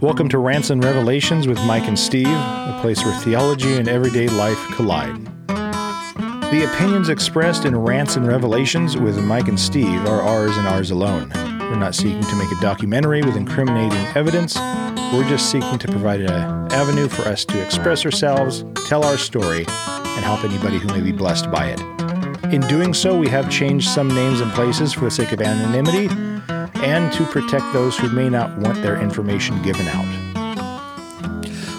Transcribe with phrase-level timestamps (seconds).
[0.00, 4.28] Welcome to Rants and Revelations with Mike and Steve, a place where theology and everyday
[4.28, 5.14] life collide.
[5.46, 10.90] The opinions expressed in Rants and Revelations with Mike and Steve are ours and ours
[10.90, 11.28] alone.
[11.34, 14.56] We're not seeking to make a documentary with incriminating evidence.
[15.12, 19.66] We're just seeking to provide an avenue for us to express ourselves, tell our story,
[19.68, 22.54] and help anybody who may be blessed by it.
[22.54, 26.08] In doing so, we have changed some names and places for the sake of anonymity
[26.80, 30.06] and to protect those who may not want their information given out.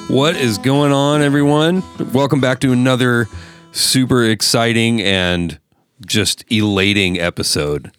[0.10, 1.84] What is going on, everyone?
[2.12, 3.28] Welcome back to another
[3.72, 5.60] super exciting and
[6.06, 7.92] just elating episode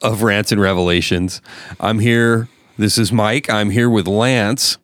[0.00, 1.42] of Rants and Revelations.
[1.78, 2.48] I'm here.
[2.78, 3.50] This is Mike.
[3.50, 4.78] I'm here with Lance.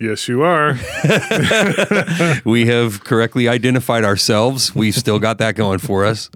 [0.00, 0.78] Yes, you are.
[2.46, 4.74] we have correctly identified ourselves.
[4.74, 6.30] We've still got that going for us.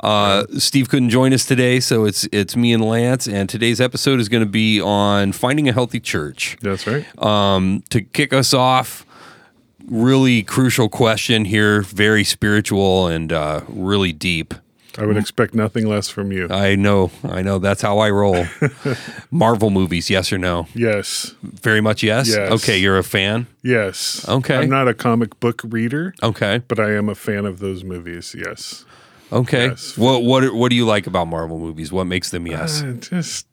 [0.00, 3.26] Uh, Steve couldn't join us today, so it's it's me and Lance.
[3.26, 6.58] And today's episode is going to be on finding a healthy church.
[6.60, 7.06] That's right.
[7.22, 9.06] Um, to kick us off,
[9.86, 14.52] really crucial question here, very spiritual and uh, really deep.
[14.98, 16.48] I would expect nothing less from you.
[16.50, 17.58] I know, I know.
[17.58, 18.46] That's how I roll.
[19.30, 20.66] Marvel movies, yes or no?
[20.74, 21.34] Yes.
[21.42, 22.28] Very much yes.
[22.28, 22.50] Yes.
[22.52, 23.46] Okay, you're a fan.
[23.62, 24.26] Yes.
[24.28, 24.56] Okay.
[24.56, 28.34] I'm not a comic book reader, Okay, but I am a fan of those movies.
[28.36, 28.84] Yes.
[29.32, 29.68] Okay.
[29.68, 29.96] Yes.
[29.96, 31.92] What what what do you like about Marvel movies?
[31.92, 32.82] What makes them yes?
[32.82, 33.46] Uh, just,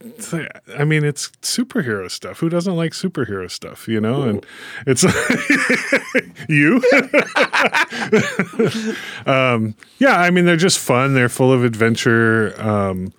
[0.78, 2.40] I mean, it's superhero stuff.
[2.40, 4.24] Who doesn't like superhero stuff, you know?
[4.24, 4.46] And
[4.86, 5.04] it's
[6.50, 6.82] you.
[9.26, 11.14] um, yeah, I mean, they're just fun.
[11.14, 12.54] They're full of adventure.
[12.62, 13.14] Um,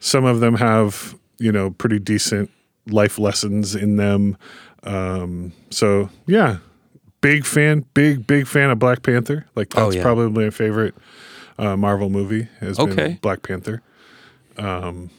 [0.00, 2.50] some of them have, you know, pretty decent
[2.86, 4.36] life lessons in them.
[4.82, 6.58] Um, so yeah,
[7.20, 9.46] big fan, big big fan of Black Panther.
[9.54, 10.02] Like Oh, that's yeah.
[10.02, 10.94] probably my favorite
[11.60, 12.48] uh, Marvel movie.
[12.60, 12.94] Has Okay.
[12.94, 13.82] been Black Panther.
[14.56, 15.10] Um,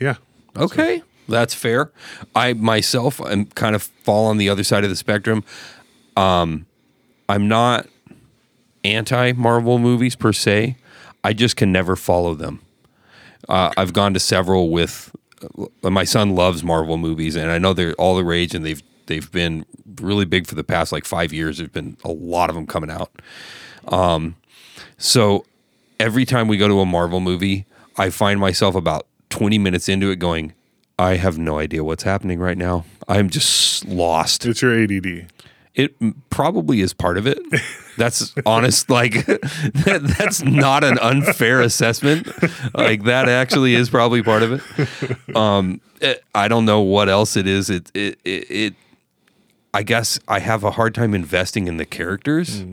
[0.00, 0.16] yeah,
[0.56, 1.92] Okay, that's fair.
[2.34, 5.44] I myself am kind of fall on the other side of the spectrum.
[6.16, 6.66] Um,
[7.28, 7.86] I'm not
[8.84, 10.76] anti Marvel movies per se.
[11.22, 12.60] I just can never follow them.
[13.48, 15.14] Uh, I've gone to several with
[15.84, 18.82] uh, my son loves Marvel movies, and I know they're all the rage, and they've
[19.06, 19.64] they've been
[20.00, 21.58] really big for the past like five years.
[21.58, 23.10] There's been a lot of them coming out.
[23.88, 24.34] Um,
[24.98, 25.44] so
[25.98, 30.10] every time we go to a Marvel movie, I find myself about 20 minutes into
[30.10, 30.52] it going,
[30.98, 32.84] I have no idea what's happening right now.
[33.08, 34.44] I'm just lost.
[34.46, 35.30] it's your ADD.
[35.74, 35.94] It
[36.30, 37.38] probably is part of it.
[37.96, 38.90] That's honest.
[38.90, 42.26] Like that, that's not an unfair assessment.
[42.74, 45.36] Like that actually is probably part of it.
[45.36, 47.70] Um, it- I don't know what else it is.
[47.70, 48.74] It, it, it, it,
[49.72, 52.64] I guess I have a hard time investing in the characters,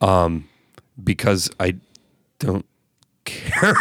[0.00, 0.48] um,
[1.02, 1.76] because I
[2.38, 2.64] don't
[3.24, 3.74] care.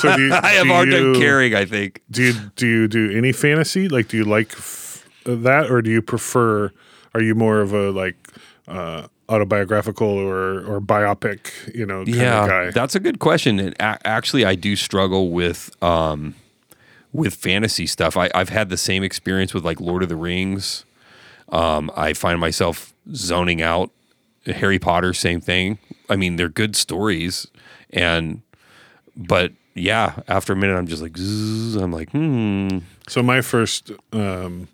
[0.00, 1.54] So do you, I have do hard time you- caring.
[1.54, 2.02] I think.
[2.10, 3.88] Do you do you do any fantasy?
[3.88, 6.70] Like, do you like f- that, or do you prefer?
[7.14, 8.16] Are you more of a like
[8.68, 11.50] uh, autobiographical or or biopic?
[11.74, 12.70] You know, kind yeah, of guy.
[12.70, 13.58] that's a good question.
[13.58, 16.34] And a- actually, I do struggle with um,
[17.12, 18.16] with fantasy stuff.
[18.16, 20.84] I, I've had the same experience with like Lord of the Rings.
[21.50, 23.90] Um, I find myself zoning out.
[24.46, 25.78] Harry Potter, same thing.
[26.12, 27.46] I mean, they're good stories,
[27.90, 28.42] and
[29.16, 32.78] but yeah, after a minute, I'm just like, zzz, I'm like, hmm.
[33.08, 34.68] so my first, um,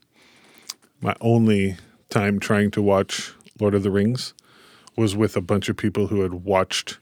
[1.01, 1.77] my only
[2.11, 4.35] time trying to watch Lord of the Rings
[4.97, 6.99] was with a bunch of people who had watched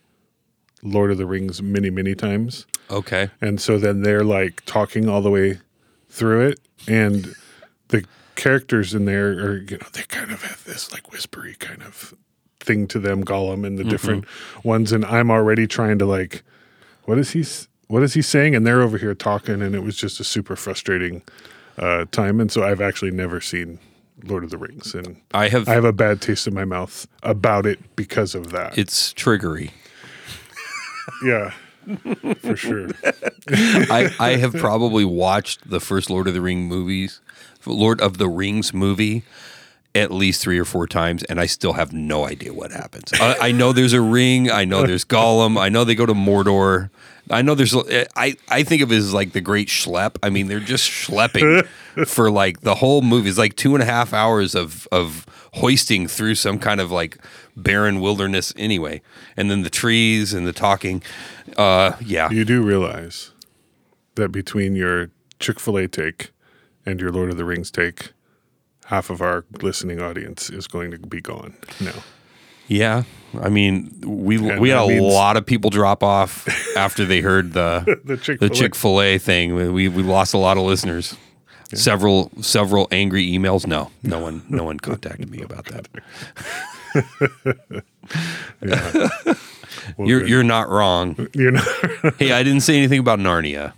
[0.82, 2.66] Lord of the Rings many many times.
[2.90, 5.58] Okay, and so then they're like talking all the way
[6.08, 7.34] through it and
[7.88, 8.04] the
[8.34, 12.14] characters in there are you know they kind of have this like whispery kind of
[12.66, 14.24] thing to them gollum and the different
[14.64, 14.92] ones.
[14.92, 16.42] And i'm already trying to like
[17.04, 17.44] what is he
[17.88, 18.56] what is he saying?
[18.56, 21.22] And they're over here talking and it was just a super frustrating
[21.78, 22.40] uh, time.
[22.40, 23.78] And so i've actually never seen
[24.24, 25.68] lord of the rings and I have.
[25.68, 28.76] i have a bad taste in my mouth about it because of that.
[28.76, 29.70] It's triggery.
[31.24, 31.52] yeah
[32.40, 32.88] for sure.
[33.48, 37.20] I, I have probably watched the first Lord of the Ring movies,
[37.64, 39.22] Lord of the Rings movie,
[39.96, 43.12] at least three or four times, and I still have no idea what happens.
[43.14, 44.50] I, I know there's a ring.
[44.50, 45.58] I know there's Gollum.
[45.58, 46.90] I know they go to Mordor.
[47.30, 47.74] I know there's.
[48.16, 50.16] I I think of it as like the Great Schlep.
[50.22, 51.66] I mean, they're just schlepping
[52.06, 53.28] for like the whole movie.
[53.28, 57.18] It's like two and a half hours of of hoisting through some kind of like
[57.56, 59.02] barren wilderness anyway,
[59.36, 61.02] and then the trees and the talking.
[61.56, 62.30] Uh, yeah.
[62.30, 63.32] You do realize
[64.14, 66.30] that between your Chick fil A take
[66.84, 68.12] and your Lord of the Rings take,
[68.86, 71.92] half of our listening audience is going to be gone now.
[72.68, 73.04] Yeah,
[73.40, 77.20] I mean, we And we had a means- lot of people drop off after they
[77.20, 78.48] heard the The.
[78.50, 79.54] Chick Fil A thing.
[79.54, 81.16] We we lost a lot of listeners.
[81.74, 83.66] Several several angry emails.
[83.66, 85.88] No, no one no one contacted me about that.
[89.96, 91.28] Well, You're you're not wrong.
[91.32, 91.64] you're not.
[92.18, 93.72] Hey, I didn't say anything about Narnia.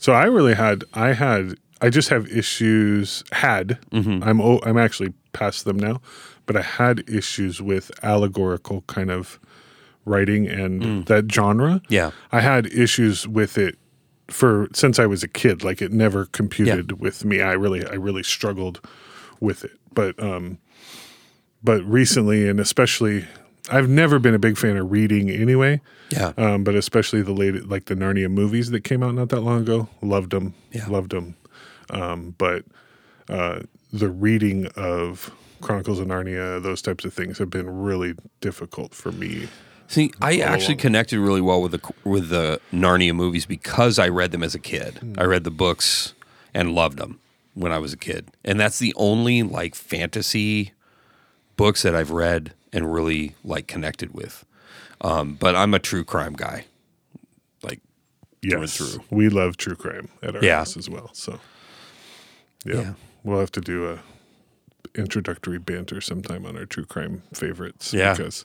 [0.00, 5.12] So I really had I had I just have issues had I'm o- I'm actually
[5.32, 6.00] past them now,
[6.46, 9.38] but I had issues with allegorical kind of
[10.06, 11.80] writing and that genre.
[11.88, 12.10] Yeah.
[12.32, 13.76] I had issues with it
[14.28, 15.64] for since I was a kid.
[15.64, 17.40] Like it never computed with me.
[17.42, 18.80] I really I really struggled
[19.40, 19.72] with it.
[19.92, 20.58] But um
[21.62, 23.26] but recently and especially
[23.70, 25.80] I've never been a big fan of reading anyway.
[26.10, 26.32] Yeah.
[26.36, 29.62] Um, but especially the late, like the Narnia movies that came out not that long
[29.62, 30.86] ago, loved them, Yeah.
[30.88, 31.34] loved them.
[31.90, 32.64] Um, but
[33.28, 33.60] uh,
[33.92, 39.12] the reading of Chronicles of Narnia, those types of things have been really difficult for
[39.12, 39.48] me.
[39.88, 44.32] See, I actually connected really well with the with the Narnia movies because I read
[44.32, 44.98] them as a kid.
[44.98, 45.14] Hmm.
[45.18, 46.14] I read the books
[46.54, 47.20] and loved them
[47.54, 50.72] when I was a kid, and that's the only like fantasy
[51.56, 54.44] books that I've read and really like connected with.
[55.02, 56.64] Um, but I'm a true crime guy.
[57.62, 57.80] Like,
[58.42, 59.04] Yes, through.
[59.10, 60.56] we love true crime at our Yeah.
[60.56, 61.10] house as well.
[61.12, 61.38] So,
[62.64, 62.74] yeah.
[62.74, 62.92] Yeah.
[63.22, 63.98] we'll have to do a
[64.96, 67.92] introductory banter sometime on our true crime favorites.
[67.92, 68.14] Yeah.
[68.14, 68.44] because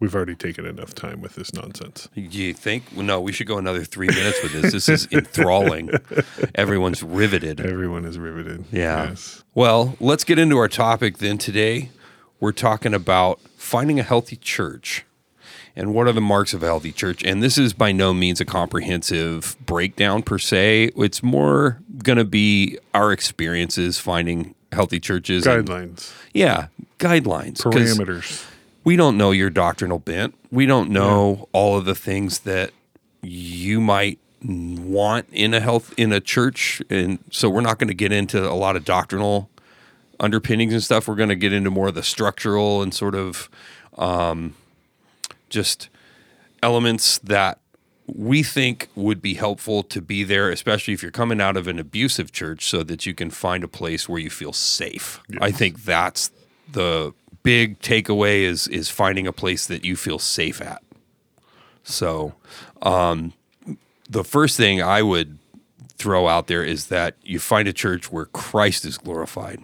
[0.00, 2.08] we've already taken enough time with this nonsense.
[2.14, 2.84] do you think?
[2.94, 4.72] Well, no, we should go another three minutes with this.
[4.72, 5.90] This is enthralling.
[6.54, 7.60] Everyone's riveted.
[7.60, 8.64] Everyone is riveted.
[8.72, 9.10] Yeah.
[9.10, 9.44] Yes.
[9.54, 11.90] Well, let's get into our topic then today.
[12.40, 15.04] We're talking about finding a healthy church
[15.74, 17.22] and what are the marks of a healthy church.
[17.24, 20.90] And this is by no means a comprehensive breakdown per se.
[20.96, 25.46] It's more going to be our experiences finding healthy churches.
[25.46, 26.66] and- Guidelines, yeah,
[26.98, 27.58] guidelines,
[27.96, 28.46] parameters.
[28.84, 30.34] We don't know your doctrinal bent.
[30.50, 32.72] We don't know all of the things that
[33.22, 37.94] you might want in a health in a church and so we're not going to
[37.94, 39.48] get into a lot of doctrinal
[40.18, 43.48] underpinnings and stuff we're going to get into more of the structural and sort of
[43.98, 44.54] um,
[45.52, 45.88] just
[46.62, 47.60] elements that
[48.06, 51.78] we think would be helpful to be there especially if you're coming out of an
[51.78, 55.84] abusive church so that you can find a place where you feel safe i think
[55.84, 56.30] that's
[56.70, 60.82] the big takeaway is is finding a place that you feel safe at
[61.84, 62.34] so
[62.82, 63.32] um,
[64.08, 65.38] the first thing I would
[65.96, 69.60] throw out there is that you find a church where Christ is glorified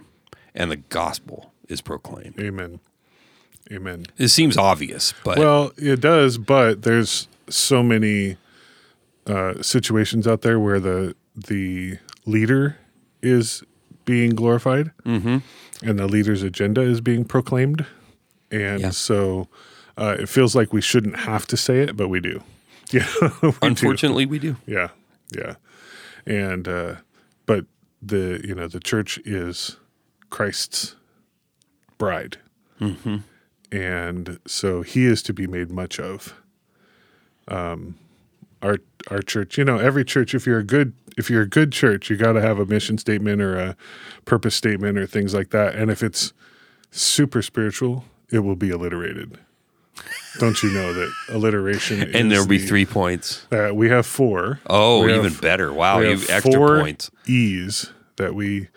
[0.54, 2.38] and the gospel is proclaimed.
[2.40, 2.80] Amen.
[3.70, 4.06] Amen.
[4.16, 8.36] It seems obvious, but Well, it does, but there's so many
[9.26, 12.76] uh, situations out there where the the leader
[13.22, 13.62] is
[14.04, 15.38] being glorified, mm-hmm.
[15.86, 17.84] and the leader's agenda is being proclaimed,
[18.50, 18.90] and Yeah.
[18.90, 19.48] so
[19.98, 22.42] uh, it feels like we shouldn't have to say it, but we do.
[22.90, 23.06] Yeah,
[23.42, 23.54] we do.
[23.60, 24.56] unfortunately, we do.
[24.66, 24.88] Yeah,
[25.36, 25.56] yeah,
[26.24, 26.94] and uh,
[27.44, 27.66] but
[28.00, 29.76] the you know the church is
[30.30, 30.96] Christ's
[31.98, 32.38] bride,
[33.72, 36.34] and so He is to be made much of.
[37.48, 37.96] Um,
[38.62, 38.78] our
[39.10, 40.34] our church, you know, every church.
[40.34, 42.98] If you're a good if you're a good church, you got to have a mission
[42.98, 43.76] statement or a
[44.24, 45.74] purpose statement or things like that.
[45.74, 46.32] And if it's
[46.90, 49.38] super spiritual, it will be alliterated.
[50.38, 52.02] Don't you know that alliteration?
[52.14, 53.46] And is there'll be the- three points.
[53.50, 54.60] uh, we have four.
[54.68, 55.72] Oh, We even have- better.
[55.72, 57.10] Wow, we you have extra four points.
[57.26, 58.68] E's that we,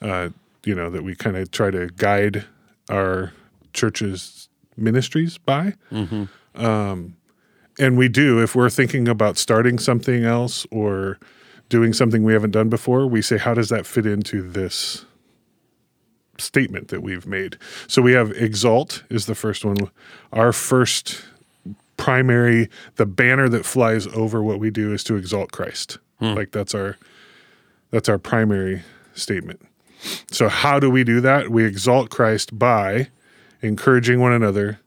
[0.00, 0.30] uh,
[0.64, 2.44] you know, that we kind of try to guide
[2.88, 3.32] our
[3.72, 5.74] church's ministries by.
[5.90, 6.64] Mm-hmm.
[6.64, 7.16] Um,
[7.78, 11.18] and we do if we're thinking about starting something else or
[11.68, 13.06] doing something we haven't done before.
[13.06, 15.04] We say, how does that fit into this?
[16.40, 17.56] statement that we've made.
[17.88, 19.90] So we have exalt is the first one.
[20.32, 21.24] Our first
[21.96, 25.98] primary the banner that flies over what we do is to exalt Christ.
[26.34, 26.96] Like that's our
[27.90, 28.82] that's our primary
[29.14, 29.60] statement.
[30.30, 31.50] So how do we do that?
[31.50, 33.08] We exalt Christ by
[33.62, 34.80] encouraging one another,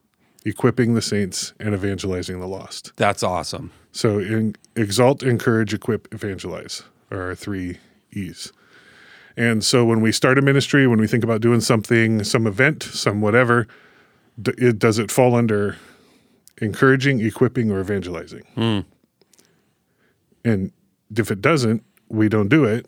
[0.44, 2.92] equipping the saints and evangelizing the lost.
[2.96, 3.70] That's awesome.
[3.92, 7.78] So in, exalt, encourage, equip, evangelize are our three
[8.12, 8.52] E's.
[9.36, 12.82] And so when we start a ministry, when we think about doing something, some event,
[12.82, 13.66] some whatever,
[14.40, 15.76] d- it, does it fall under
[16.60, 18.44] encouraging, equipping, or evangelizing?
[18.54, 18.80] Hmm.
[20.44, 20.72] And
[21.16, 22.86] if it doesn't, we don't do it.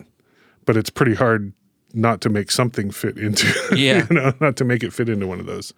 [0.67, 1.53] But it's pretty hard
[1.95, 3.47] not to make something fit into,
[3.77, 4.07] Yeah.
[4.11, 5.73] you know, not to make it fit into one of those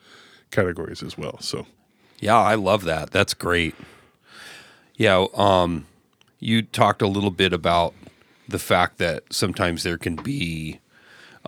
[0.50, 1.38] categories as well.
[1.40, 1.66] So
[2.20, 3.11] Yeah, I love that.
[3.11, 3.75] That's great.
[4.96, 5.87] Yeah, um,
[6.40, 7.94] you talked a little bit about
[8.49, 10.80] the fact that sometimes there can be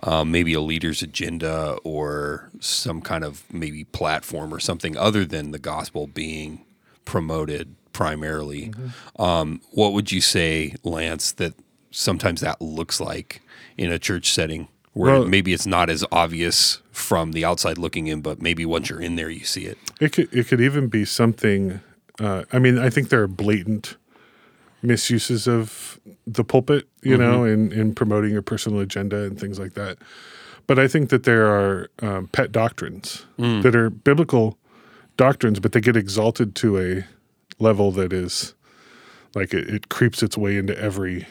[0.03, 5.51] um, maybe a leader's agenda or some kind of maybe platform or something other than
[5.51, 6.63] the gospel being
[7.05, 8.71] promoted primarily.
[9.17, 11.53] Um, what would you say, Lance, that
[11.91, 13.41] sometimes that looks like
[13.79, 18.07] in a church setting where Well- maybe it's not as obvious from the outside looking
[18.07, 19.77] in, but maybe once you're in there, you see it.
[20.01, 21.79] It could it could even be something.
[22.19, 23.95] Uh, I mean, I think there are blatant
[24.81, 29.73] misuses of the pulpit, you know, in in promoting your personal agenda and things like
[29.75, 29.97] that.
[30.67, 34.57] But I think that there are um, pet doctrines that are biblical
[35.17, 37.05] doctrines, but they get exalted to a
[37.63, 38.53] level that is
[39.35, 41.27] like it, it creeps its way into every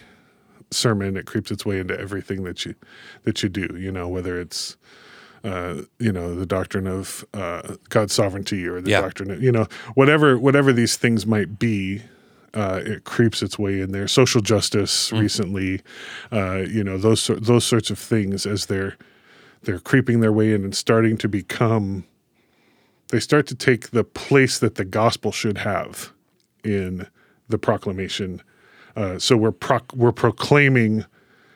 [0.71, 1.17] sermon.
[1.17, 2.75] It creeps its way into everything that you
[3.25, 3.77] that you do.
[3.79, 4.77] You know, whether it's
[5.45, 9.01] uh, you know the doctrine of uh, God's sovereignty or the Yeah.
[9.01, 12.03] doctrine of you know whatever whatever these things might be.
[12.55, 14.09] Uh, it creeps its way in there.
[14.09, 15.83] Social justice recently,
[16.33, 18.97] uh, you know those those sorts of things as they're
[19.63, 22.05] they're creeping their way in and starting to become.
[23.09, 26.13] They start to take the place that the gospel should have
[26.65, 27.07] in
[27.49, 28.43] the proclamation.
[28.99, 31.05] Uh, so we're proc- we're proclaiming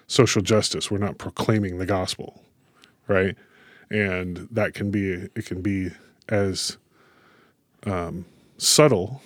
[0.06, 0.92] social justice.
[0.92, 2.40] We're not proclaiming the gospel,
[3.08, 3.34] right?
[3.90, 5.90] And that can be it can be
[6.28, 6.78] as
[7.84, 8.26] um,
[8.58, 9.22] subtle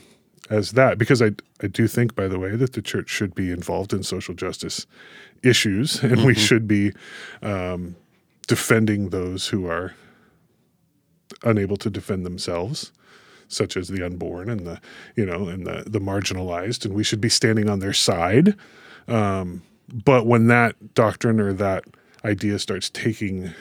[0.49, 1.33] as that because I
[1.63, 4.87] I do think by the way that the church should be involved in social justice
[5.43, 6.93] issues and we should be
[7.43, 7.97] um,
[8.47, 9.95] defending those who are
[11.43, 12.93] unable to defend themselves
[13.49, 14.81] such as the unborn and the
[15.15, 18.57] you know and the the marginalized and we should be standing on their side.
[19.09, 19.63] Um,
[19.93, 21.85] but when that doctrine or that
[22.25, 23.53] idea starts taking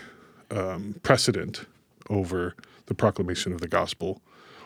[0.49, 1.65] um, precedent
[2.09, 2.55] over
[2.87, 4.21] the proclamation of the gospel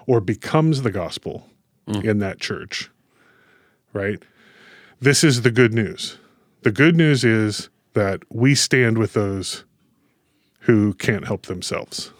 [0.07, 1.47] or becomes the gospel
[2.03, 2.89] in that church
[3.93, 4.23] right
[5.01, 6.17] this is the good news.
[6.63, 9.63] The good news is that we stand with those
[10.61, 12.11] who can't help themselves.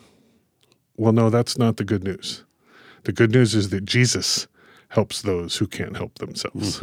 [0.96, 2.44] Well no that's not the good news
[3.04, 4.48] the good news is that Jesus
[4.90, 6.82] helps those who can't help themselves.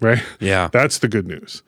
[0.00, 0.22] Right?
[0.40, 0.68] Yeah.
[0.72, 1.62] That's the good news.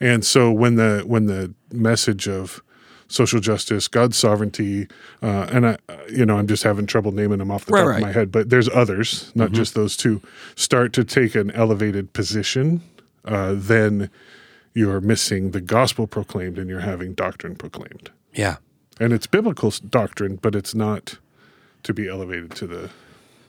[0.00, 2.62] And so when the when the message of
[3.08, 4.86] social justice, God's sovereignty,
[5.22, 5.78] uh, and I,
[6.10, 7.96] you know, I'm just having trouble naming them off the Right, top right.
[7.96, 10.20] of my head, but there's others, not just those two,
[10.56, 12.82] start to take an elevated position,
[13.24, 14.10] uh, then
[14.74, 18.10] you're missing the gospel proclaimed and you're having doctrine proclaimed.
[18.34, 18.56] Yeah.
[19.00, 21.18] And it's biblical doctrine, but it's not
[21.84, 22.90] to be elevated to the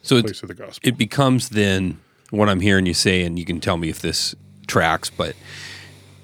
[0.01, 0.87] So it's, place of the gospel.
[0.87, 4.35] it becomes then what I'm hearing you say, and you can tell me if this
[4.67, 5.35] tracks, but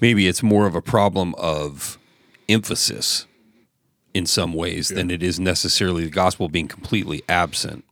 [0.00, 1.98] maybe it's more of a problem of
[2.48, 3.26] emphasis
[4.14, 7.84] in some ways than it is necessarily the gospel being completely absent,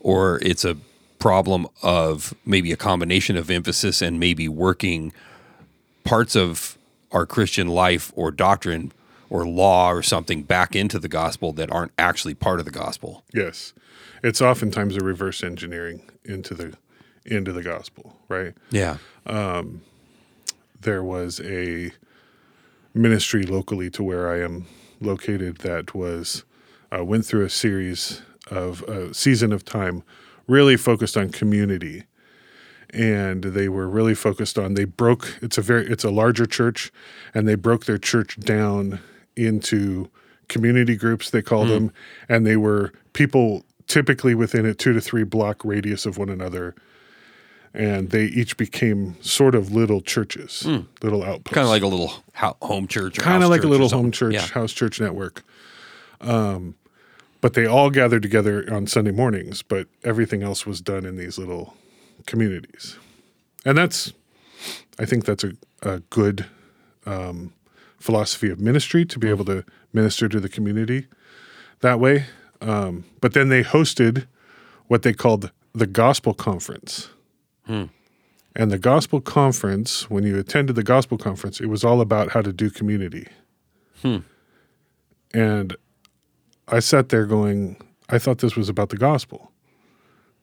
[0.00, 0.76] or it's a
[1.18, 5.12] problem of maybe a combination of emphasis and maybe working
[6.04, 6.78] parts of
[7.12, 8.92] our Christian life or doctrine
[9.30, 13.24] or law or something back into the gospel that aren't actually part of the gospel.
[13.34, 13.74] Yes,
[14.22, 16.76] it's oftentimes a reverse engineering into the
[17.24, 18.54] into the gospel, right?
[18.70, 18.98] Yeah.
[20.80, 21.92] There was a
[22.94, 24.66] ministry locally to where I am
[25.00, 26.44] located that was
[26.96, 30.02] uh, went through a series of a season of time,
[30.46, 32.04] really focused on community,
[32.90, 35.38] and they were really focused on they broke.
[35.42, 36.92] It's a very it's a larger church,
[37.34, 39.00] and they broke their church down
[39.38, 40.10] into
[40.48, 41.92] community groups they called them,
[42.28, 46.74] and they were people typically within a two to three block radius of one another.
[47.74, 50.66] And they each became sort of little churches,
[51.02, 53.18] little outposts Kind of like a little ho- home church.
[53.18, 54.46] Kind of like a little home church, Yeah.
[54.46, 55.42] house church network.
[56.22, 56.74] Um,
[57.40, 61.38] but they all gathered together on Sunday mornings, but everything else was done in these
[61.38, 61.74] little
[62.26, 62.96] communities.
[63.66, 64.12] And that's,
[64.98, 65.52] I think that's a,
[65.82, 66.46] a good
[67.06, 67.52] um,
[67.98, 71.06] philosophy of ministry to be able to minister to the community
[71.80, 72.26] that way.
[72.60, 74.26] Um, but then they hosted
[74.86, 77.10] what they called the Gospel Conference.
[78.56, 82.42] And the Gospel Conference, when you attended the Gospel Conference, it was all about how
[82.42, 83.28] to do community.
[85.34, 85.76] And
[86.66, 87.76] I sat there going,
[88.08, 89.52] I thought this was about the gospel,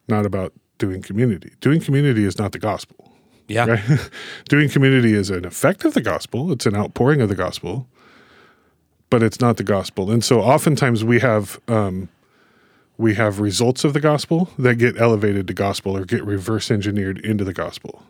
[0.08, 1.52] not about doing community.
[1.62, 3.12] Doing community is not the gospel.
[3.48, 3.66] Yeah.
[3.66, 4.10] Right?
[4.50, 7.88] doing community is an effect of the gospel, it's an outpouring of the gospel,
[9.10, 10.12] but it's not the gospel.
[10.12, 12.10] And so oftentimes we have um,
[12.98, 17.20] we have results of the gospel that get elevated to gospel or get reverse engineered
[17.20, 18.04] into the gospel.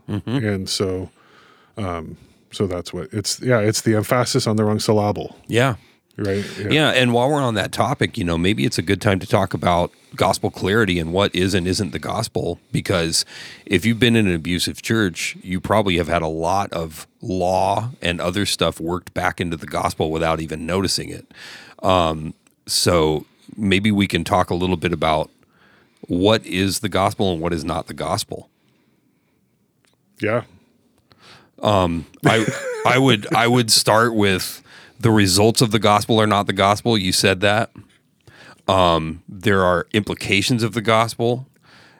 [0.45, 1.09] And so
[1.77, 2.17] um,
[2.51, 5.75] so that's what it's yeah, it's the emphasis on the wrong syllable, Yeah.
[6.17, 6.45] Right?
[6.57, 6.91] Yeah.
[6.91, 9.53] And while we're on that topic, you know, maybe it's a good time to talk
[9.53, 12.59] about gospel clarity and what is and isn't the gospel.
[12.71, 13.25] Because
[13.65, 17.91] if you've been in an abusive church, you probably have had a lot of law
[18.01, 21.27] and other stuff worked back into the gospel without even noticing it.
[21.83, 22.33] Um,
[22.65, 25.29] so maybe we can talk a little bit about
[26.07, 28.49] what is the gospel and what is not the gospel.
[30.19, 30.43] Yeah.
[32.25, 32.45] I
[32.85, 34.61] I would I would start with
[35.05, 36.97] the results of the gospel are not the gospel.
[36.97, 37.69] You said that.
[38.67, 41.45] Um, there are implications of the gospel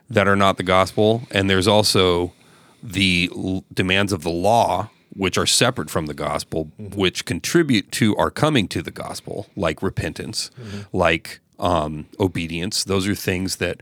[0.10, 2.34] that are not the gospel, and there's also
[2.82, 8.18] the l- demands of the law, which are separate from the gospel, which contribute to
[8.18, 10.50] our coming to the gospel, like repentance,
[10.92, 12.84] like um, obedience.
[12.84, 13.82] Those are things that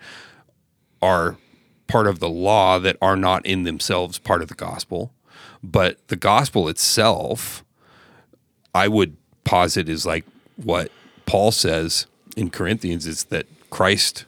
[1.01, 1.37] are
[1.87, 5.13] part of the law that are not in themselves part of the gospel.
[5.63, 7.62] But the gospel itself,
[8.73, 10.25] I would posit is like
[10.55, 10.91] what
[11.25, 14.25] Paul says in Corinthians is that Christ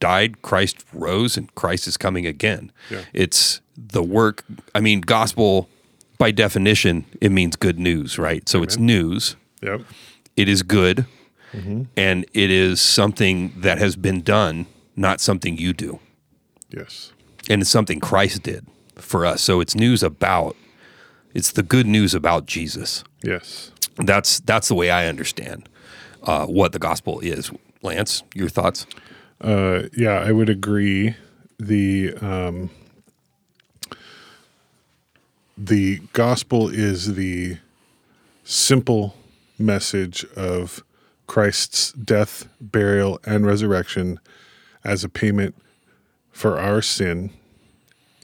[0.00, 2.72] died, Christ rose, and Christ is coming again.
[2.90, 3.02] Yeah.
[3.12, 4.44] It's the work.
[4.74, 5.68] I mean, gospel
[6.18, 8.48] by definition, it means good news, right?
[8.48, 9.36] So it's news.
[9.60, 9.82] Yep.
[10.36, 11.06] It is good,
[11.52, 11.82] mm-hmm.
[11.96, 14.66] and it is something that has been done,
[14.96, 16.00] not something you do
[16.70, 17.12] Yes.
[17.50, 18.66] and it's something Christ did
[18.96, 19.42] for us.
[19.42, 20.56] So it's news about
[21.34, 23.04] it's the good news about Jesus.
[23.22, 23.70] Yes.
[23.96, 25.68] That's that's the way I understand
[26.22, 27.50] uh, what the gospel is.
[27.82, 28.86] Lance, your thoughts?
[29.40, 31.16] Uh, yeah, I would agree.
[31.58, 32.70] The um,
[35.58, 37.58] the gospel is the
[38.44, 39.16] simple
[39.58, 40.82] message of
[41.26, 44.18] Christ's death, burial, and resurrection
[44.84, 45.54] as a payment
[46.30, 47.30] for our sin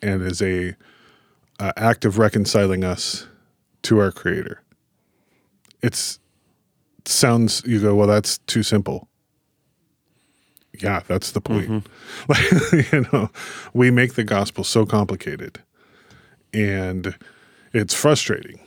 [0.03, 0.75] and as a
[1.59, 3.27] uh, act of reconciling us
[3.83, 4.62] to our Creator.
[5.83, 6.19] It's
[7.05, 8.07] sounds you go well.
[8.09, 9.09] That's too simple
[10.83, 11.87] yeah, that's the point.
[12.29, 12.50] Like,
[12.93, 13.31] you know,
[13.73, 15.62] we make the gospel so complicated,
[16.53, 17.17] and
[17.73, 18.59] it's frustrating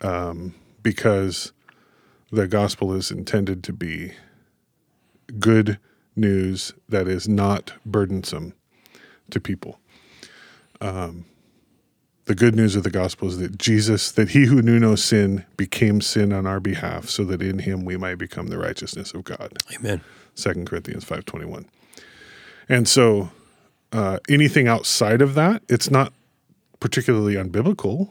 [0.00, 1.52] um, because
[2.30, 4.12] the gospel is intended to be
[5.38, 5.78] good
[6.14, 8.52] news that is not burdensome
[9.30, 9.80] to people.
[10.80, 11.24] Um,
[12.26, 15.44] the good news of the gospel is that Jesus, that he who knew no sin
[15.56, 19.24] became sin on our behalf, so that in him we might become the righteousness of
[19.24, 19.58] God.
[19.74, 20.00] Amen.
[20.34, 21.66] Second Corinthians five twenty one.
[22.68, 23.30] And so,
[23.92, 26.12] uh, anything outside of that, it's not
[26.80, 28.10] particularly unbiblical.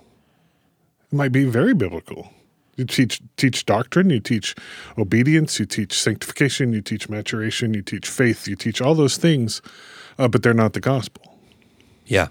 [1.11, 2.29] It might be very biblical.
[2.75, 4.55] You teach teach doctrine, you teach
[4.97, 9.61] obedience, you teach sanctification, you teach maturation, you teach faith, you teach all those things,
[10.17, 11.37] uh, but they're not the gospel
[12.05, 12.27] Yeah.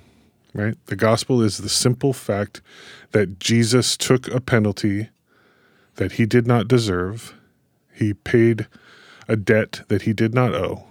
[0.55, 0.77] Right?
[0.87, 2.61] The gospel is the simple fact
[3.12, 5.09] that Jesus took a penalty
[5.97, 7.35] that he did not deserve.
[7.93, 8.67] He paid
[9.29, 10.85] a debt that he did not owe.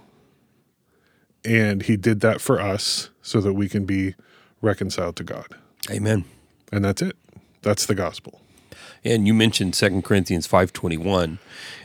[1.44, 4.14] And he did that for us so that we can be
[4.60, 5.46] reconciled to God.
[5.90, 6.24] Amen.
[6.70, 7.16] And that's it.
[7.62, 8.40] That's the gospel.
[9.04, 11.40] And you mentioned Second Corinthians five twenty one.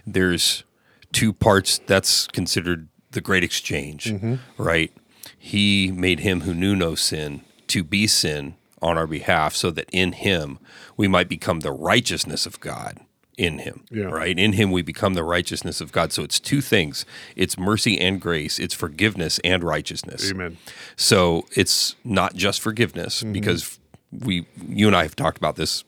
[0.05, 0.63] There's
[1.11, 4.35] two parts that's considered the great exchange, mm-hmm.
[4.57, 4.91] right?
[5.37, 9.89] He made him who knew no sin to be sin on our behalf, so that
[9.91, 10.59] in him
[10.95, 12.99] we might become the righteousness of God
[13.37, 13.85] in him.
[13.91, 14.05] Yeah.
[14.05, 14.37] Right?
[14.37, 16.11] In him we become the righteousness of God.
[16.11, 17.05] So it's two things.
[17.35, 18.59] It's mercy and grace.
[18.59, 20.31] It's forgiveness and righteousness.
[20.31, 20.57] Amen.
[20.95, 23.33] So it's not just forgiveness mm-hmm.
[23.33, 23.79] because
[24.11, 25.83] we, you and I have talked about this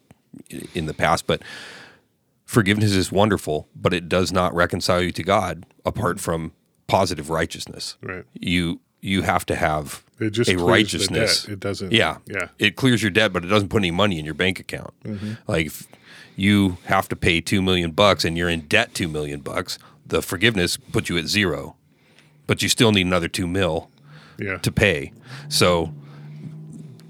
[0.75, 1.41] in the past, but
[2.45, 6.23] forgiveness is wonderful, but it does not reconcile you to God apart mm-hmm.
[6.23, 6.51] from
[6.87, 7.97] positive righteousness.
[8.01, 8.25] Right.
[8.33, 11.43] You you have to have It just a righteousness.
[11.43, 11.53] debt.
[11.53, 12.17] It doesn't- Yeah.
[12.27, 12.49] yeah.
[12.59, 14.93] It clears your debt, but it doesn't put any money in your bank account.
[15.03, 15.33] Mm-hmm.
[15.47, 15.71] Like
[16.35, 20.21] you have to pay two million bucks and you're in debt two million bucks, the
[20.21, 21.75] forgiveness puts you at zero,
[22.47, 23.89] but you still need another two mil
[24.37, 24.57] Yeah.
[24.57, 25.11] to pay.
[25.49, 25.93] So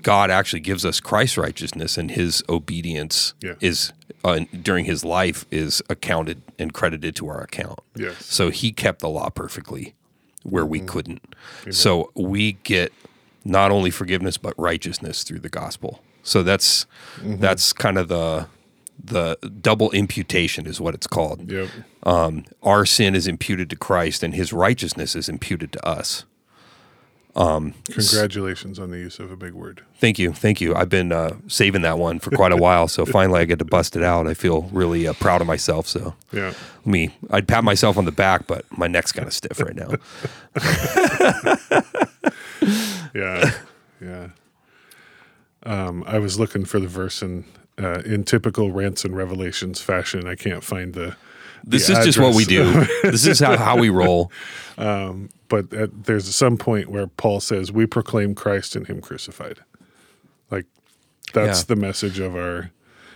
[0.01, 3.55] God actually gives us Christ's righteousness, and His obedience Yeah.
[3.59, 3.91] is
[4.23, 7.79] uh, during His life is accounted and credited to our account.
[7.95, 8.25] Yes.
[8.25, 9.93] So He kept the law perfectly,
[10.43, 11.21] where we couldn't.
[11.71, 12.91] So we get
[13.45, 16.01] not only forgiveness but righteousness through the gospel.
[16.23, 16.85] So that's
[17.17, 17.37] Mm-hmm.
[17.41, 18.47] that's kind of the
[19.03, 21.49] the double imputation is what it's called.
[21.49, 21.69] Yep.
[22.03, 26.25] Um, our sin is imputed to Christ, and His righteousness is imputed to us.
[27.35, 29.83] Congratulations on the use of a big word.
[29.99, 30.75] Thank you, thank you.
[30.75, 33.65] I've been uh, saving that one for quite a while, so finally I get to
[33.65, 34.27] bust it out.
[34.27, 35.87] I feel really uh, proud of myself.
[35.87, 36.53] So, Yeah.
[36.85, 39.91] me, I'd pat myself on the back, but my neck's kind of stiff right now.
[43.13, 43.51] Yeah,
[44.01, 44.29] yeah.
[45.63, 47.43] Um, I was looking for the verse in
[47.81, 50.27] uh, in typical rants and revelations fashion.
[50.27, 51.15] I can't find the.
[51.63, 52.85] This the is just what we do.
[53.03, 54.31] This is how, how we roll.
[55.49, 59.59] But at, there's some point where Paul says, "We proclaim Christ and Him crucified."
[60.49, 60.65] Like
[61.33, 61.65] that's Yeah.
[61.67, 62.71] the message of our.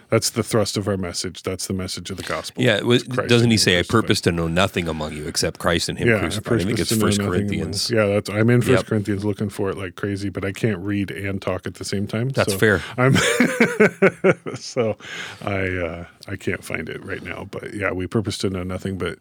[0.10, 1.42] That's the thrust of our message.
[1.42, 2.62] That's the message of the gospel.
[2.64, 5.98] Yeah, was, doesn't he say, "I purpose to know nothing among you except Christ and
[5.98, 6.62] Him Yeah, crucified"?
[6.62, 7.90] I think it's First Corinthians.
[7.90, 8.86] among- Yeah, that's I'm in First Yep.
[8.86, 12.06] Corinthians looking for it like crazy, but I can't read and talk at the same
[12.06, 12.30] time.
[12.30, 12.82] That's so fair.
[12.96, 13.16] I'm
[14.56, 14.98] so
[15.42, 17.48] I uh, I can't find it right now.
[17.50, 19.18] But yeah, we purpose to know nothing but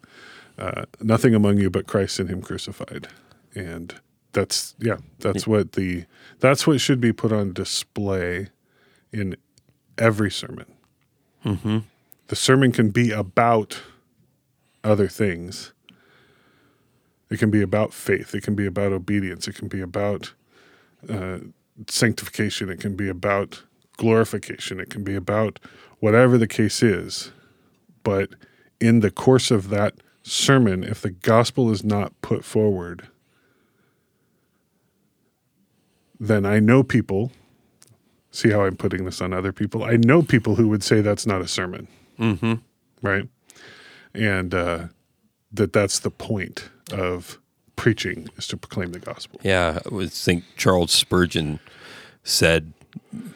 [0.62, 3.08] uh, nothing among you but Christ and Him crucified,
[3.52, 3.94] and
[4.30, 6.04] that's yeah, that's what the
[6.38, 8.48] that's what should be put on display
[9.12, 9.36] in
[9.98, 10.66] every sermon.
[11.44, 11.78] Mm-hmm.
[12.28, 13.82] The sermon can be about
[14.84, 15.72] other things.
[17.28, 18.32] It can be about faith.
[18.32, 19.48] It can be about obedience.
[19.48, 20.32] It can be about
[21.08, 21.38] uh,
[21.88, 22.68] sanctification.
[22.68, 23.64] It can be about
[23.96, 24.78] glorification.
[24.78, 25.58] It can be about
[25.98, 27.32] whatever the case is.
[28.04, 28.30] But
[28.80, 33.08] in the course of that sermon, if the gospel is not put forward,
[36.18, 37.32] then I know people.
[38.30, 39.84] See how I'm putting this on other people?
[39.84, 41.86] I know people who would say that's not a sermon.
[42.18, 42.54] Mm-hmm.
[43.02, 43.28] Right.
[44.14, 44.86] And uh,
[45.52, 47.38] that that's the point of
[47.76, 49.40] preaching is to proclaim the gospel.
[49.42, 51.58] Yeah, I would think Charles Spurgeon
[52.24, 52.72] said,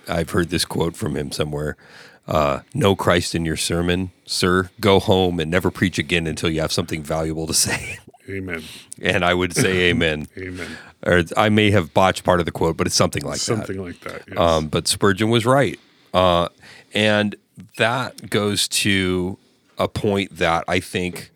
[0.08, 1.76] I've heard this quote from him somewhere.
[2.26, 4.70] Uh, no Christ in your sermon, sir.
[4.80, 7.98] Go home and never preach again until you have something valuable to say.
[8.28, 8.64] Amen.
[9.00, 10.26] and I would say amen.
[10.36, 10.68] Amen.
[11.04, 13.44] Or I may have botched part of the quote, but it's something like that.
[13.44, 14.22] Something like that.
[14.28, 14.36] Yes.
[14.38, 15.78] Um, but Spurgeon was right.
[16.12, 16.48] Uh,
[16.92, 17.36] and
[17.76, 19.38] that goes to
[19.78, 21.30] a point that I think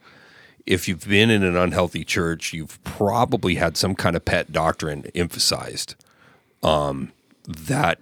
[0.67, 5.05] if you've been in an unhealthy church, you've probably had some kind of pet doctrine
[5.15, 5.95] emphasized
[6.63, 7.13] um,
[7.47, 8.01] that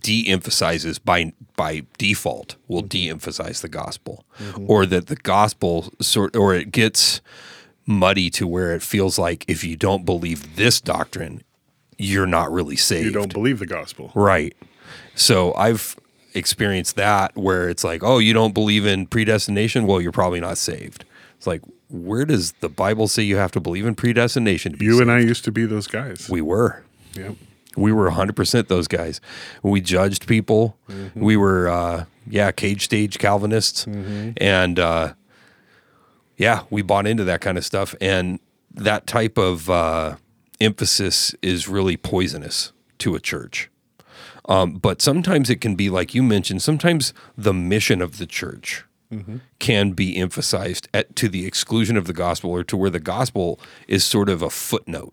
[0.00, 2.88] de-emphasizes by by default will mm-hmm.
[2.88, 4.64] de-emphasize the gospel mm-hmm.
[4.68, 7.20] or that the gospel sort or it gets
[7.84, 11.42] muddy to where it feels like if you don't believe this doctrine
[11.98, 14.10] you're not really saved you don't believe the gospel.
[14.14, 14.56] Right.
[15.14, 15.96] So I've
[16.34, 19.86] experienced that where it's like, oh, you don't believe in predestination?
[19.86, 21.04] Well, you're probably not saved.
[21.36, 24.86] It's like, where does the Bible say you have to believe in predestination to be
[24.86, 25.02] You saved?
[25.02, 26.28] and I used to be those guys.
[26.30, 26.82] we were.
[27.14, 27.32] yeah.
[27.76, 29.20] We were 100% those guys.
[29.62, 30.76] We judged people.
[31.14, 33.86] We were, uh, yeah, cage stage Calvinists.
[34.36, 35.14] And, uh,
[36.36, 37.94] yeah, we bought into that kind of stuff.
[38.00, 38.40] And
[38.74, 40.16] that type of uh,
[40.60, 43.70] emphasis is really poisonous to a church.
[44.48, 48.84] Um, but sometimes it can be, like you mentioned, sometimes the mission of the church
[49.58, 53.60] can be emphasized at, to the exclusion of the gospel or to where the gospel
[53.86, 55.12] is sort of a footnote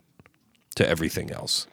[0.76, 1.68] to everything else.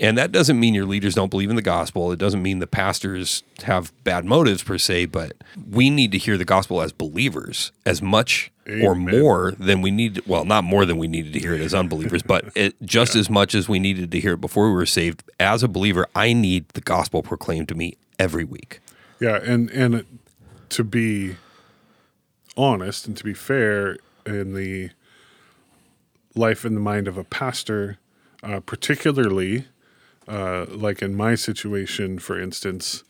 [0.00, 2.10] And that doesn't mean your leaders don't believe in the gospel.
[2.10, 5.34] It doesn't mean the pastors have bad motives per se, but
[5.70, 8.50] we need to hear the gospel as believers as much
[8.82, 10.20] or more than we need.
[10.26, 13.30] Well, not more than we needed to hear it as unbelievers, but it, just as
[13.30, 15.22] much as we needed to hear it before we were saved.
[15.38, 18.80] As a believer, I need the gospel proclaimed to me every week.
[19.20, 20.04] Yeah, and and
[20.70, 21.36] to be
[22.56, 24.90] honest and to be fair in the
[26.34, 27.98] life and the mind of a pastor,
[28.42, 29.66] uh, particularly
[30.28, 33.04] uh, like in my situation, for instance,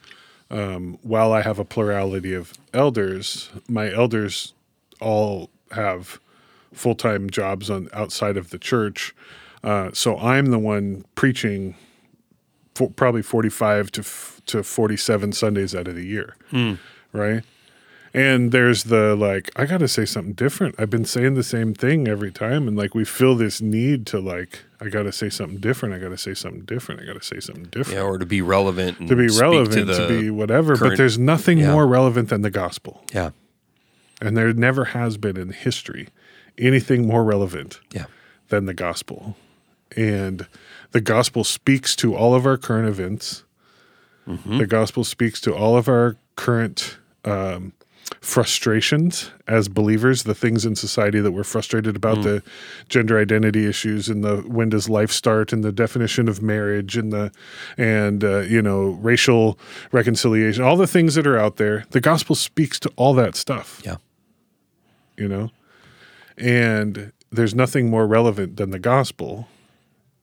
[0.51, 4.53] um, while I have a plurality of elders, my elders
[5.01, 6.21] all have
[6.73, 9.15] full time jobs on outside of the church.
[9.63, 11.75] Uh, so I'm the one preaching
[12.75, 16.37] for probably 45 to f- to 47 Sundays out of the year.
[17.13, 17.43] Right?
[18.15, 20.77] And there's the like I got to say something different.
[20.79, 24.21] I've been saying the same thing every time and like we feel this need to
[24.21, 25.97] like I got to say something different.
[25.97, 27.01] I got to say something different.
[27.01, 27.99] I got to say something different.
[27.99, 31.19] Yeah, or to be relevant, and to be relevant, to, to, be whatever, but there's
[31.19, 31.73] nothing yeah.
[31.73, 33.03] more relevant than the gospel.
[33.13, 33.31] yeah,
[34.21, 36.09] And there never has been in history
[36.57, 38.05] anything more relevant yeah,
[38.49, 39.37] than the gospel.
[39.97, 40.47] And
[40.93, 43.45] the gospel speaks to all of our current events.
[44.59, 47.73] The gospel speaks to all of our current um,
[48.21, 52.43] frustrations as believers, the things in society that we're frustrated about, the
[52.89, 57.13] gender identity issues, and the when does life start, and the definition of marriage, and
[57.13, 57.33] the
[57.77, 59.59] and uh, you know racial
[59.93, 61.85] reconciliation, all the things that are out there.
[61.91, 63.97] The gospel speaks to all that stuff yeah.
[65.17, 65.51] you know
[66.37, 69.49] and there's nothing more relevant than the gospel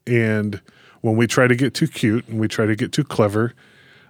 [0.08, 0.62] and
[1.02, 3.54] when we try to get too cute and we try to get too clever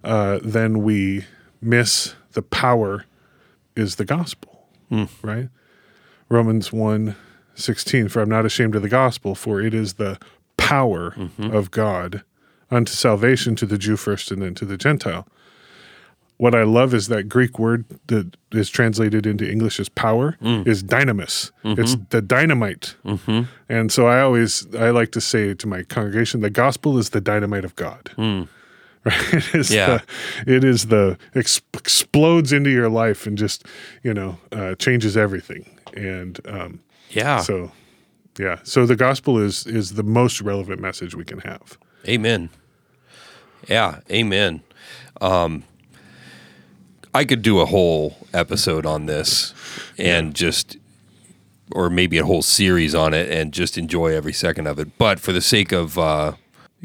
[0.04, 1.26] uh, then we
[1.62, 3.06] miss the power
[3.76, 4.68] is the gospel
[5.22, 5.50] right?
[6.30, 7.16] Romans 1
[7.54, 10.18] 16 for i'm not ashamed of the gospel for it is the
[10.56, 11.54] power mm-hmm.
[11.54, 12.24] of god
[12.72, 15.28] unto salvation to the jew first and then to the gentile.
[16.38, 20.66] What I love is that Greek word that is translated into English as power mm.
[20.66, 21.52] is dynamis.
[21.64, 21.80] Mm-hmm.
[21.80, 22.96] It's the dynamite.
[23.06, 23.42] Mm-hmm.
[23.70, 27.22] And so I always I like to say to my congregation, the gospel is the
[27.22, 28.10] dynamite of God.
[28.18, 28.48] Mm.
[29.06, 29.34] Right?
[29.34, 30.00] It is Yeah.
[30.46, 33.66] the, it is the ex- explodes into your life and just
[34.04, 35.66] you know uh, changes everything.
[35.96, 37.40] And um, Yeah.
[37.42, 37.72] so
[38.40, 41.78] yeah, so the gospel is is the most relevant message we can have.
[42.08, 42.50] Amen.
[43.68, 44.62] Yeah, amen.
[45.20, 45.64] Um,
[47.14, 49.54] I could do a whole episode on this
[49.98, 50.78] and just,
[51.72, 54.98] or maybe a whole series on it and just enjoy every second of it.
[54.98, 56.34] But for the sake of uh,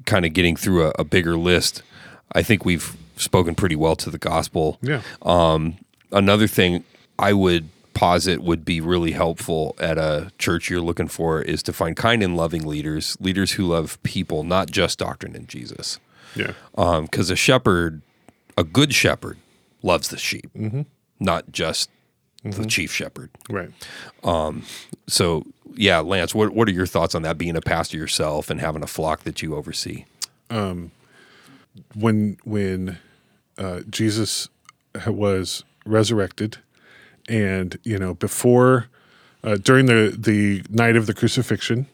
[0.04, 1.82] kind of getting through a, a bigger list,
[2.32, 4.78] I think we've spoken pretty well to the gospel.
[4.82, 5.02] Yeah.
[5.22, 5.76] Um,
[6.12, 6.84] Another thing
[7.18, 11.72] I would posit would be really helpful at a church you're looking for is to
[11.72, 15.98] find kind and loving leaders, leaders who love people, not just doctrine and Jesus.
[16.36, 16.52] Yeah.
[16.76, 18.02] Because a shepherd,
[18.56, 19.38] a good shepherd,
[19.82, 20.50] loves the sheep,
[21.18, 21.90] not just
[22.44, 23.30] the chief shepherd.
[23.50, 23.70] Right.
[24.22, 24.62] Um,
[25.08, 27.36] So, yeah, Lance, what what are your thoughts on that?
[27.36, 30.04] Being a pastor yourself and having a flock that you oversee.
[31.94, 32.98] When when
[33.58, 34.48] uh, Jesus
[35.06, 36.58] was resurrected,
[37.28, 38.86] and you know before
[39.44, 41.86] uh, during the the night of the crucifixion,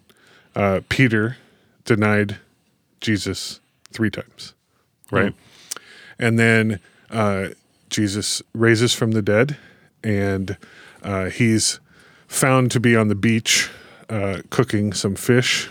[0.55, 1.37] uh, Peter
[1.85, 2.39] denied
[3.01, 3.61] Jesus
[3.93, 4.55] three times,
[5.11, 5.35] right?
[6.19, 7.49] And then uh,
[7.91, 9.57] Jesus raises from the dead,
[10.03, 10.57] and
[11.03, 11.81] uh, he's
[12.27, 13.71] found to be on the beach
[14.09, 15.69] uh, cooking some fish.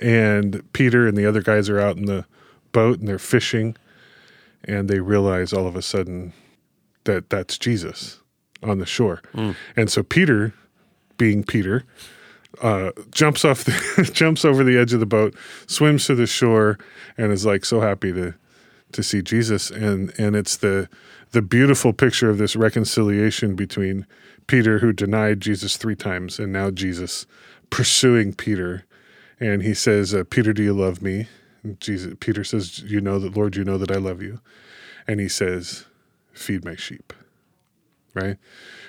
[0.00, 2.24] And Peter and the other guys are out in the
[2.74, 3.76] boat and they're fishing,
[4.64, 6.34] and they realize all of a sudden
[7.04, 8.20] that that's Jesus
[8.62, 9.22] on the shore.
[9.76, 10.52] And so Peter,
[11.16, 11.84] being Peter,
[12.62, 15.34] uh, jumps off the jumps over the edge of the boat,
[15.66, 16.78] swims to the shore,
[17.16, 18.34] and is like so happy to
[18.92, 19.70] to see Jesus.
[19.70, 20.88] And and it's the
[21.32, 24.06] the beautiful picture of this reconciliation between
[24.46, 27.26] Peter, who denied Jesus three times, and now Jesus
[27.70, 28.84] pursuing Peter.
[29.40, 31.26] And he says, uh, "Peter, do you love me?"
[31.80, 33.56] Jesus, Peter says, "You know that, Lord.
[33.56, 34.40] You know that I love you."
[35.06, 35.84] And he says,
[36.32, 37.12] "Feed my sheep."
[38.14, 38.36] Right?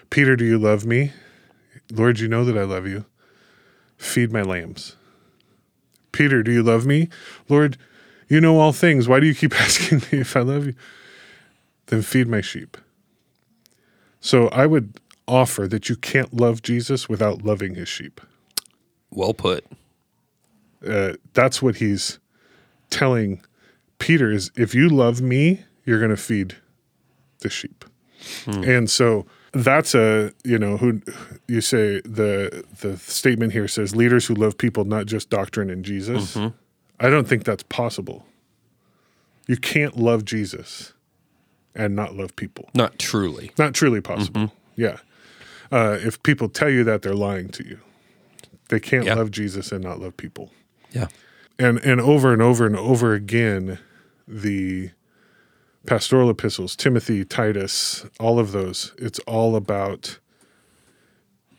[0.09, 1.13] Peter, do you love me?
[1.91, 3.05] Lord, you know that I love you.
[3.97, 4.95] Feed my lambs.
[6.11, 7.09] Peter, do you love me?
[7.49, 7.77] Lord,
[8.27, 9.07] you know all things.
[9.07, 10.75] Why do you keep asking me if I love you?
[11.87, 12.77] Then feed my sheep.
[14.19, 18.21] So I would offer that you can't love Jesus without loving his sheep.
[19.11, 19.65] Well put.
[20.85, 22.19] Uh, that's what he's
[22.89, 23.41] telling
[23.99, 26.55] Peter is if you love me, you're going to feed
[27.39, 27.85] the sheep.
[28.45, 28.63] Hmm.
[28.63, 31.01] And so that's a, you know, who
[31.47, 35.85] you say the the statement here says leaders who love people not just doctrine and
[35.85, 36.35] Jesus.
[36.35, 36.55] Mm-hmm.
[36.99, 38.25] I don't think that's possible.
[39.47, 40.93] You can't love Jesus
[41.75, 42.69] and not love people.
[42.73, 43.51] Not truly.
[43.57, 44.41] Not truly possible.
[44.41, 44.81] Mm-hmm.
[44.81, 44.97] Yeah.
[45.71, 47.79] Uh, if people tell you that, they're lying to you.
[48.69, 49.15] They can't Yeah.
[49.15, 50.51] love Jesus and not love people
[50.91, 51.07] Yeah.
[51.57, 53.79] And and over and over and over again
[54.27, 54.89] the
[55.85, 60.19] pastoral epistles timothy titus all of those it's all about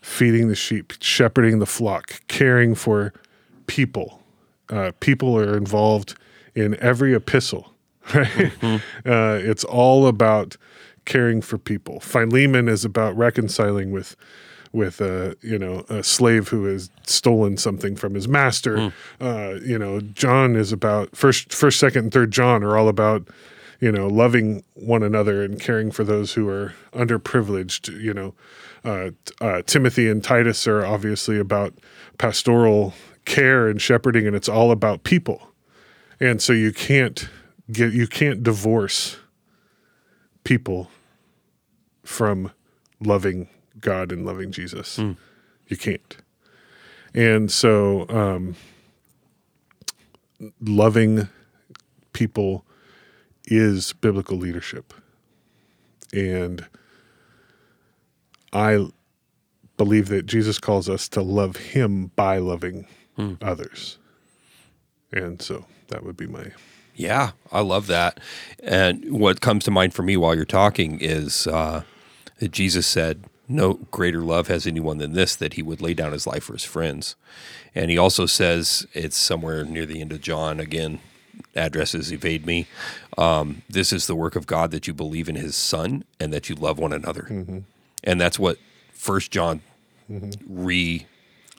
[0.06, 3.12] feeding the sheep shepherding the flock caring for
[3.66, 4.22] people.
[4.68, 6.14] Uh, people are involved
[6.54, 7.74] in every epistle
[8.14, 8.52] right?
[8.62, 10.56] Uh, it's all about
[11.06, 11.98] caring for people.
[11.98, 14.14] Philemon is about reconciling with
[14.76, 18.92] with a you know a slave who has stolen something from his master.
[19.20, 23.26] Uh, you know, John is about first, first, second, and third John are all about
[23.80, 28.00] you know loving one another and caring for those who are underprivileged.
[28.00, 28.34] You know,
[28.84, 29.10] uh,
[29.40, 31.72] uh, Timothy and Titus are obviously about
[32.18, 32.92] pastoral
[33.24, 35.48] care and shepherding, and it's all about people.
[36.20, 37.28] And so you can't
[37.72, 39.16] get you can't divorce
[40.44, 40.90] people
[42.04, 42.52] from
[43.00, 43.48] loving
[43.80, 44.98] God and loving Jesus.
[45.68, 46.16] You can't.
[47.14, 48.56] And so um,
[50.60, 51.28] loving
[52.12, 52.64] people
[53.46, 54.92] is biblical leadership.
[56.12, 56.66] And
[58.52, 58.86] I
[59.76, 62.86] believe that Jesus calls us to love him by loving
[63.42, 63.98] others.
[65.12, 66.52] And so that would be my
[66.94, 68.20] Yeah, I love that.
[68.58, 71.82] And what comes to mind for me while you're talking is uh,
[72.38, 76.12] that Jesus said, No greater love has anyone than this, that he would lay down
[76.12, 77.14] his life for his friends.
[77.74, 80.98] And he also says, it's somewhere near the end of John, again,
[81.54, 82.66] addresses evade me.
[83.16, 86.48] Um, this is the work of God that you believe in his son and that
[86.48, 87.64] you love one another.
[88.02, 88.59] And that's what
[88.92, 89.61] First John
[90.09, 91.06] re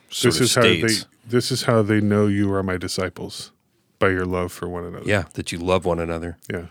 [0.10, 1.04] sort this of is how states.
[1.04, 3.52] they this is how they know you are my disciples
[4.00, 5.04] by your love for one another.
[5.06, 6.38] yeah, that you love one another.
[6.50, 6.68] Yeah.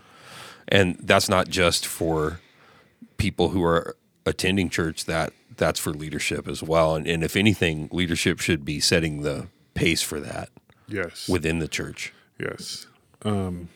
[0.67, 2.39] and that's not just for
[3.17, 3.95] people who are
[4.27, 8.79] attending church that that's for leadership as well and, and if anything leadership should be
[8.79, 10.49] setting the pace for that
[10.87, 11.27] Yes.
[11.27, 12.85] within the church Yes.
[13.23, 13.69] Um,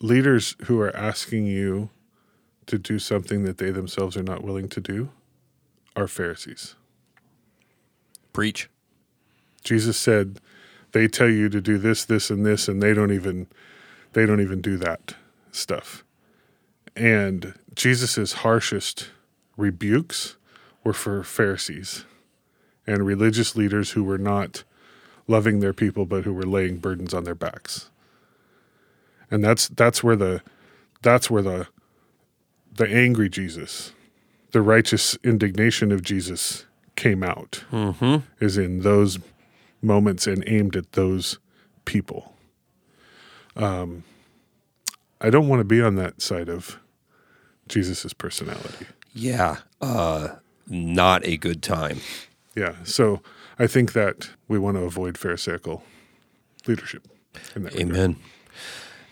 [0.00, 1.88] leaders who are asking you
[2.66, 5.10] to do something that they themselves are not willing to do
[5.94, 6.74] are Pharisees.
[8.32, 8.68] Preach.
[9.64, 10.40] Jesus said
[10.92, 13.46] they tell you to do this, this, and this, and they don't even
[14.12, 15.14] they don't even do that
[15.52, 16.04] stuff.
[16.96, 19.10] And Jesus's harshest
[19.56, 20.36] rebukes
[20.82, 22.04] were for Pharisees
[22.86, 24.64] and religious leaders who were not
[25.28, 27.90] loving their people but who were laying burdens on their backs.
[29.30, 30.42] And that's that's where the
[31.02, 31.66] that's where the
[32.72, 33.92] the angry Jesus,
[34.52, 37.64] the righteous indignation of Jesus came out.
[38.40, 39.18] Is in those
[39.82, 41.38] moments and aimed at those
[41.84, 42.34] people.
[43.56, 44.04] Um,
[45.20, 46.78] I don't want to be on that side of
[47.68, 48.86] Jesus's personality.
[49.14, 49.58] Yeah.
[49.80, 50.36] Uh,
[50.68, 52.00] not a good time.
[52.54, 52.76] Yeah.
[52.84, 53.20] So
[53.58, 55.82] I think that we want to avoid Pharisaical
[56.66, 57.06] leadership.
[57.54, 57.90] In that regard.
[57.96, 58.16] Amen.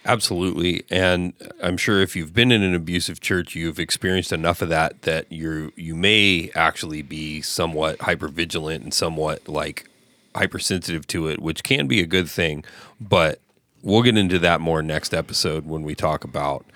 [0.07, 0.85] Absolutely.
[0.91, 5.03] And I'm sure if you've been in an abusive church, you've experienced enough of that
[5.03, 9.89] that you you may actually be somewhat hypervigilant and somewhat like
[10.37, 12.65] hypersensitive to it, which can be a good thing.
[13.01, 13.41] But
[13.83, 16.67] we'll get into that more next episode when we talk about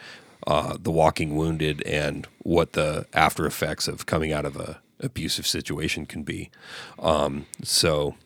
[0.49, 5.47] uh, the walking wounded and what the after effects of coming out of a abusive
[5.47, 6.51] situation can be.
[6.99, 8.17] Um, so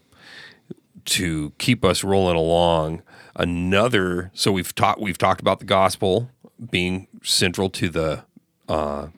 [1.05, 3.03] to keep us rolling along
[3.35, 6.31] another so we've talked we've talked about the gospel
[6.71, 8.23] being central to the
[8.69, 9.09] uh,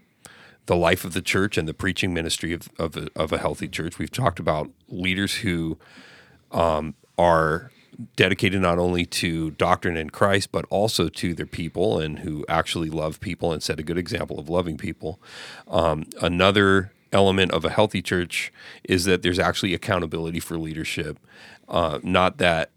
[0.64, 3.68] the life of the church and the preaching ministry of of a, of a healthy
[3.68, 5.76] church we've talked about leaders who
[6.52, 7.70] um, are
[8.16, 12.90] dedicated not only to doctrine in Christ but also to their people and who actually
[12.90, 15.20] love people and set a good example of loving people.
[15.68, 18.52] Um, another element of a healthy church
[18.82, 21.18] is that there's actually accountability for leadership.
[21.68, 22.70] Uh, not that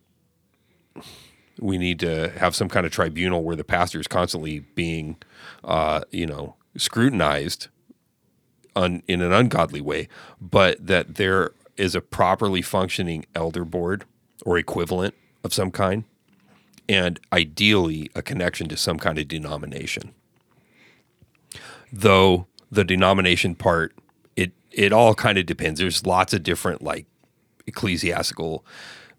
[1.60, 5.18] we need to have some kind of tribunal where the pastor is constantly being,
[5.64, 7.68] uh, you know, scrutinized
[8.76, 10.08] un, in an ungodly way,
[10.40, 14.06] but that there is a properly functioning elder board
[14.46, 16.04] or equivalent of some kind,
[16.88, 20.14] and ideally a connection to some kind of denomination.
[21.92, 23.94] Though the denomination part,
[24.36, 25.80] it it all kind of depends.
[25.80, 27.06] There's lots of different like
[27.66, 28.66] ecclesiastical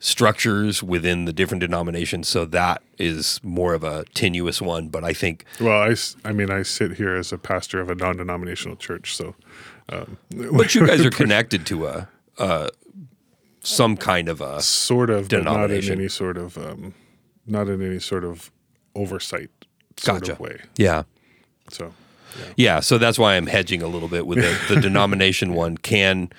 [0.00, 2.28] structures within the different denominations.
[2.28, 4.88] So that is more of a tenuous one.
[4.88, 7.94] But I think, Well, I, I mean, I sit here as a pastor of a
[7.94, 9.16] non denominational church.
[9.16, 9.34] So,
[9.88, 12.68] um, but you guys are connected to a, uh,
[13.60, 16.94] some kind of a, sort of, but not in any sort of, um,
[17.46, 18.50] not in any sort of
[18.94, 19.50] oversight
[19.96, 20.32] sort Gotcha.
[20.32, 20.60] of way.
[20.76, 21.02] yeah.
[21.70, 21.92] So,
[22.56, 26.30] Yeah, so that's why I'm hedging a little bit with the, the denomination one can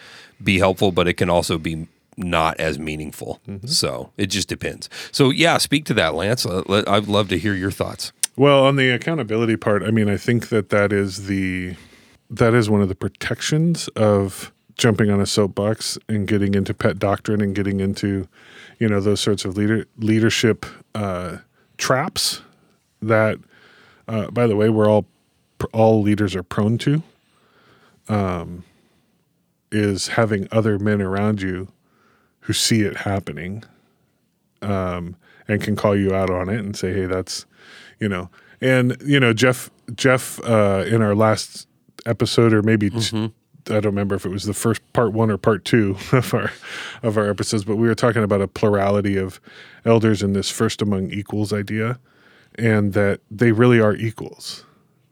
[0.44, 3.40] be helpful, but it can also be not as meaningful.
[3.66, 4.90] So it just depends.
[5.12, 6.46] So yeah, speak to that, Lance.
[6.46, 8.12] Uh, I'd love to hear your thoughts.
[8.36, 11.76] Well, on the accountability part, I mean, I think that that is the
[12.30, 16.98] that is one of the protections of jumping on a soapbox and getting into pet
[16.98, 18.28] doctrine and getting into,
[18.80, 20.66] you know, those sorts of leader leadership
[20.96, 21.38] uh,
[21.78, 22.42] traps
[23.02, 23.38] that,
[24.08, 25.06] uh, by the way, we're all
[25.74, 27.04] all leaders are prone to.
[28.08, 28.64] Um,
[29.72, 31.68] is having other men around you
[32.40, 33.64] who see it happening,
[34.64, 35.16] um,
[35.48, 37.46] and can call you out on it and say, "Hey, that's."
[38.00, 38.30] you know
[38.62, 41.68] and you know jeff jeff uh in our last
[42.06, 43.34] episode or maybe t-
[43.70, 46.52] i don't remember if it was the first part one or part two of our
[47.04, 49.40] of our episodes but we were talking about a plurality of
[49.86, 52.00] elders in this first among equals idea
[52.56, 54.66] and that they really are equals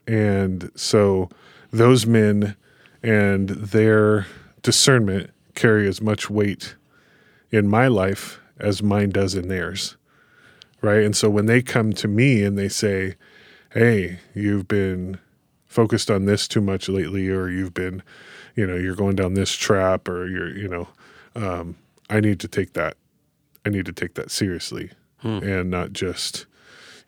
[0.08, 1.30] and so
[1.72, 2.56] those men
[3.04, 4.26] and their
[4.62, 6.76] discernment carry as much weight
[7.52, 9.98] in my life as mine does in theirs
[10.82, 11.04] right?
[11.04, 13.15] And so when they come to me and they say,
[13.72, 15.20] "Hey, you've been
[15.65, 18.02] focused on this too much lately, or you've been,
[18.58, 20.88] you know, you're going down this trap, or you're, you know,
[21.36, 21.78] um,
[22.10, 22.98] I need to take that,
[23.65, 24.91] I need to take that seriously,
[25.43, 26.46] and not just."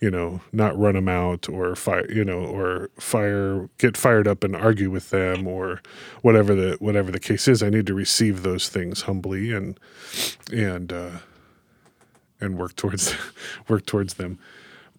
[0.02, 4.46] You know, not run them out or fire, you know, or fire, get fired up
[4.46, 5.82] and argue with them or
[6.22, 7.62] whatever the whatever the case is.
[7.62, 9.78] I need to receive those things humbly and
[10.54, 11.18] and uh,
[12.40, 13.14] and work towards
[13.68, 14.40] work towards them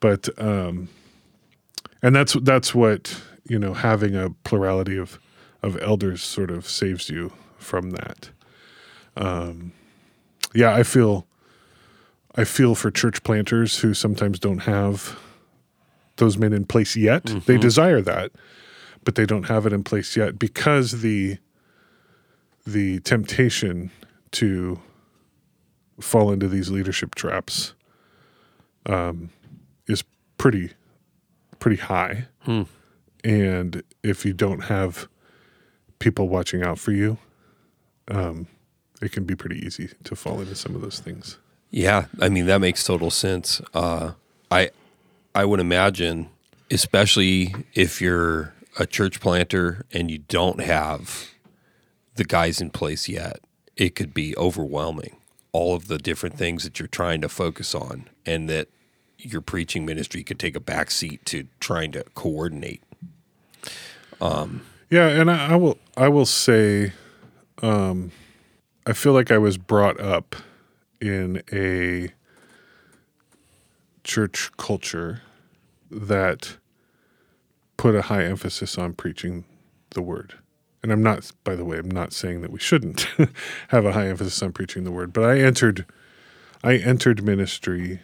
[0.00, 0.88] but um
[2.02, 5.18] and that's that's what you know having a plurality of
[5.62, 8.30] of elders sort of saves you from that.
[9.16, 9.72] Um
[10.54, 11.26] yeah i feel
[12.34, 15.16] i feel for church planters who sometimes don't have
[16.16, 17.24] those men in place yet.
[17.46, 18.32] They desire that
[19.04, 21.38] but they don't have it in place yet because the
[22.66, 23.90] the temptation
[24.32, 24.80] to
[26.00, 27.74] fall into these leadership traps
[28.86, 29.30] um,
[29.86, 30.04] is
[30.38, 30.70] pretty
[31.58, 32.26] pretty high.
[33.22, 35.08] And if you don't have
[36.00, 37.18] people watching out for you,
[38.08, 38.48] um,
[39.00, 41.38] it can be pretty easy to fall into some of those things.
[41.70, 43.60] Yeah, I mean that makes total sense.
[43.72, 44.12] Uh,
[44.50, 44.70] I
[45.34, 46.28] I would imagine,
[46.70, 51.30] especially if you're a church planter and you don't have
[52.16, 53.40] the guys in place yet,
[53.76, 55.16] it could be overwhelming.
[55.52, 58.68] All of the different things that you're trying to focus on, and that
[59.18, 62.82] your preaching ministry could take a back seat to trying to coordinate.
[64.90, 66.92] Yeah, and I, I will I will say,
[67.62, 68.10] um,
[68.86, 70.34] I feel like I was brought up
[71.00, 72.12] in a
[74.02, 75.22] church culture
[75.90, 76.56] that
[77.76, 79.44] put a high emphasis on preaching
[79.90, 80.34] the word.
[80.82, 83.06] And I'm not, by the way, I'm not saying that we shouldn't
[83.68, 85.86] have a high emphasis on preaching the word, but I entered,
[86.64, 88.00] I entered ministry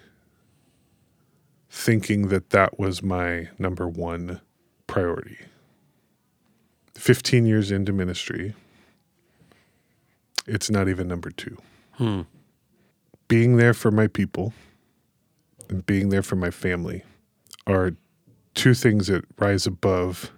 [1.70, 4.40] thinking that that was my number one
[4.86, 5.38] priority.
[6.96, 8.54] 15 years into ministry,
[10.46, 11.56] it's not even number two.
[13.28, 14.52] Being there for my people
[15.68, 17.02] and being there for my family
[17.66, 17.92] are
[18.54, 20.30] two things that rise above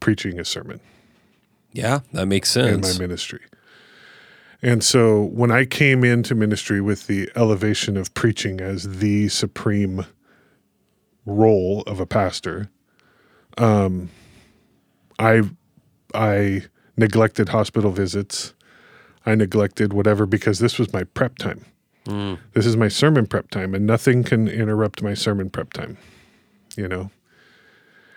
[0.00, 0.80] preaching a sermon
[1.72, 2.74] Yeah, that makes sense.
[2.74, 3.40] in my ministry.
[4.62, 10.06] And so when I came into ministry with the elevation of preaching as the supreme
[11.26, 12.70] role of a pastor,
[13.58, 14.10] um,
[15.18, 15.42] I
[16.14, 16.62] I
[16.96, 18.54] neglected hospital visits.
[19.26, 21.64] I neglected whatever because this was my prep time.
[22.06, 22.38] Mm.
[22.52, 25.96] This is my sermon prep time, and nothing can interrupt my sermon prep time.
[26.76, 27.10] You know,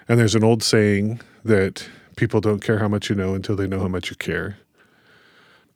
[0.08, 3.68] and there's an old saying that people don't care how much you know until they
[3.68, 4.58] know how much you care.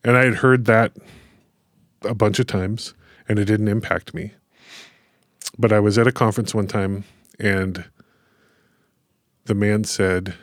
[0.03, 0.93] And I had heard that
[2.03, 2.93] a bunch of times
[3.29, 4.33] and it didn't impact me.
[5.57, 7.03] But I was at a conference one time
[7.39, 7.85] and
[9.45, 10.33] the man said,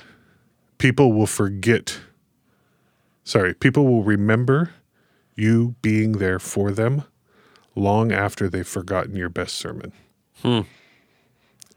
[0.79, 1.99] People will forget,
[3.24, 4.70] sorry, people will remember
[5.35, 7.03] you being there for them
[7.74, 9.93] long after they've forgotten your best sermon.
[10.43, 10.61] Hmm.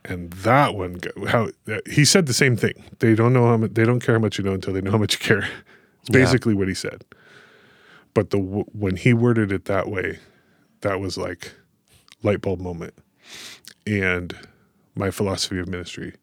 [0.03, 2.83] And that one, how uh, he said the same thing.
[2.99, 4.91] They don't know how much, they don't care how much you know until they know
[4.91, 5.47] how much you care.
[6.01, 6.13] It's Yeah.
[6.23, 7.05] basically what he said.
[8.15, 10.17] But the when he worded it that way,
[10.81, 11.53] that was like
[12.23, 12.95] light bulb moment,
[13.85, 14.35] and
[14.95, 16.15] my philosophy of ministry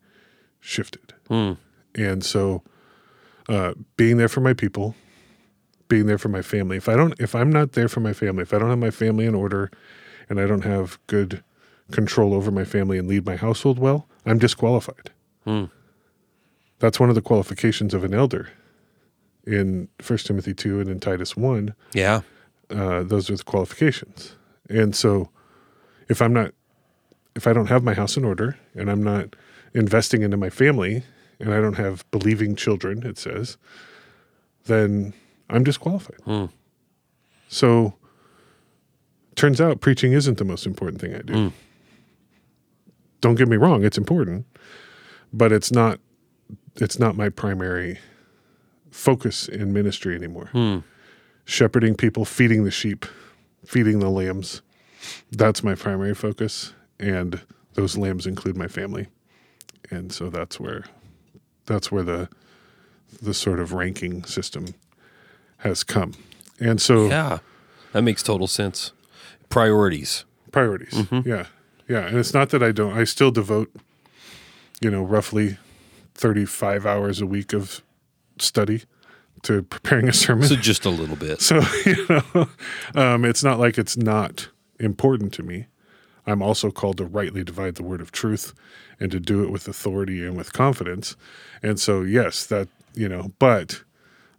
[0.60, 1.14] shifted.
[1.28, 1.52] Hmm.
[1.98, 2.62] And so,
[3.48, 4.94] uh, being there for my people,
[5.88, 6.76] being there for my family.
[6.76, 8.90] If I don't, if I'm not there for my family, if I don't have my
[8.90, 9.70] family in order,
[10.28, 11.42] and I don't have good
[11.90, 15.10] control over my family and lead my household well, I'm disqualified.
[16.78, 18.50] That's one of the qualifications of an elder
[19.46, 22.20] in First Timothy two and in Titus one yeah,
[22.70, 24.36] uh, those are the qualifications.
[24.68, 25.30] And so,
[26.08, 26.52] if I'm not,
[27.34, 29.34] if I don't have my house in order and I'm not
[29.74, 31.02] investing into my family
[31.40, 33.56] and I don't have believing children, it says,
[34.64, 35.14] then
[35.50, 36.20] I'm disqualified.
[36.24, 36.46] Hmm.
[37.48, 37.94] So,
[39.34, 41.32] turns out preaching isn't the most important thing I do.
[41.32, 41.48] Hmm.
[43.20, 44.46] Don't get me wrong; it's important,
[45.32, 45.98] but it's not.
[46.76, 47.98] It's not my primary
[48.90, 50.78] focus in ministry anymore hmm.
[51.44, 53.04] shepherding people, feeding the sheep,
[53.66, 54.62] feeding the lambs.
[55.32, 57.40] That's my primary focus, and
[57.74, 59.08] those lambs include my family.
[59.90, 60.84] And so that's where
[61.68, 62.28] that's where the
[63.22, 64.74] the sort of ranking system
[65.58, 66.12] has come.
[66.60, 67.38] And so yeah,
[67.92, 68.92] that makes total sense.
[69.48, 70.24] Priorities.
[70.52, 71.06] priorities.
[71.24, 71.46] Yeah.
[71.88, 73.70] Yeah, and it's not that I don't I still devote
[74.80, 75.56] you know roughly
[76.14, 77.82] 35 hours a week of
[78.38, 78.82] study
[79.42, 80.46] to preparing a sermon.
[80.48, 81.40] So just a little bit.
[81.48, 82.48] So, you know,
[82.94, 84.48] um, it's not like it's not
[84.80, 85.66] important to me.
[86.26, 88.52] I'm also called to rightly divide the word of truth
[89.00, 91.16] and to do it with authority and with confidence.
[91.62, 93.82] And so, yes, that, you know, but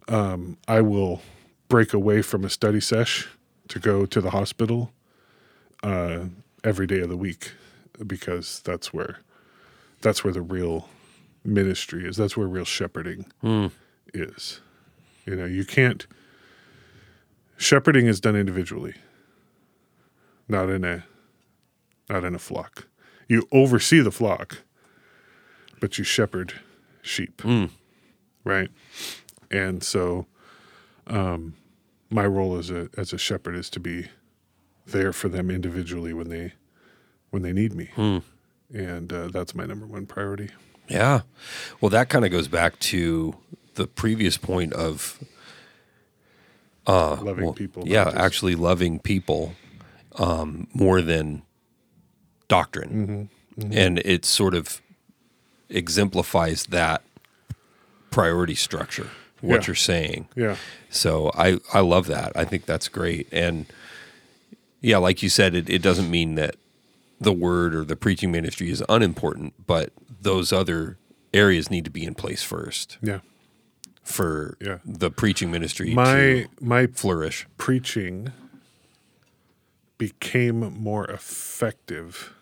[0.07, 1.21] um, I will
[1.69, 3.27] break away from a study sesh
[3.69, 4.91] to go to the hospital
[5.83, 6.25] uh,
[6.63, 7.51] every day of the week
[8.05, 9.19] because that's where
[10.01, 10.87] that's where the real
[11.43, 12.17] ministry is.
[12.17, 13.25] That's where real shepherding
[14.13, 14.61] is.
[15.25, 16.07] You know, you can't
[17.57, 18.95] shepherding is done individually,
[20.47, 21.03] not in a
[22.09, 22.87] not in a flock.
[23.29, 24.57] You oversee the flock,
[25.79, 26.55] but you shepherd
[27.01, 27.41] sheep.
[28.43, 28.69] Right?
[29.49, 30.25] And so
[31.07, 31.53] um
[32.09, 34.07] my role as a as a shepherd is to be
[34.85, 36.53] there for them individually when they
[37.29, 37.89] when they need me.
[38.73, 40.49] And uh, that's my number one priority.
[40.87, 41.21] Yeah.
[41.79, 43.35] Well, that kind of goes back to
[43.75, 45.19] the previous point of
[46.87, 47.87] Loving well, people.
[47.87, 49.53] Yeah, just- actually loving people
[50.15, 51.43] um, more than
[52.49, 52.89] doctrine.
[52.89, 53.61] Mm-hmm.
[53.61, 53.77] Mm-hmm.
[53.77, 54.81] and it sort of
[55.69, 57.01] exemplifies that
[58.09, 59.09] priority structure.
[59.41, 59.67] What Yeah.
[59.67, 60.55] you're saying, Yeah.
[60.89, 62.31] so I I love that.
[62.35, 63.27] I think that's great.
[63.33, 63.65] And
[64.81, 66.55] yeah, like you said, it, it doesn't mean that
[67.19, 69.91] the word or the preaching ministry is unimportant, but
[70.21, 70.97] those other
[71.33, 73.19] areas need to be in place first Yeah.
[74.03, 74.77] for Yeah.
[74.85, 77.45] the preaching ministry My to my flourish.
[77.57, 78.31] preaching
[79.97, 82.33] became more effective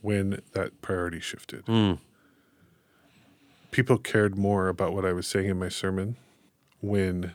[0.00, 1.64] when that priority shifted.
[1.66, 1.94] Hmm.
[3.70, 6.16] People cared more about what I was saying in my sermon
[6.80, 7.34] when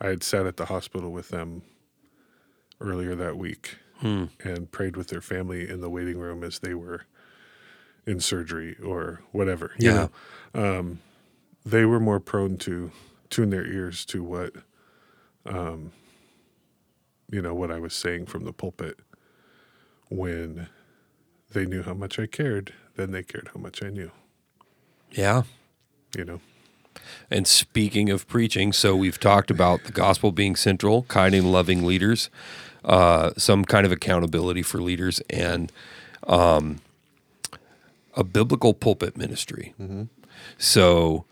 [0.00, 1.62] I had sat at the hospital with them
[2.80, 4.24] earlier that week hmm.
[4.42, 7.02] and prayed with their family in the waiting room as they were
[8.06, 9.72] in surgery or whatever.
[9.78, 10.08] you Yeah.
[10.54, 10.78] know?
[10.78, 11.00] Um,
[11.64, 12.92] they were more prone to
[13.28, 14.54] tune their ears to what
[15.44, 15.92] um,
[17.30, 19.00] you know what I was saying from the pulpit
[20.08, 20.68] when
[21.56, 24.10] they knew how much I cared then they cared how much I knew
[25.10, 25.42] Yeah.
[26.16, 26.40] you know
[27.30, 31.84] And speaking of preaching, so we've talked about the gospel being central, kind and loving
[31.84, 32.30] leaders,
[32.84, 35.70] uh, some kind of accountability for leaders, and
[36.26, 36.80] um,
[38.14, 39.74] a biblical pulpit ministry.
[40.58, 41.24] So,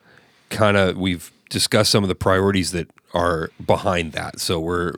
[0.50, 4.40] kind of, we've discussed some of the priorities that are behind that.
[4.40, 4.94] So we're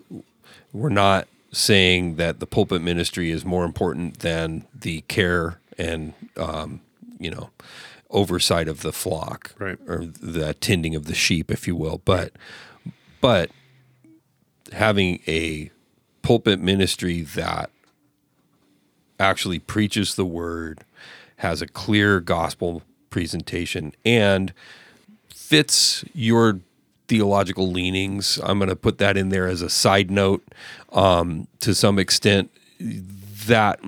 [0.73, 6.81] we're not saying that the pulpit ministry is more important than the care and um,
[7.19, 7.49] you know
[8.11, 9.79] oversight of the flock Right.
[9.89, 12.33] or the tending of the sheep if you will but
[13.23, 13.51] but
[14.73, 15.71] having a
[16.23, 17.71] pulpit ministry that
[19.19, 20.85] actually preaches the word
[21.39, 24.53] has a clear gospel presentation and
[25.29, 26.61] fits your
[27.09, 28.39] theological leanings.
[28.43, 30.43] I'm going to put that in there as a side note.
[30.93, 32.51] Um, to some extent,
[32.81, 33.81] that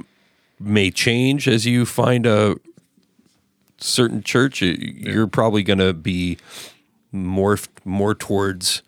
[0.60, 2.56] may change as you find a
[3.78, 4.62] certain church.
[4.62, 6.38] You're probably going to be
[7.12, 8.82] more more towards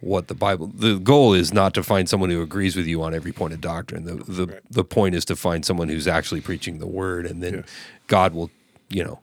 [0.00, 0.66] what the Bible.
[0.66, 3.60] The goal is not to find someone who agrees with you on every point of
[3.60, 4.04] doctrine.
[4.04, 7.64] The the the point is to find someone who's actually preaching the word, and then.
[8.06, 8.50] God will,
[8.90, 9.18] you know,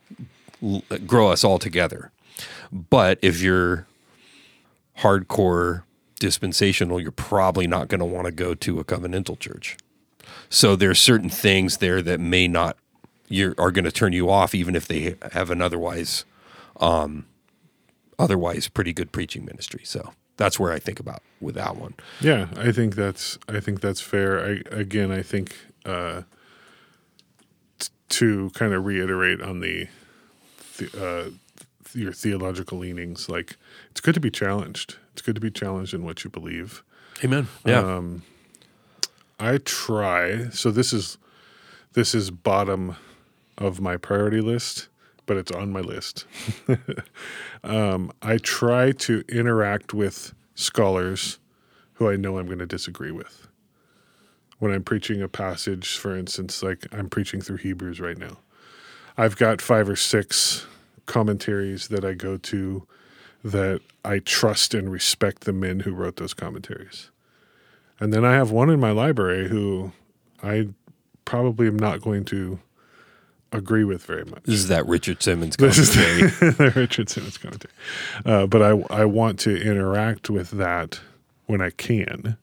[0.63, 2.11] l- grow us all together.
[2.71, 3.85] But if you're
[5.01, 5.83] hardcore
[6.19, 9.77] dispensational, you're probably not going to want to go to a covenantal church.
[10.49, 12.77] So there are certain things there that may not
[13.31, 16.25] you are going to turn you off, even if they have an otherwise,
[16.79, 17.25] um,
[18.19, 19.81] otherwise pretty good preaching ministry.
[19.85, 21.93] So that's where I think about with that one.
[22.19, 24.45] Yeah, I think that's I think that's fair.
[24.45, 26.23] I again, I think uh,
[27.79, 29.87] t- to kind of reiterate on the,
[30.77, 31.29] the uh,
[31.93, 33.57] your theological leanings, like
[33.91, 34.97] it's good to be challenged.
[35.13, 36.83] It's good to be challenged in what you believe.
[37.23, 37.47] Amen.
[37.65, 37.79] Yeah.
[39.39, 40.49] I try.
[40.49, 41.17] So this is
[41.93, 42.95] this is bottom
[43.57, 44.87] of my priority list,
[45.25, 46.25] but it's on my list.
[47.63, 51.39] um, I try to interact with scholars
[51.93, 53.47] who I know I'm going to disagree with.
[54.59, 58.37] When I'm preaching a passage, for instance, like I'm preaching through Hebrews right now,
[59.17, 60.67] I've got five or six
[61.12, 62.88] commentaries that I go to
[63.43, 67.12] that I trust and respect the men who wrote those commentaries.
[67.99, 69.91] And then I have one in my library who
[70.41, 70.70] I
[71.26, 72.59] probably am not going to
[73.51, 74.43] agree with very much.
[74.43, 76.30] this is that Richard Simmons This is commentary.
[76.51, 77.74] the, the Richard Simmons commentary.
[78.26, 78.70] Uh, but I,
[79.01, 81.01] I want to interact with that
[81.47, 82.38] when I can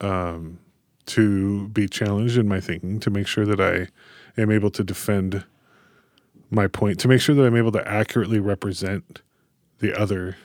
[0.00, 0.58] um,
[1.06, 3.88] to be challenged in my thinking, to make sure that I
[4.40, 5.44] am able to defend
[6.50, 9.22] my point, to make sure that I'm able to accurately represent
[9.78, 10.36] the other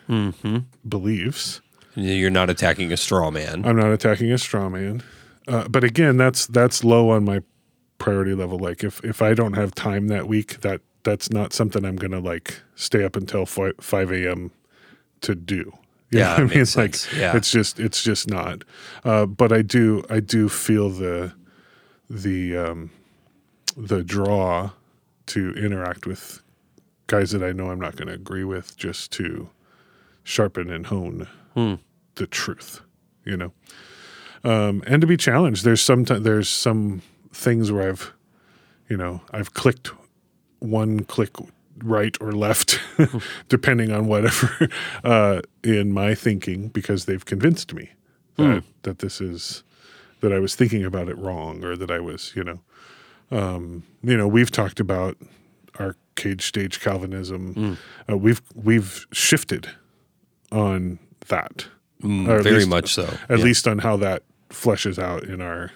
[0.88, 1.62] beliefs.
[1.96, 3.66] You're not attacking a straw man.
[3.66, 5.04] I'm not attacking a straw man.
[5.48, 7.42] Uh, but again, that's that's low on my
[7.98, 8.58] priority level.
[8.58, 12.20] Like if if I don't have time that week, that that's not something I'm gonna
[12.20, 14.52] like stay up until fi- five a.m.
[15.22, 15.74] to do.
[16.12, 16.96] You Yeah, know what it I mean, makes like.
[17.16, 17.36] Yeah.
[17.36, 18.64] it's just it's just not.
[19.04, 21.34] Uh, but I do I do feel the
[22.10, 22.92] the um,
[23.76, 24.72] the draw
[25.34, 26.42] to interact with
[27.08, 29.50] guys that I know I'm not going to agree with, just to
[30.24, 31.28] sharpen and hone
[32.16, 32.82] the truth.
[33.26, 33.54] You know
[34.44, 35.64] um, and to be challenged.
[35.64, 37.02] There's some there's some
[37.34, 38.14] things where I've,
[38.90, 39.92] you know, I've clicked
[40.60, 41.32] one click
[41.84, 42.80] right or left,
[43.50, 44.70] depending on whatever
[45.04, 47.92] uh, in my thinking, because they've convinced me
[48.38, 49.64] that that this is
[50.22, 52.60] that I was thinking about it wrong or that I was, you know,
[53.32, 55.18] um, you know, we've talked about
[55.80, 57.78] our cage stage Calvinism.
[58.10, 59.70] Uh, we've we've shifted
[60.52, 61.66] on that.
[62.04, 63.04] Mm, very least- much so.
[63.30, 63.46] At Yeah.
[63.46, 65.72] least on how that fleshes out in our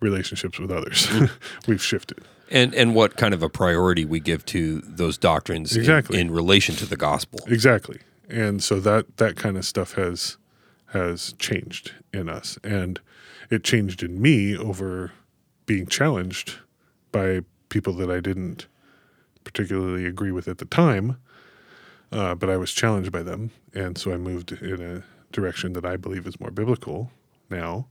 [0.00, 1.06] relationships with others.
[1.08, 1.30] Mm.
[1.66, 2.18] We've shifted.
[2.50, 6.20] and and what kind of a priority we give to those doctrines in- Exactly.
[6.20, 7.40] in, relation to the gospel.
[7.48, 7.98] Exactly.
[8.28, 10.36] And so that that kind of stuff has
[10.88, 13.00] has changed in us and
[13.50, 15.12] it changed in me over
[15.66, 16.58] being challenged
[17.12, 18.66] by people that I didn't
[19.44, 21.16] particularly agree with at the time.
[22.12, 25.84] Uh, but I was challenged by them, and so I moved in a direction that
[25.84, 27.12] I believe is more biblical
[27.48, 27.86] now.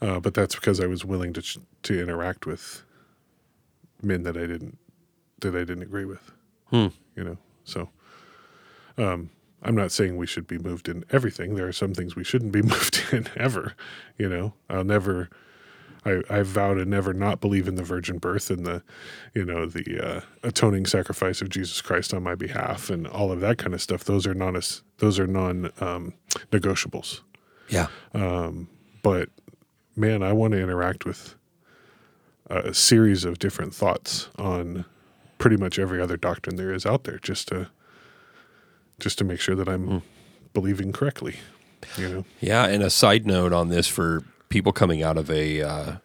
[0.00, 2.82] Uh, but that's because I was willing to ch- to interact with
[4.02, 4.78] men that I didn't
[5.40, 6.32] that I didn't agree with.
[6.70, 6.88] Hmm.
[7.14, 7.88] You know, so
[8.98, 9.30] um,
[9.62, 11.54] I'm not saying we should be moved in everything.
[11.54, 13.74] There are some things we shouldn't be moved in ever.
[14.18, 15.30] You know, I'll never.
[16.06, 18.82] I, I vow to never not believe in the virgin birth and the,
[19.34, 23.40] you know, the uh, atoning sacrifice of Jesus Christ on my behalf and all of
[23.40, 24.04] that kind of stuff.
[24.04, 24.58] Those are non
[24.98, 26.14] those are non um,
[26.52, 27.20] negotiables.
[27.68, 27.88] Yeah.
[29.02, 29.30] But
[29.96, 31.34] man, I want to interact with
[32.48, 34.84] a series of different thoughts on
[35.38, 37.68] pretty much every other doctrine there is out there, just to
[39.00, 40.02] just to make sure that I'm
[40.54, 41.36] believing correctly.
[41.98, 45.62] You know, Yeah, and a side note on this for people coming out of a
[45.62, 45.96] uh,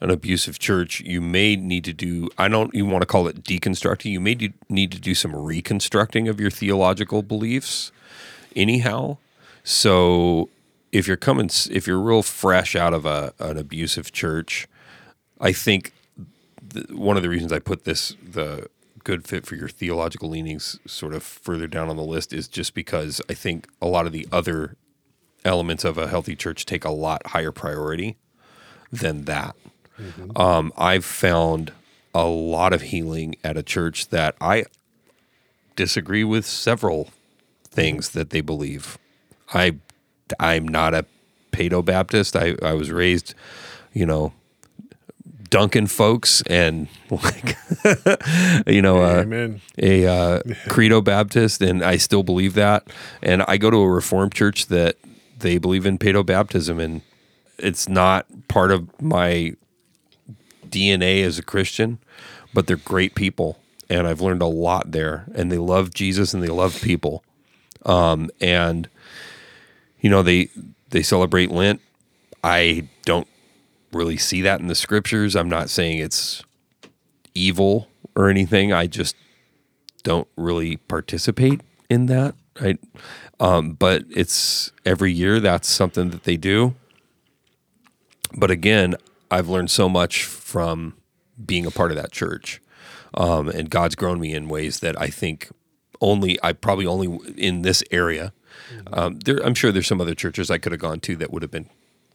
[0.00, 2.28] an abusive church, you may need to do.
[2.38, 4.10] I don't even want to call it deconstructing.
[4.10, 7.92] You may do, need to do some reconstructing of your theological beliefs,
[8.56, 9.18] anyhow.
[9.62, 10.48] So
[10.90, 14.66] if you're coming, if you're real fresh out of a an abusive church,
[15.40, 15.92] I think
[16.72, 18.68] th- one of the reasons I put this the
[19.04, 22.74] good fit for your theological leanings sort of further down on the list is just
[22.74, 24.76] because I think a lot of the other
[25.44, 28.16] elements of a healthy church take a lot higher priority
[28.92, 29.56] than that.
[30.34, 31.72] Um, I've found
[32.14, 34.64] a lot of healing at a church that I
[35.76, 37.10] disagree with several
[37.64, 38.98] things that they believe.
[39.52, 39.76] I
[40.38, 41.04] I'm not a
[41.52, 42.36] Paedo Baptist.
[42.36, 43.34] I, I was raised,
[43.92, 44.32] you know,
[45.50, 47.56] Duncan folks and like
[48.66, 49.60] you know uh, Amen.
[49.78, 52.86] a uh, credo Baptist, and I still believe that.
[53.22, 54.96] And I go to a Reformed church that
[55.40, 57.02] they believe in paedo baptism, and
[57.58, 59.54] it's not part of my
[60.68, 61.98] DNA as a Christian,
[62.54, 65.26] but they're great people, and I've learned a lot there.
[65.34, 67.24] And they love Jesus and they love people,
[67.84, 68.88] um, and
[70.00, 70.48] you know they
[70.90, 71.80] they celebrate Lent.
[72.42, 73.28] I don't
[73.92, 75.36] really see that in the scriptures.
[75.36, 76.42] I'm not saying it's
[77.34, 78.72] evil or anything.
[78.72, 79.16] I just
[80.02, 82.34] don't really participate in that.
[82.60, 82.78] Right.
[83.38, 86.74] Um, but it's every year that's something that they do.
[88.36, 88.96] But again,
[89.30, 90.94] I've learned so much from
[91.44, 92.60] being a part of that church.
[93.14, 95.48] Um, and God's grown me in ways that I think
[96.00, 98.32] only, I probably only in this area.
[98.92, 101.42] Um, there, I'm sure there's some other churches I could have gone to that would
[101.42, 101.68] have been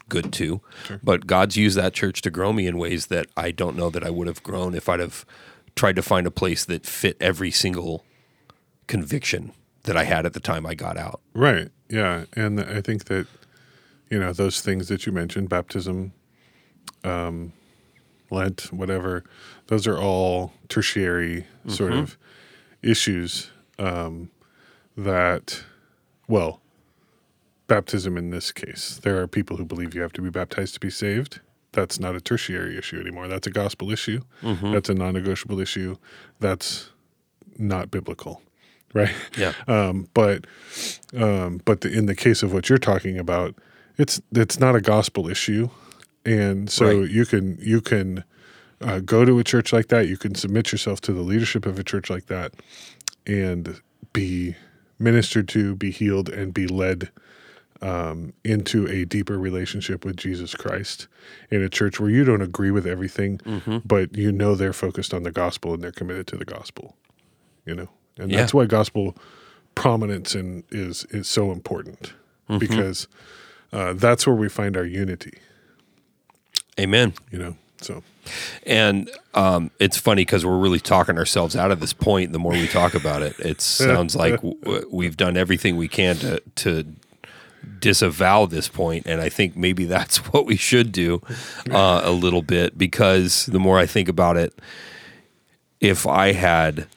[0.09, 0.61] good too.
[1.03, 4.03] But God's used that church to grow me in ways that I don't know that
[4.03, 5.25] I would have grown if I'd have
[5.75, 8.05] tried to find a place that fit every single
[8.87, 9.51] conviction
[9.85, 11.21] that I had at the time I got out.
[11.33, 11.69] Right.
[11.89, 12.25] Yeah.
[12.33, 13.27] And I think that,
[14.09, 16.11] you know, those things that you mentioned, baptism,
[17.03, 17.53] um,
[18.31, 19.23] Lent, whatever,
[19.67, 22.17] those are all tertiary sort of
[22.81, 24.31] issues um,
[24.97, 25.63] that,
[26.27, 26.59] well,
[27.67, 30.79] baptism in this case, there are people who believe you have to be baptized to
[30.79, 31.39] be saved.
[31.71, 33.27] That's not a tertiary issue anymore.
[33.27, 34.21] That's a gospel issue.
[34.71, 35.97] That's a non negotiable issue.
[36.39, 36.89] That's
[37.57, 38.41] not biblical.
[38.95, 39.13] Right.
[39.37, 39.53] Yeah.
[39.67, 40.47] Um, but
[41.15, 43.53] um, but the, in the case of what you're talking about,
[43.97, 45.69] it's it's not a gospel issue,
[46.25, 47.09] and so Right.
[47.11, 48.23] you can you can
[48.81, 50.07] uh, go to a church like that.
[50.07, 52.53] You can submit yourself to the leadership of a church like that,
[53.27, 53.81] and
[54.13, 54.55] be
[54.97, 57.11] ministered to, be healed, and be led
[57.81, 61.07] um, into a deeper relationship with Jesus Christ
[61.51, 63.41] in a church where you don't agree with everything,
[63.85, 66.95] but you know they're focused on the gospel and they're committed to the gospel.
[67.65, 68.37] You know, and Yeah.
[68.37, 69.15] that's why gospel
[69.75, 72.13] prominence in is is so important
[72.59, 73.07] because
[73.73, 75.33] uh, that's where we find our unity.
[76.79, 77.13] Amen.
[77.31, 78.03] You know, so
[78.65, 82.31] And um, it's funny because we're really talking ourselves out of this point.
[82.33, 86.15] The more we talk about it, it sounds like w- we've done everything we can
[86.17, 86.85] to to
[87.79, 91.21] disavow this point, and I think maybe that's what we should do
[91.71, 94.53] uh, a little bit because the more I think about it,
[95.81, 96.87] if I had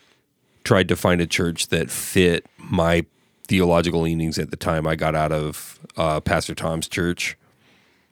[0.69, 3.07] tried to find a church that fit my
[3.47, 7.39] theological leanings at the time I got out of uh, Pastor Tom's church,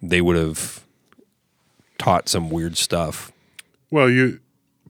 [0.00, 0.82] they would have
[1.98, 3.30] taught some weird stuff.
[3.90, 4.40] well, you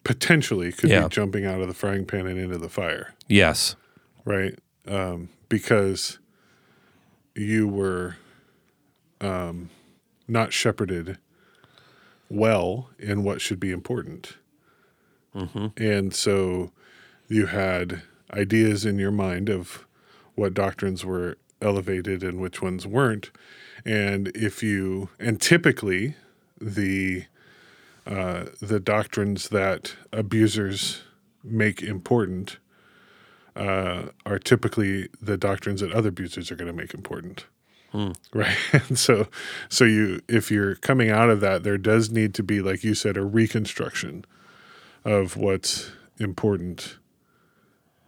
[0.04, 1.02] potentially could Yeah.
[1.02, 3.12] be jumping out of the frying pan and into the fire.
[3.26, 3.74] Yes.
[4.24, 4.56] right?
[4.86, 6.20] Um, because
[7.34, 8.14] you were
[9.20, 9.70] um,
[10.28, 11.18] not shepherded
[12.30, 14.36] well in what should be important.
[15.76, 16.70] And so
[17.28, 18.02] you had
[18.32, 19.86] ideas in your mind of
[20.34, 23.30] what doctrines were elevated and which ones weren't.
[23.84, 26.16] And if you, and typically
[26.60, 27.24] the,
[28.06, 31.02] uh, the doctrines that abusers
[31.42, 32.58] make important
[33.54, 37.46] uh, are typically the doctrines that other abusers are going to make important.
[38.34, 38.56] Right?
[38.72, 39.28] And so
[39.70, 42.94] so you if you're coming out of that there does need to be like you
[42.94, 44.26] said a reconstruction
[45.04, 46.98] of what's important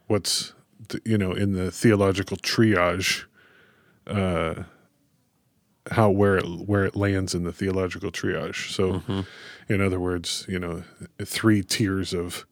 [0.09, 0.53] what's
[1.05, 3.25] you know in the theological triage
[4.07, 4.65] uh
[5.93, 8.71] how where it where it lands in the theological triage.
[8.73, 9.03] So
[9.69, 10.83] in other words you know
[11.25, 12.47] three tiers of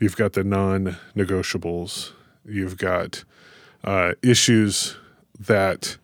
[0.00, 2.12] you've got the non-negotiables
[2.44, 3.24] you've got
[3.84, 4.96] uh, issues
[5.38, 5.96] that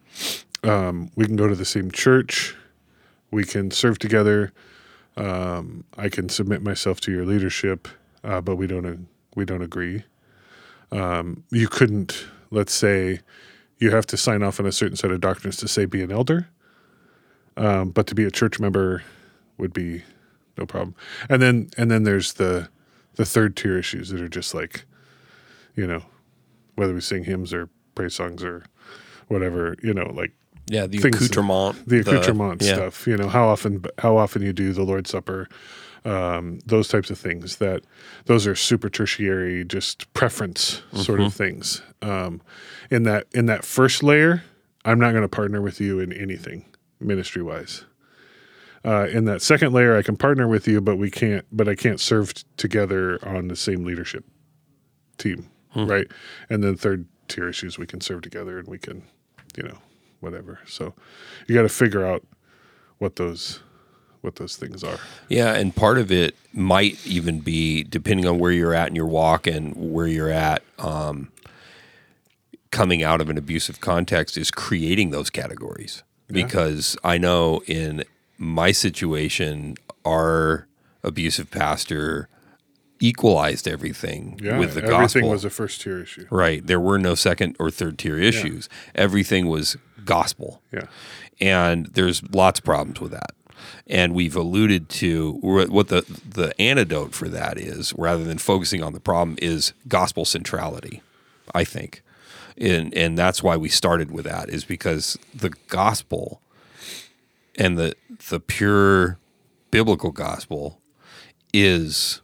[0.63, 2.55] um, we can go to the same church
[3.31, 4.53] we can serve together
[5.17, 7.89] um, i can submit myself to your leadership
[8.23, 10.05] uh, but we don't we don't agree
[10.95, 13.21] um, you couldn't let's say
[13.79, 16.11] you have to sign off on a certain set of doctrines to say be an
[16.13, 16.49] elder
[17.57, 19.03] um, but to be a church member
[19.59, 20.03] would be
[20.57, 20.95] no problem
[21.29, 22.69] and then and then there's the
[23.17, 24.85] the third tier issues that are just like
[25.77, 26.03] you know
[26.77, 28.65] whether we sing hymns or praise songs or
[29.29, 30.33] whatever you know like
[30.69, 31.89] Yeah, the accoutrement.
[31.89, 32.75] the accoutrement yeah.
[32.75, 35.49] stuff you know how often how often you do the lord's supper
[36.05, 37.83] um, those types of things that
[38.27, 41.27] those are super tertiary just preference sort Mm-hmm.
[41.27, 42.43] of things um,
[42.91, 44.43] in that in that first layer
[44.85, 46.67] i'm not going to partner with you in anything
[47.01, 47.85] ministry wise
[48.85, 51.75] uh, in that second layer i can partner with you but we can't but i
[51.75, 54.25] can't serve t- together on the same leadership
[55.19, 55.87] team Hmm.
[55.87, 56.07] right
[56.49, 59.03] and then third tier issues we can serve together and we can
[59.57, 59.79] you know
[60.21, 60.95] whatever so
[61.49, 62.23] you got to figure out
[62.99, 63.61] what those
[64.25, 64.99] what those things are
[65.29, 69.07] Yeah, and part of it might even be depending on where you're at in your
[69.07, 71.31] walk and where you're at um,
[72.71, 76.03] coming out of an abusive context is creating those categories.
[76.29, 78.03] Because I know in
[78.39, 80.67] my situation, our
[81.03, 82.29] abusive pastor
[83.01, 85.29] equalized everything yeah with the everything gospel.
[85.29, 86.67] was a first tier issue right.
[86.67, 88.69] There were no second or third tier issues.
[88.95, 90.87] Everything was gospel yeah
[91.41, 93.33] and there's lots of problems with that.
[93.87, 98.93] And we've alluded to what the the antidote for that is, rather than focusing on
[98.93, 101.03] the problem, is gospel centrality.
[101.55, 102.03] I think,
[102.57, 106.41] and and that's why we started with that is because the gospel
[107.57, 107.95] and the
[108.29, 109.19] the pure
[109.71, 110.81] biblical gospel
[111.53, 112.21] is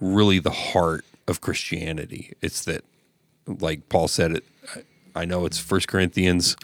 [0.00, 2.32] really the heart of Christianity.
[2.40, 2.84] It's that,
[3.46, 4.44] like Paul said it.
[5.14, 6.56] I know it's First Corinthians.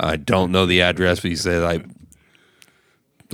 [0.00, 1.84] I don't know the address, but he said I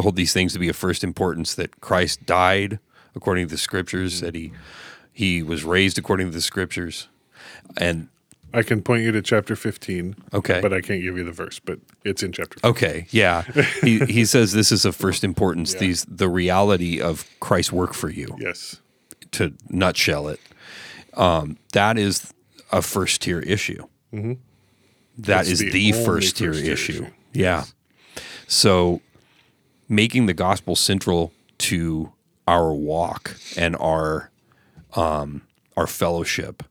[0.03, 2.79] hold these things to be of first importance that Christ died
[3.15, 4.53] according to the scriptures, that he
[5.13, 7.09] he was raised according to the scriptures,
[7.77, 8.09] and
[8.55, 10.61] i can point you to chapter 15 Okay.
[10.63, 12.71] but i can't give you the verse but it's in chapter 15.
[12.71, 13.43] Okay, yeah.
[13.83, 15.75] he he says this is of first importance.
[15.75, 18.29] These the reality of Christ's work for you.
[18.41, 18.81] yes
[19.33, 20.41] To nutshell it,
[21.15, 22.33] um, that is
[22.73, 23.85] a first tier issue.
[24.13, 24.39] That
[25.19, 26.93] That's is the the, first tier first-tier issue.
[27.03, 27.07] issue.
[27.35, 27.65] Yeah.
[28.47, 29.01] So
[29.89, 32.13] making the gospel central to
[32.47, 34.31] our walk and our
[34.95, 35.43] um,
[35.77, 36.63] our fellowship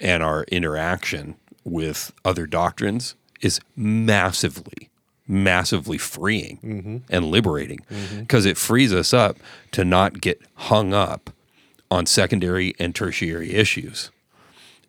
[0.00, 1.34] and our interaction
[1.64, 4.88] with other doctrines is massively
[5.26, 6.58] massively freeing
[7.08, 7.78] and liberating
[8.18, 9.36] because it frees us up
[9.70, 11.30] to not get hung up
[11.88, 14.10] on secondary and tertiary issues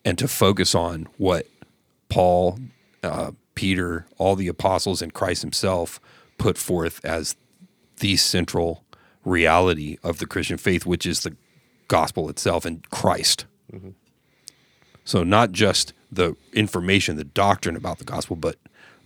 [0.03, 1.45] and to focus on what
[2.09, 2.57] Paul,
[3.03, 5.99] uh, Peter, all the apostles, and Christ himself
[6.41, 7.35] put forth as
[7.99, 8.83] the central
[9.23, 11.35] reality of the Christian faith, which is the
[11.87, 13.45] gospel itself and Christ.
[15.03, 18.55] So not just the information, the doctrine about the gospel, but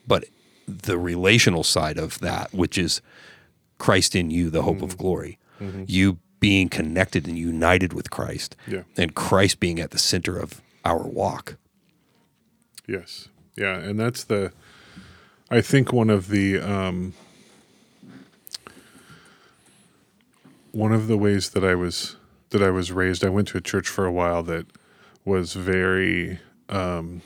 [0.08, 0.26] but
[0.68, 3.02] the relational side of that, which is
[3.80, 5.38] Christ in you, the hope of glory.
[5.88, 8.84] You being connected and united with Christ, Yeah.
[8.98, 11.58] and Christ being at the center of our walk.
[12.88, 13.30] Yes.
[13.56, 14.52] Yeah, and that's the
[15.50, 17.14] I think one of the um
[20.76, 22.18] one of the ways that I was
[22.50, 24.68] that I was raised, I went to a church for a while that
[25.24, 27.22] was very um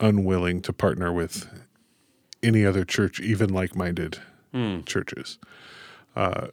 [0.00, 1.48] unwilling to partner with
[2.42, 4.18] any other church, even like-minded
[4.84, 5.38] churches.
[6.16, 6.48] Uh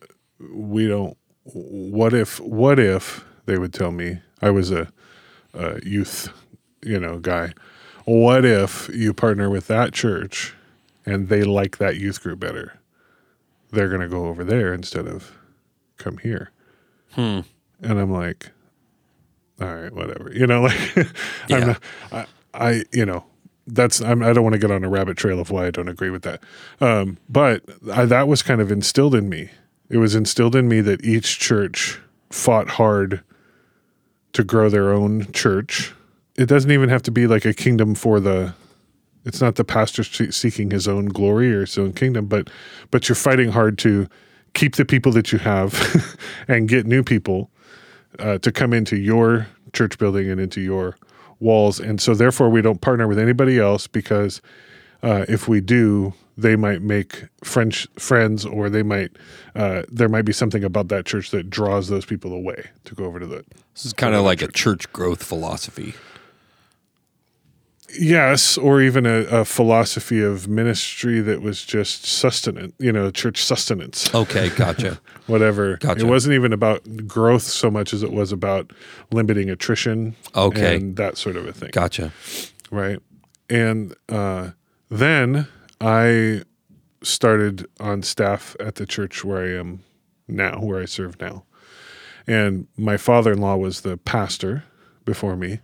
[0.53, 4.91] we don't what if what if they would tell me I was a
[5.53, 6.29] uh, youth,
[6.83, 7.53] you know, guy.
[8.03, 10.53] What if you partner with that church
[11.05, 12.79] and they like that youth group better
[13.75, 15.31] they're going to go over there instead of
[15.97, 16.51] come here.
[17.81, 18.51] And I'm like,
[19.61, 20.31] all right, whatever.
[20.33, 20.61] You know,
[20.95, 20.95] like
[21.47, 21.57] Yeah.
[21.57, 23.23] I'm not, I, I, you know,
[23.67, 25.87] that's I'm, I don't want to get on a rabbit trail of why I don't
[25.89, 26.41] agree with that.
[26.81, 27.63] Um, but
[27.93, 29.49] I, that was kind of instilled in me.
[29.89, 31.99] It was instilled in me that each church
[32.31, 33.21] fought hard
[34.33, 35.93] to grow their own church.
[36.35, 38.53] It doesn't even have to be like a kingdom for the.
[39.25, 42.49] It's not the pastor seeking his own glory or his own kingdom, but
[42.91, 44.07] but you're fighting hard to
[44.53, 46.17] keep the people that you have
[46.47, 47.49] and get new people
[48.19, 50.95] uh, to come into your church building and into your
[51.39, 51.79] walls.
[51.79, 54.41] And so, therefore, we don't partner with anybody else because
[55.03, 59.11] uh, if we do, they might make French friends, or they might
[59.55, 63.05] uh, there might be something about that church that draws those people away to go
[63.05, 63.45] over to the.
[63.73, 65.93] This is kind of like a church growth philosophy.
[67.99, 73.43] Yes, or even a, a philosophy of ministry that was just sustenance, you know, church
[73.43, 74.13] sustenance.
[74.13, 74.99] Okay, gotcha.
[75.27, 75.77] whatever.
[75.77, 76.01] Gotcha.
[76.01, 78.71] It wasn't even about growth so much as it was about
[79.11, 80.15] limiting attrition.
[80.35, 80.77] Okay.
[80.77, 81.69] And that sort of a thing.
[81.71, 82.11] gotcha.
[82.71, 82.99] Right.
[83.49, 84.51] And uh,
[84.89, 85.47] then
[85.79, 86.43] I
[87.03, 89.83] started on staff at the church where I am
[90.27, 91.43] now, where I serve now.
[92.27, 94.63] And my father in law was the pastor
[95.05, 95.59] before me.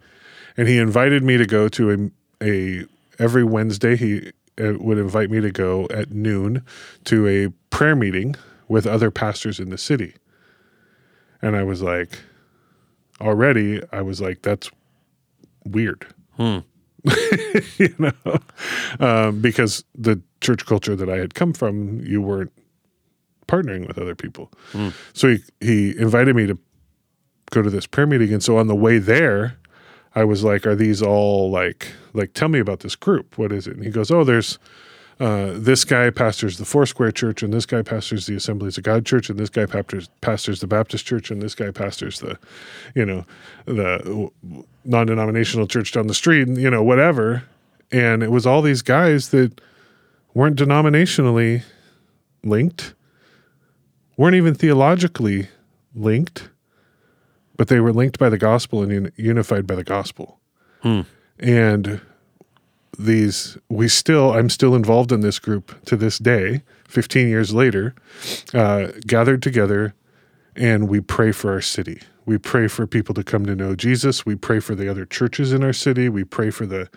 [0.57, 2.85] And he invited me to go to a, a
[3.19, 6.63] every Wednesday, he uh, would invite me to go at noon
[7.05, 8.35] to a prayer meeting
[8.67, 10.15] with other pastors in the city.
[11.41, 12.19] And I was like,
[13.19, 14.69] already, I was like, that's
[15.65, 16.05] weird.
[17.77, 18.39] you know,
[18.99, 22.51] um, because the church culture that I had come from, you weren't
[23.47, 24.51] partnering with other people.
[25.13, 26.57] So he, he invited me to
[27.49, 28.31] go to this prayer meeting.
[28.33, 29.57] And so on the way there,
[30.13, 33.37] I was like, are these all like, like, tell me about this group.
[33.37, 33.75] What is it?
[33.75, 34.59] And he goes, oh, there's,
[35.21, 39.05] uh, this guy pastors the Foursquare Church, and this guy pastors the Assemblies of God
[39.05, 42.39] Church, and this guy pastors, pastors the Baptist Church, and this guy pastors the,
[42.95, 43.25] you know,
[43.65, 44.29] the
[44.83, 47.43] non-denominational church down the street, and you know, whatever.
[47.91, 49.61] And it was all these guys that
[50.33, 51.63] weren't denominationally
[52.43, 52.95] linked,
[54.17, 55.49] weren't even theologically
[55.93, 56.49] linked,
[57.61, 60.39] but they were linked by the gospel and un- unified by the gospel.
[61.37, 62.01] And
[62.97, 67.93] these we still i'm still involved in this group to this day 15 years later
[68.55, 69.93] uh, gathered together
[70.55, 72.01] and we pray for our city.
[72.25, 74.25] We pray for people to come to know jesus.
[74.25, 76.09] We pray for the other churches in our city.
[76.09, 76.89] We pray for the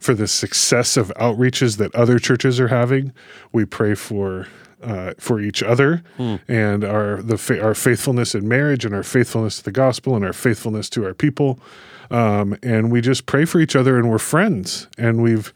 [0.00, 3.12] for the success of outreaches that other churches are having.
[3.52, 4.46] We pray for
[4.82, 6.02] uh, for each other
[6.48, 10.24] and our the fa- our faithfulness in marriage and our faithfulness to the gospel and
[10.24, 11.58] our faithfulness to our people.
[12.10, 14.86] Um, and we just pray for each other and we're friends.
[14.96, 15.52] And we've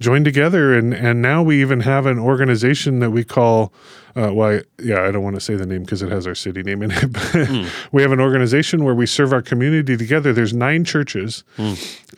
[0.00, 3.72] joined together and and now we even have an organization that we call
[4.16, 6.62] uh, well yeah I don't want to say the name because it has our city
[6.64, 10.32] name in it but we have an organization where we serve our community together.
[10.32, 11.44] There's nine churches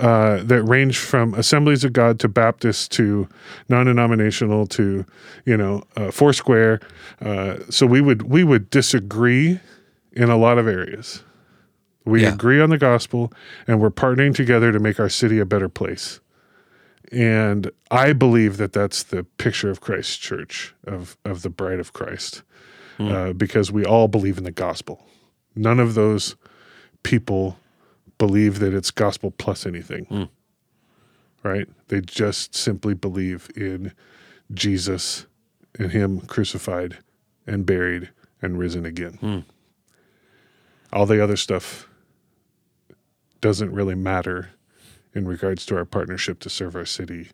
[0.00, 3.28] uh, that range from Assemblies of God to Baptist to
[3.68, 5.04] non-denominational to
[5.44, 6.80] you know uh, Foursquare.
[7.20, 9.60] Uh, so we would we would disagree
[10.12, 11.22] in a lot of areas.
[12.06, 12.32] We Yeah.
[12.34, 13.32] agree on the gospel
[13.66, 16.20] and we're partnering together to make our city a better place.
[17.12, 21.92] And I believe that that's the picture of Christ's church, of, of the bride of
[21.92, 22.42] Christ,
[22.96, 23.08] hmm.
[23.08, 25.06] uh, because we all believe in the gospel.
[25.54, 26.36] None of those
[27.02, 27.58] people
[28.18, 30.24] believe that it's gospel plus anything, hmm.
[31.42, 31.68] right?
[31.88, 33.92] They just simply believe in
[34.52, 35.26] Jesus
[35.78, 36.98] and Him crucified
[37.46, 38.10] and buried
[38.42, 39.14] and risen again.
[39.14, 39.38] Hmm.
[40.92, 41.88] All the other stuff
[43.40, 44.50] doesn't really matter
[45.16, 47.30] in regards to our partnership to serve our city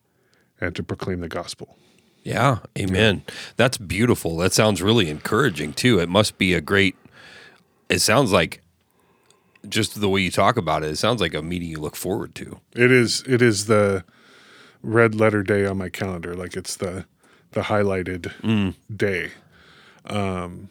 [0.60, 1.76] and to proclaim the gospel.
[2.22, 3.24] Yeah, amen.
[3.56, 4.36] That's beautiful.
[4.36, 5.98] That sounds really encouraging too.
[5.98, 6.94] It must be a great.
[7.88, 8.62] It sounds like
[9.68, 10.90] just the way you talk about it.
[10.90, 12.60] It sounds like a meeting you look forward to.
[12.76, 14.04] It is it is the
[14.82, 17.06] red letter day on my calendar, like it's the
[17.50, 19.32] the highlighted day.
[20.06, 20.68] Um,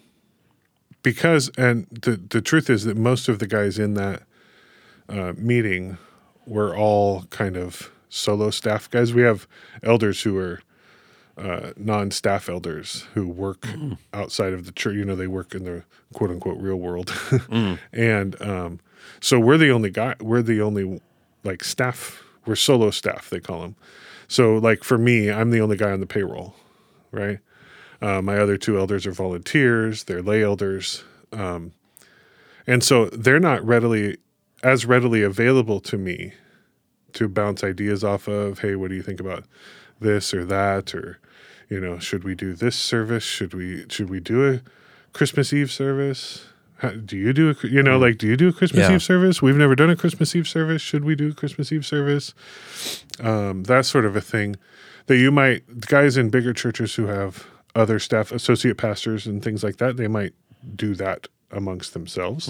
[1.03, 4.24] because and the the truth is that most of the guys in that
[5.09, 5.97] uh, meeting
[6.45, 9.13] were all kind of solo staff guys.
[9.13, 9.47] We have
[9.83, 10.61] elders who are
[11.37, 13.67] uh, non-staff elders who work
[14.13, 14.95] outside of the church.
[14.95, 15.83] You know, they work in the
[16.13, 17.13] quote unquote real world,
[17.93, 18.79] and um,
[19.19, 20.15] so we're the only guy.
[20.19, 21.01] We're the only
[21.43, 22.23] like staff.
[22.45, 23.29] We're solo staff.
[23.29, 23.75] They call them.
[24.27, 26.55] So like for me, I'm the only guy on the payroll,
[27.11, 27.39] right?
[28.01, 30.05] Uh, my other two elders are volunteers.
[30.05, 31.71] They're lay elders, um,
[32.65, 34.17] and so they're not readily
[34.64, 36.34] as readily available to me
[37.14, 38.59] to bounce ideas off of.
[38.59, 39.43] Hey, what do you think about
[39.99, 40.93] this or that?
[40.95, 41.20] Or
[41.70, 43.24] you know, should we do this service?
[43.24, 44.62] Should we should we do a
[45.14, 46.45] Christmas Eve service?
[46.78, 48.95] How, do you do a you know like do you do a Christmas Yeah.
[48.95, 49.41] Eve service?
[49.41, 50.82] We've never done a Christmas Eve service.
[50.82, 52.34] Should we do a Christmas Eve service?
[53.20, 54.55] Um, that sort of a thing
[55.07, 57.45] that you might guys in bigger churches who have
[57.76, 59.95] other staff, associate pastors, and things like that.
[59.97, 60.34] They might
[60.76, 62.49] do that amongst themselves.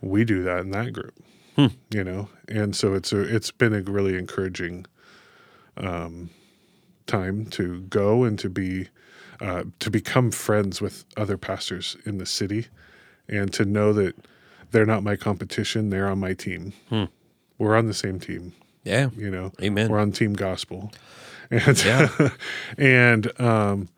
[0.00, 1.14] We do that in that group,
[1.56, 4.86] you know, and so it's a it's been a really encouraging
[5.76, 6.30] um,
[7.06, 8.88] time to go and to be
[9.40, 12.66] uh, to become friends with other pastors in the city
[13.28, 14.14] and to know that
[14.70, 16.72] they're not my competition they're on my team
[17.58, 18.52] we're on the same team
[18.84, 19.10] Yeah.
[19.16, 19.88] you know Amen.
[19.90, 20.92] we're on team gospel
[21.50, 22.08] and Yeah.
[22.78, 23.88] and um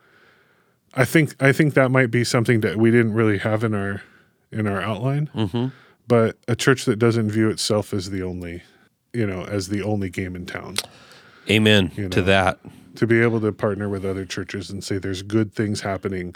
[0.95, 4.03] i think i think that might be something that we didn't really have in our
[4.53, 5.69] in our outline Mm-hmm.
[6.11, 8.65] But a church that doesn't view itself as the only
[9.13, 10.75] you know as the only game in town.
[11.49, 12.59] Amen You to that.
[12.97, 16.35] to be able to partner with other churches and say there's good things happening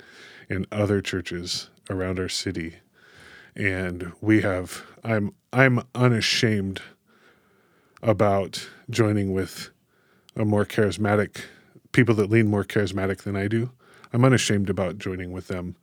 [0.49, 2.77] in other churches around our city.
[3.57, 6.81] And we have i'm i'm unashamed
[8.01, 9.71] about joining with
[10.37, 11.47] a more charismatic
[11.91, 13.73] people that lean more charismatic than i do.
[14.13, 15.75] I'm unashamed about joining with them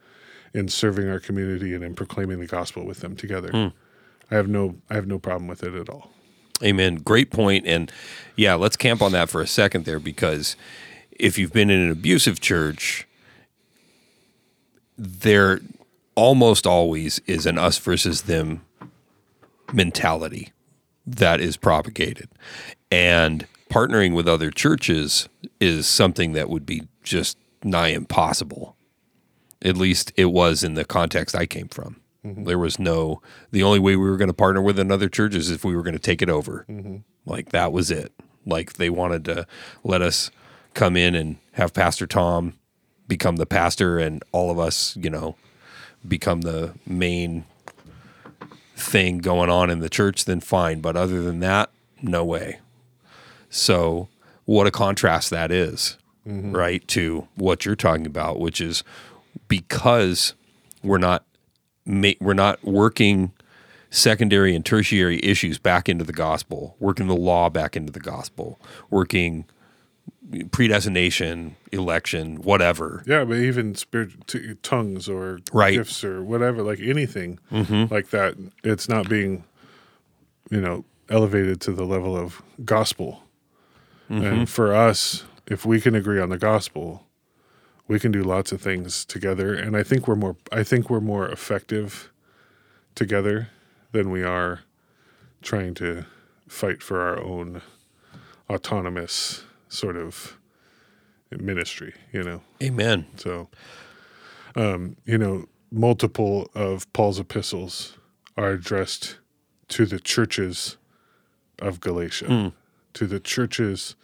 [0.53, 3.67] in serving our community and in proclaiming the gospel with them together hmm.
[4.29, 6.11] i have no i have no problem with it at all
[6.63, 6.95] Amen.
[6.95, 7.65] Great point.
[7.65, 7.91] And
[8.35, 10.55] yeah, let's camp on that for a second there because
[11.11, 13.07] if you've been in an abusive church,
[14.97, 15.61] there
[16.15, 18.61] almost always is an us versus them
[19.73, 20.51] mentality
[21.05, 22.29] that is propagated.
[22.91, 25.29] And partnering with other churches
[25.59, 28.75] is something that would be just nigh impossible.
[29.63, 31.97] At least it was in the context I came from.
[32.25, 32.43] Mm-hmm.
[32.43, 35.49] There was no, the only way we were going to partner with another church is
[35.49, 36.65] if we were going to take it over.
[36.69, 36.97] Mm-hmm.
[37.25, 38.13] Like that was it.
[38.45, 39.47] Like they wanted to
[39.83, 40.31] let us
[40.73, 42.53] come in and have Pastor Tom
[43.07, 45.35] become the pastor and all of us, you know,
[46.07, 47.45] become the main
[48.75, 50.79] thing going on in the church, then fine.
[50.81, 52.59] But other than that, no way.
[53.49, 54.07] So,
[54.45, 56.55] what a contrast that is, mm-hmm.
[56.55, 58.83] right, to what you're talking about, which is
[59.47, 60.33] because
[60.83, 61.25] we're not
[61.85, 63.31] ma- we're not working
[63.89, 68.59] secondary and tertiary issues back into the gospel, working the law back into the gospel,
[68.89, 69.45] working
[70.51, 73.03] predestination, election, whatever.
[73.05, 75.73] Yeah, but even spirit t- tongues or Right.
[75.73, 77.93] gifts or whatever, like anything mm-hmm.
[77.93, 79.43] like that, it's not being,
[80.49, 83.23] you know, elevated to the level of gospel.
[84.07, 84.43] And mm-hmm.
[84.45, 87.07] for us, if we can agree on the gospel,
[87.91, 89.53] we can do lots of things together.
[89.53, 92.09] And I think we're more, I think we're more effective
[92.95, 93.49] together
[93.91, 94.61] than we are
[95.41, 96.05] trying to
[96.47, 97.61] fight for our own
[98.49, 100.37] autonomous sort of
[101.31, 101.93] ministry.
[102.13, 102.41] You know.
[102.63, 103.07] Amen.
[103.17, 103.49] So,
[104.55, 107.97] um, you know, multiple of Paul's epistles
[108.37, 109.17] are addressed
[109.67, 110.77] to the churches
[111.59, 112.53] of Galatia,
[112.93, 113.97] to the churches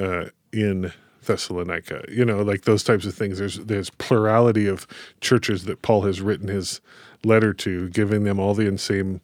[0.00, 0.92] uh, in
[1.24, 2.04] Thessalonica.
[2.08, 3.38] You know, like those types of things.
[3.38, 4.86] There's there's plurality of
[5.20, 6.80] churches that Paul has written his
[7.24, 9.20] letter to, giving them all the same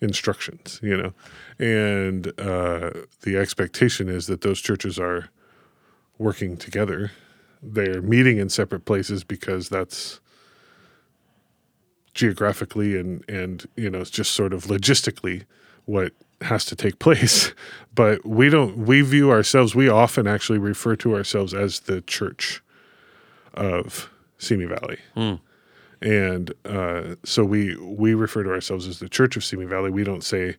[0.00, 0.80] instructions.
[0.82, 1.12] You know,
[1.58, 2.90] and uh,
[3.22, 5.28] the expectation is that those churches are
[6.18, 7.12] working together.
[7.62, 10.20] They're meeting in separate places because that's
[12.14, 15.44] geographically and and you know it's just sort of logistically
[15.84, 16.12] what
[16.44, 17.52] has to take place.
[17.96, 22.60] But we don't we view ourselves we often actually refer to ourselves as the church
[23.54, 24.98] of Simi Valley.
[26.02, 29.90] And uh, so we we refer to ourselves as the Church of Simi Valley.
[29.90, 30.56] We don't say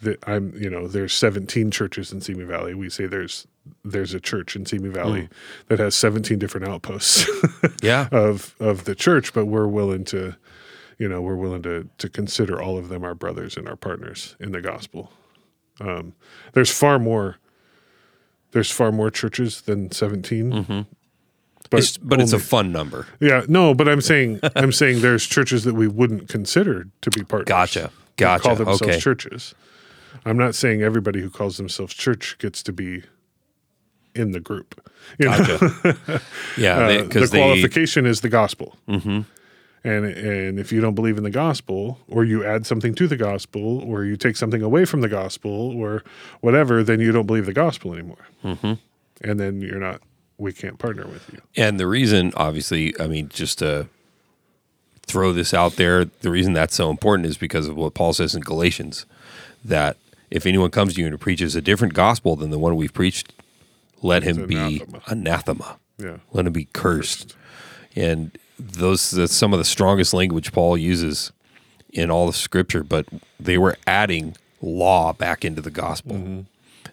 [0.00, 2.72] that I'm you know there's 17 churches in Simi Valley.
[2.74, 3.46] We say there's
[3.84, 5.28] there's a church in Simi Valley
[5.68, 7.28] that has 17 different outposts
[7.82, 8.08] Yeah.
[8.10, 10.34] of of the church, but we're willing to
[10.98, 14.36] you know we're willing to to consider all of them our brothers and our partners
[14.40, 15.12] in the gospel.
[15.80, 16.14] Um,
[16.54, 17.36] there's far more
[18.52, 20.86] there's far more churches than 17.
[21.70, 23.06] But, It's, but it's a fun number.
[23.20, 27.22] yeah, no, but I'm saying I'm saying there's churches that we wouldn't consider to be
[27.24, 27.46] partners.
[27.48, 27.90] Gotcha.
[28.16, 28.42] Gotcha.
[28.42, 28.98] Call themselves Okay.
[28.98, 29.54] churches.
[30.24, 33.02] I'm not saying everybody who calls themselves church gets to be
[34.14, 34.80] in the group.
[35.18, 35.38] You know?
[35.38, 36.22] Gotcha.
[36.56, 36.76] yeah.
[36.78, 38.76] Uh, they- the 'cause they- qualification is the gospel.
[38.88, 39.20] Mm-hmm.
[39.84, 43.16] And and if you don't believe in the gospel, or you add something to the
[43.16, 46.02] gospel, or you take something away from the gospel, or
[46.40, 48.26] whatever, then you don't believe the gospel anymore.
[48.44, 48.74] Mm-hmm.
[49.22, 50.02] And then you're not.
[50.36, 51.40] We can't partner with you.
[51.56, 53.88] And the reason, obviously, I mean, just to
[55.02, 58.34] throw this out there, the reason that's so important is because of what Paul says
[58.34, 59.06] in Galatians
[59.64, 59.96] that
[60.30, 63.32] if anyone comes to you and preaches a different gospel than the one we've preached,
[64.02, 65.02] let him be anathema.
[65.08, 65.78] anathema.
[65.98, 66.18] Yeah.
[66.32, 67.34] Let him be cursed.
[67.96, 71.32] And those that's some of the strongest language Paul uses
[71.92, 72.82] in all of Scripture.
[72.82, 73.06] But
[73.38, 76.16] they were adding law back into the gospel.
[76.16, 76.40] Mm-hmm.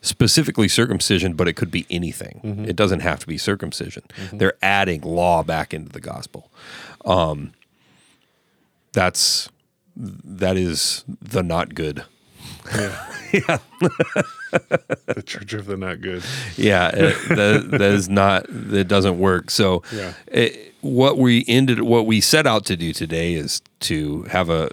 [0.01, 2.39] Specifically circumcision, but it could be anything.
[2.43, 2.65] Mm-hmm.
[2.65, 4.03] It doesn't have to be circumcision.
[4.17, 4.37] Mm-hmm.
[4.37, 6.51] They're adding law back into the gospel.
[7.05, 7.53] Um,
[8.93, 9.49] that's
[9.95, 12.03] that is the not good.
[15.07, 16.23] The church of the not good.
[16.57, 19.49] Yeah, it, that, that is not that doesn't work.
[19.51, 20.13] So, Yeah.
[20.27, 24.69] it, what we ended, what we set out to do today is to have a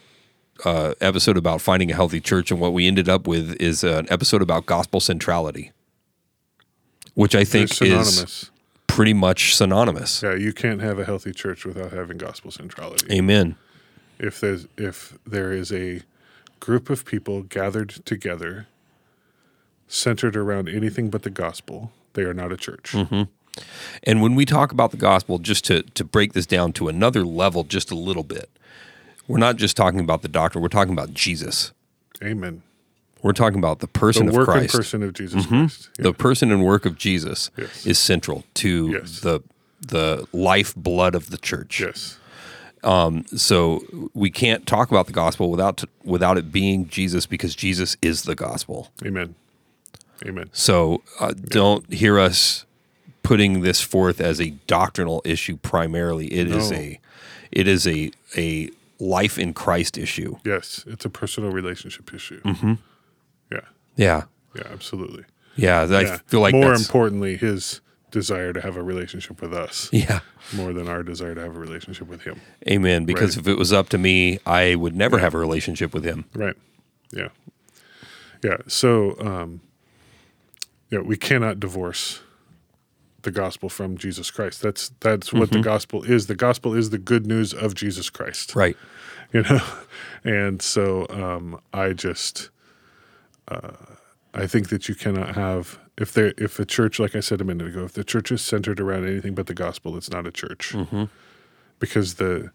[0.64, 4.06] uh, episode about finding a healthy church, and what we ended up with is an
[4.10, 5.72] episode about gospel centrality,
[7.14, 8.50] which I think is
[8.86, 10.22] pretty much synonymous.
[10.22, 13.06] Yeah, you can't have a healthy church without having gospel centrality.
[13.12, 13.56] Amen.
[14.18, 16.02] If there's if there is a
[16.60, 18.68] group of people gathered together
[19.92, 22.92] centered around anything but the gospel, they are not a church.
[22.92, 23.22] Mm-hmm.
[24.04, 27.24] And when we talk about the gospel, just to, to break this down to another
[27.24, 28.48] level just a little bit,
[29.28, 31.72] we're not just talking about the doctrine, we're talking about Jesus.
[32.22, 32.62] Amen.
[33.22, 34.74] We're talking about the person The of Christ.
[34.74, 35.90] person of Jesus Christ.
[35.98, 36.04] Yeah.
[36.04, 37.86] The person and work of Jesus Yes.
[37.86, 39.20] is central to Yes.
[39.20, 39.40] the
[39.84, 41.80] the life blood of the church.
[41.80, 42.16] yes.
[42.84, 43.82] Um, So
[44.14, 48.34] we can't talk about the gospel without without it being Jesus because Jesus is the
[48.34, 48.90] gospel.
[49.04, 49.34] Amen.
[50.26, 50.48] Amen.
[50.52, 52.64] So uh, don't hear us
[53.22, 56.26] putting this forth as a doctrinal issue primarily.
[56.32, 56.76] It is No.
[56.76, 57.00] a
[57.50, 60.36] it is a a life in Christ issue.
[60.44, 62.40] Yes, it's a personal relationship issue.
[62.42, 62.74] Mm-hmm.
[63.50, 63.60] Yeah.
[63.96, 64.22] Yeah.
[64.54, 65.24] Yeah, absolutely.
[65.56, 66.18] Yeah, I Yeah.
[66.26, 70.20] feel like more importantly, his desire to have a relationship with us Yeah.
[70.54, 72.40] more than our desire to have a relationship with him.
[72.68, 73.04] Amen.
[73.06, 73.46] Because Right.
[73.46, 76.26] if it was up to me, I would never have a relationship with him.
[76.34, 76.54] Right.
[77.10, 77.28] Yeah.
[78.42, 78.58] Yeah.
[78.66, 79.60] So, um,
[80.92, 82.20] yeah, we cannot divorce
[83.22, 84.60] the gospel from Jesus Christ.
[84.60, 86.26] That's that's what the gospel is.
[86.26, 88.54] The gospel is the good news of Jesus Christ.
[88.54, 88.76] Right.
[89.34, 89.62] You know,
[90.24, 92.50] and so um, I just
[93.48, 93.70] uh,
[94.34, 97.44] I think that you cannot have if there if a church, like I said a
[97.44, 100.30] minute ago, if the church is centered around anything but the gospel, it's not a
[100.30, 100.74] church.
[101.78, 102.50] Because the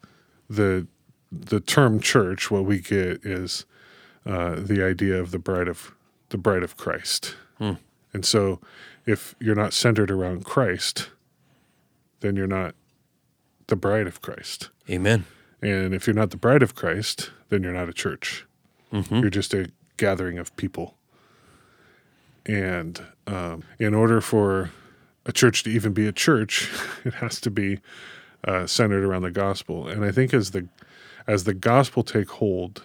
[0.47, 0.85] the
[1.31, 3.65] the term church, what we get is
[4.27, 5.95] uh, the idea of the bride of
[6.29, 7.35] the bride of Christ.
[8.17, 8.59] And so,
[9.05, 11.11] if you're not centered around Christ,
[12.21, 12.73] then you're not
[13.67, 14.71] the bride of Christ.
[14.89, 15.25] Amen.
[15.61, 18.47] And if you're not the bride of Christ, then you're not a church.
[19.21, 20.95] You're just a gathering of people.
[22.47, 24.71] And um, in order for
[25.27, 26.71] a church to even be a church,
[27.05, 27.81] it has to be
[28.47, 29.87] uh, centered around the gospel.
[29.87, 30.67] And I think as the
[31.27, 32.81] as the gospel take hold,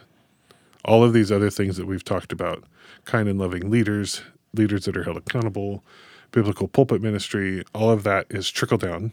[0.84, 2.64] all of these other things that we've talked about,
[3.06, 4.20] kind and loving leaders,
[4.54, 5.84] leaders that are held accountable,
[6.30, 9.12] biblical pulpit ministry, all of that is trickle down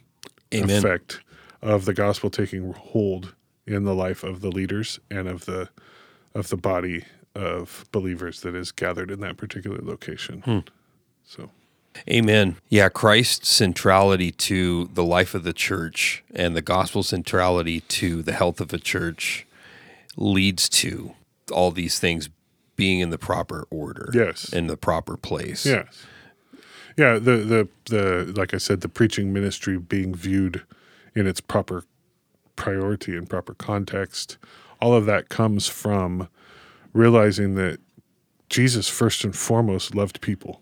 [0.51, 1.21] effect
[1.61, 3.35] of the gospel taking hold
[3.67, 5.69] in the life of the leaders and of the
[6.33, 10.41] of the body of believers that is gathered in that particular location.
[10.41, 10.59] Hmm.
[11.25, 11.49] So
[12.09, 12.55] Amen.
[12.69, 18.33] Yeah, Christ's centrality to the life of the church and the gospel centrality to the
[18.33, 19.45] health of a church
[20.15, 21.13] leads to
[21.51, 22.29] all these things
[22.79, 24.09] being in the proper order.
[24.13, 24.53] Yes.
[24.53, 25.65] In the proper place.
[25.65, 26.05] yes.
[26.97, 30.63] Yeah, the the the like I said, the preaching ministry being viewed
[31.15, 31.85] in its proper
[32.57, 34.37] priority and proper context,
[34.81, 36.27] all of that comes from
[36.91, 37.79] realizing that
[38.49, 40.61] Jesus first and foremost loved people.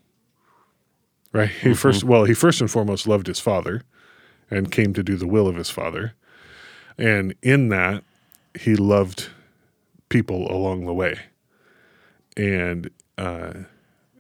[1.32, 1.50] Right?
[1.50, 1.74] He mm-hmm.
[1.74, 3.82] first well, he first and foremost loved his father
[4.52, 6.14] and came to do the will of his father.
[6.98, 8.04] And in that,
[8.60, 9.30] he loved
[10.10, 11.20] people along the way.
[12.38, 13.54] And uh,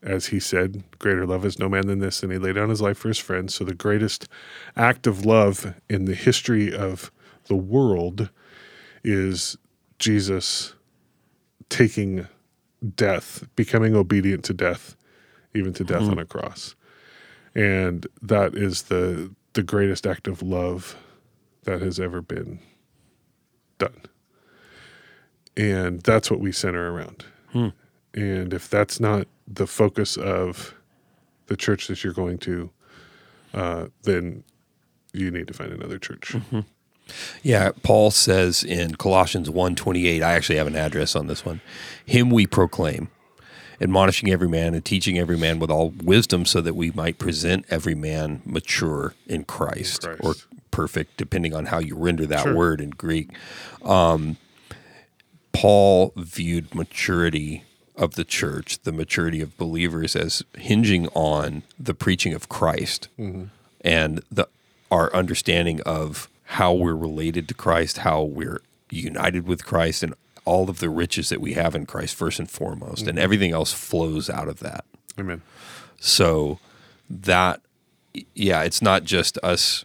[0.03, 2.81] as he said, greater love is no man than this, and he laid down his
[2.81, 3.53] life for his friends.
[3.56, 4.27] So the greatest
[4.76, 7.11] act of love in the history of
[7.45, 8.30] the world
[9.03, 9.57] is
[9.99, 10.73] Jesus
[11.69, 12.27] taking
[12.95, 14.95] death, becoming obedient to death,
[15.53, 16.76] even to death on a cross.
[17.56, 20.95] And that is the the greatest act of love
[21.64, 22.60] that has ever been
[23.80, 24.03] done.
[25.56, 27.26] And that's what we center around.
[28.18, 30.73] And if that's not the focus of
[31.45, 32.72] the church that you're going to,
[33.53, 34.44] uh, then
[35.14, 36.35] you need to find another church.
[37.44, 41.61] Yeah, Paul says in Colossians 1:28, I actually have an address on this one.
[42.06, 43.10] Him we proclaim,
[43.80, 47.65] admonishing every man and teaching every man with all wisdom so that we might present
[47.69, 50.22] every man mature in Christ, Christ.
[50.23, 50.34] or
[50.72, 52.56] perfect depending on how you render that Sure.
[52.56, 53.30] word in Greek.
[53.84, 54.38] Um,
[55.53, 57.64] Paul viewed maturity
[57.98, 63.45] of the church, the maturity of believers as hinging on the preaching of Christ Mm-hmm.
[63.82, 64.48] and the
[64.90, 70.14] our understanding of how we're related to Christ, how we're united with Christ, and
[70.45, 73.74] all of the riches that we have in Christ first and foremost, and everything else
[73.74, 74.86] flows out of that.
[75.19, 75.41] Amen.
[75.99, 76.60] So
[77.10, 77.60] that,
[78.34, 79.84] yeah, it's not just us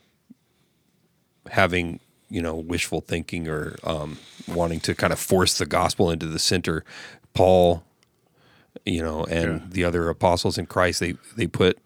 [1.51, 1.98] having
[2.30, 6.39] you know wishful thinking or um, wanting to kind of force the gospel into the
[6.39, 6.84] center.
[7.34, 7.82] Paul,
[8.86, 9.66] you know, and Yeah.
[9.70, 11.78] the other apostles in Christ, they they put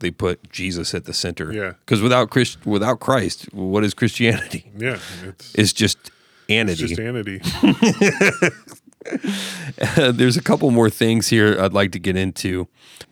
[0.00, 1.52] they put Jesus at the center.
[1.52, 1.72] Yeah.
[1.84, 4.70] Because without Christ, without Christ, what is Christianity?
[4.78, 6.10] Yeah, it's, It's just it's
[6.48, 6.86] anity.
[6.86, 7.40] just anity.
[10.12, 12.66] There's a couple more things here I'd like to get into.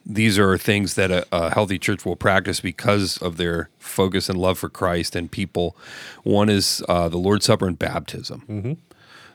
[0.05, 4.39] These are things that a, a healthy church will practice because of their focus and
[4.39, 5.77] love for Christ and people.
[6.25, 8.43] One is uh, the Lord's Supper and baptism.
[8.49, 8.73] Mm-hmm.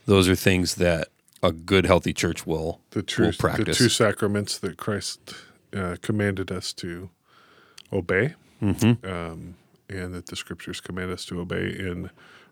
[0.06, 1.07] Those are things that
[1.41, 5.34] a good, healthy church will, The will true, the two sacraments that Christ
[5.76, 7.10] uh, commanded us to
[7.94, 9.10] obey, Mm-hmm.
[9.10, 9.56] um,
[9.90, 12.10] and that the Scriptures command us to obey in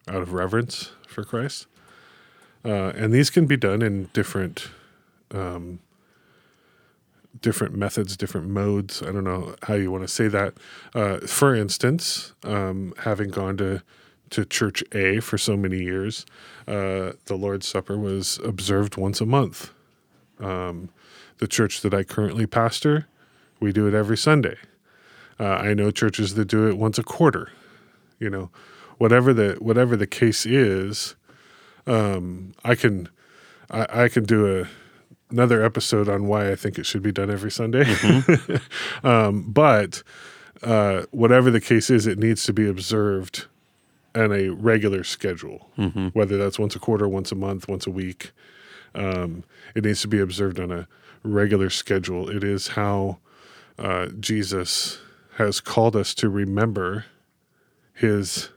[0.07, 1.68] out of reverence for Christ.
[2.64, 4.69] Uh, and these can be done in different,
[5.31, 5.80] um,
[7.41, 9.03] different methods, different modes.
[9.03, 10.53] I don't know how you want to say that.
[10.95, 13.84] Uh, for instance, um, having gone to
[14.31, 16.25] to Church A for so many years,
[16.67, 19.71] uh, the Lord's Supper was observed once a month.
[20.39, 20.89] Um,
[21.37, 23.07] the church that I currently pastor,
[23.59, 24.57] we do it every Sunday.
[25.39, 27.51] Uh, I know churches that do it once a quarter.
[28.19, 28.49] You know,
[28.97, 31.15] whatever the whatever the case is,
[31.85, 33.09] um, I can
[33.69, 34.67] I, I can do a
[35.29, 37.85] another episode on why I think it should be done every Sunday.
[39.03, 40.01] um, but
[40.63, 43.45] uh, whatever the case is, it needs to be observed
[44.18, 45.69] on a regular schedule,
[46.14, 48.31] whether that's once a quarter, once a month, once a week.
[48.95, 49.44] Um,
[49.76, 50.88] it needs to be observed on a
[51.23, 52.30] regular schedule.
[52.30, 53.19] It is how
[53.77, 54.98] uh, Jesus
[55.35, 57.06] has called us to remember
[57.94, 58.49] his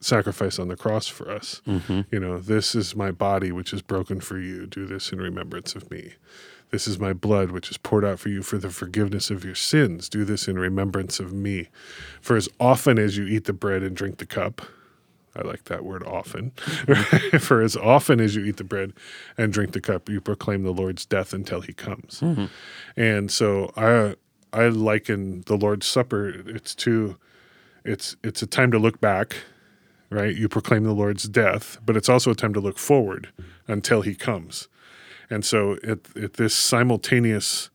[0.00, 1.62] sacrifice on the cross for us.
[2.10, 4.66] You know, this is my body, which is broken for you.
[4.66, 6.14] Do this in remembrance of me.
[6.70, 9.54] This is my blood, which is poured out for you for the forgiveness of your
[9.54, 10.08] sins.
[10.08, 11.68] Do this in remembrance of me.
[12.20, 14.62] For as often as you eat the bread and drink the cup,
[15.36, 16.50] I like that word often.
[17.40, 18.92] For as often as you eat the bread
[19.36, 22.20] and drink the cup, you proclaim the Lord's death until he comes.
[22.20, 22.46] Mm-hmm.
[22.96, 24.14] And so I
[24.52, 26.28] I liken the Lord's Supper.
[26.28, 27.16] It's to
[27.84, 29.36] it's it's a time to look back,
[30.10, 30.34] right?
[30.34, 33.30] You proclaim the Lord's death, but it's also a time to look forward
[33.66, 34.68] until he comes.
[35.30, 37.70] And so at, at this simultaneous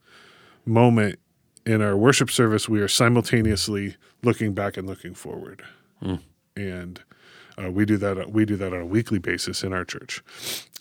[0.64, 1.18] moment
[1.66, 5.62] in our worship service, we are simultaneously looking back and looking forward.
[6.02, 6.20] Mm.
[6.56, 7.02] And
[7.58, 8.32] uh, we do that.
[8.32, 10.22] We do that on a weekly basis in our church,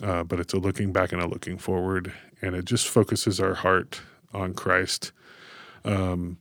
[0.03, 3.53] uh, but it's a looking back and a looking forward, and it just focuses our
[3.53, 4.01] heart
[4.33, 5.11] on Christ.
[5.85, 6.37] Um,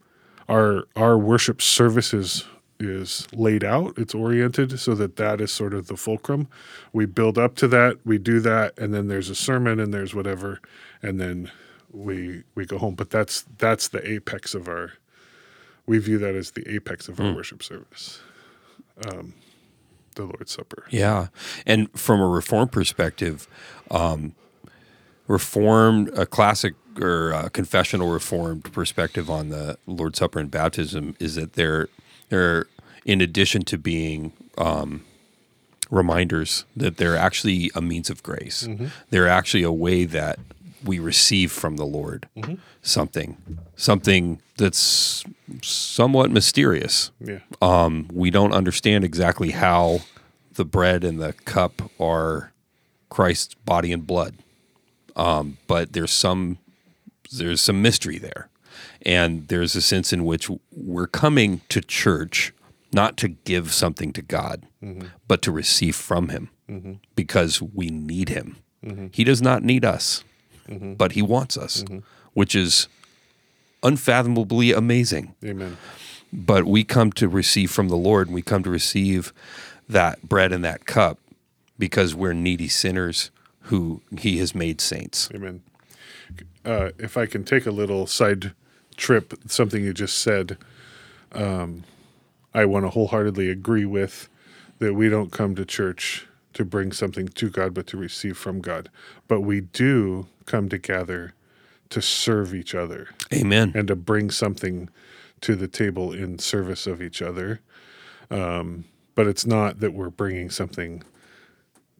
[0.48, 2.44] our our worship services
[2.80, 3.98] is laid out.
[3.98, 6.48] It's oriented so that that is sort of the fulcrum.
[6.92, 7.98] We build up to that.
[8.04, 10.60] We do that, and then there's a sermon, and there's whatever,
[11.02, 11.50] and then
[11.90, 12.94] we we go home.
[12.94, 14.92] But that's that's the apex of our.
[15.86, 18.20] We view that as the apex of our worship service,
[19.10, 19.32] um,
[20.18, 20.84] the Lord's Supper.
[20.90, 21.28] Yeah,
[21.66, 23.48] and from a reform perspective,
[23.90, 24.34] um,
[25.26, 31.36] reformed a classic or uh, confessional reformed perspective on the Lord's Supper and baptism is
[31.36, 31.88] that they're
[32.28, 32.66] they're
[33.04, 35.04] in addition to being um,
[35.90, 38.68] reminders that they're actually a means of grace.
[39.10, 40.38] They're actually a way that
[40.84, 42.28] we receive from the Lord
[42.82, 43.36] something,
[43.76, 45.24] something that's
[45.62, 47.10] somewhat mysterious.
[47.20, 50.00] Yeah, um, we don't understand exactly how
[50.54, 52.52] the bread and the cup are
[53.08, 54.34] Christ's body and blood,
[55.16, 56.58] um, but there's some
[57.30, 58.48] there's some mystery there,
[59.02, 62.52] and there's a sense in which we're coming to church
[62.92, 64.64] not to give something to God,
[65.26, 66.48] but to receive from Him
[67.14, 68.56] because we need Him.
[69.12, 70.24] He does not need us,
[70.68, 71.84] but He wants us,
[72.34, 72.88] which is
[73.82, 75.76] unfathomably amazing Amen.
[76.32, 79.32] but we come to receive from the Lord and we come to receive
[79.88, 81.18] that bread and that cup
[81.78, 83.30] because we're needy sinners
[83.62, 85.30] who he has made saints.
[85.34, 85.62] Amen.
[86.64, 88.52] Uh, if I can take a little side
[88.96, 90.58] trip, something you just said,
[91.32, 91.84] um,
[92.52, 94.28] I want to wholeheartedly agree with
[94.78, 98.60] that we don't come to church to bring something to God, but to receive from
[98.60, 98.90] God.
[99.28, 101.34] But we do come together
[101.90, 103.72] to serve each other Amen.
[103.74, 104.88] and to bring something
[105.42, 107.60] to the table in service of each other.
[108.30, 108.84] Um,
[109.14, 111.02] but it's not that we're bringing something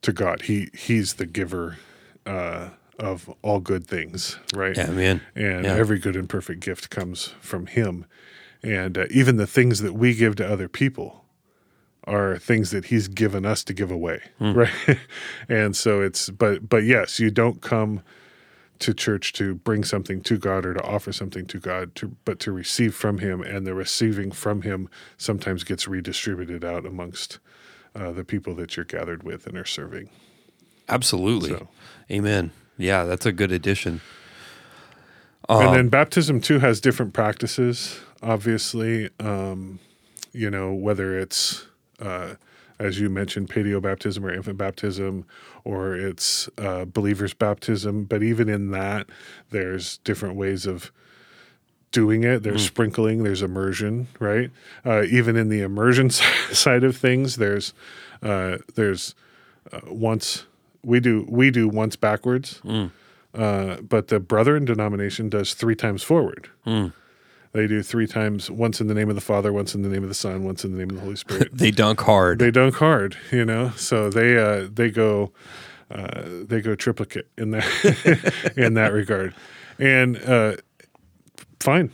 [0.03, 0.43] to God.
[0.43, 1.79] He He's the giver
[2.27, 4.77] uh, of all good things, right?
[4.79, 5.21] Amen.
[5.35, 5.75] And Yeah.
[5.75, 8.05] every good and perfect gift comes from Him.
[8.63, 11.25] And uh, even the things that we give to other people
[12.05, 14.99] are things that he's given us to give away, right?
[15.49, 18.03] and so it's but but yes, you don't come
[18.81, 22.39] to church to bring something to God or to offer something to God, to, but
[22.41, 27.39] to receive from Him, and the receiving from Him sometimes gets redistributed out amongst
[27.95, 30.11] uh, the people that you're gathered with and are serving.
[30.89, 31.51] Absolutely.
[31.51, 31.69] So-
[32.11, 32.53] Amen.
[32.77, 34.01] Yeah, that's a good addition.
[35.49, 38.01] and then baptism too has different practices.
[38.23, 39.81] Obviously, um,
[40.33, 41.67] you know whether it's
[42.01, 42.35] uh,
[42.79, 45.25] as you mentioned, paedobaptism or infant baptism,
[45.65, 48.05] or it's uh, believers baptism.
[48.05, 49.09] But even in that,
[49.51, 50.93] there's different ways of
[51.91, 52.43] doing it.
[52.43, 53.23] There's sprinkling.
[53.25, 54.09] There's immersion.
[54.21, 54.51] Right.
[54.85, 56.11] Uh, even in the immersion
[56.53, 57.73] side of things, there's
[58.23, 59.15] uh, there's
[59.73, 60.45] uh, once
[60.85, 62.61] we do we do once backwards.
[63.35, 66.49] Uh, but the Brethren denomination does three times forward.
[67.53, 70.03] They do three times, once in the name of the Father, once in the name
[70.03, 71.49] of the Son, once in the name of the Holy Spirit.
[71.53, 72.39] They dunk hard.
[72.39, 73.71] they dunk hard, you know.
[73.77, 75.33] So they uh, they go
[75.91, 79.35] uh, they go triplicate in that in that regard,
[79.79, 80.57] and uh,
[81.61, 81.91] fine.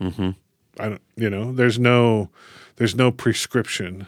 [0.00, 0.30] Mm-hmm.
[0.78, 2.28] I don't, you know, there's no
[2.76, 4.06] there's no prescription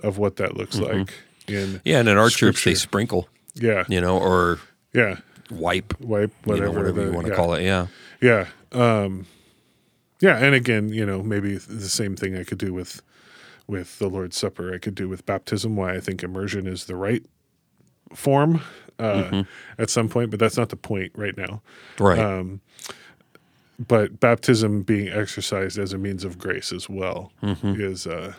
[0.00, 1.12] of what that looks like
[1.48, 4.58] in yeah, and in our church they sprinkle, yeah you know, or
[4.92, 5.16] yeah
[5.50, 7.36] wipe, wipe you whatever know, whatever the- you want to yeah.
[7.36, 7.62] call it.
[7.62, 7.86] Yeah.
[8.20, 8.46] Yeah.
[8.72, 9.26] Um,
[10.22, 13.02] yeah, and again, you know, maybe the same thing I could do with
[13.66, 14.72] with the Lord's Supper.
[14.72, 15.74] I could do with baptism.
[15.74, 17.24] Why I think immersion is the right
[18.14, 18.62] form
[19.00, 19.42] uh,
[19.78, 21.60] at some point, but that's not the point right now.
[21.98, 22.20] Right.
[22.20, 22.60] Um,
[23.84, 27.32] but baptism being exercised as a means of grace as well
[27.64, 28.34] is uh,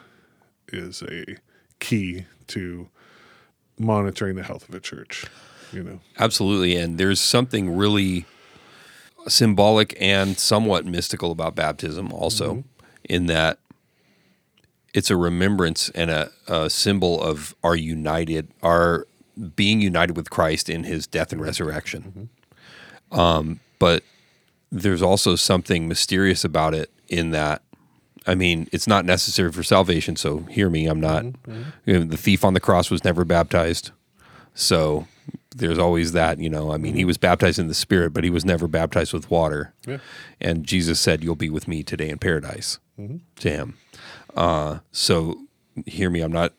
[0.69, 1.35] is a
[1.79, 2.87] key to
[3.77, 5.25] monitoring the health of a church.
[5.73, 5.99] You know.
[6.17, 6.77] Absolutely.
[6.77, 8.25] And there's something really
[9.27, 12.67] symbolic and somewhat mystical about baptism, also, mm-hmm.
[13.05, 13.59] in that
[14.93, 19.07] it's a remembrance and a, a symbol of our united, our
[19.55, 22.29] being united with Christ in his death and resurrection.
[23.11, 23.19] Mm-hmm.
[23.19, 24.03] Um, but
[24.71, 27.61] there's also something mysterious about it in that.
[28.25, 30.15] I mean, it's not necessary for salvation.
[30.15, 30.87] So hear me.
[30.87, 31.23] I'm not.
[31.23, 31.61] Mm-hmm.
[31.85, 33.91] You know, the thief on the cross was never baptized.
[34.53, 35.07] So
[35.55, 36.71] there's always that, you know.
[36.71, 39.73] I mean, he was baptized in the Spirit, but he was never baptized with water.
[39.87, 39.97] Yeah.
[40.41, 43.77] And Jesus said, "You'll be with me today in paradise." To him.
[44.35, 45.39] Uh, so
[45.87, 46.21] hear me.
[46.21, 46.53] I'm not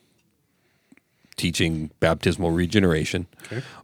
[1.37, 3.27] teaching baptismal regeneration,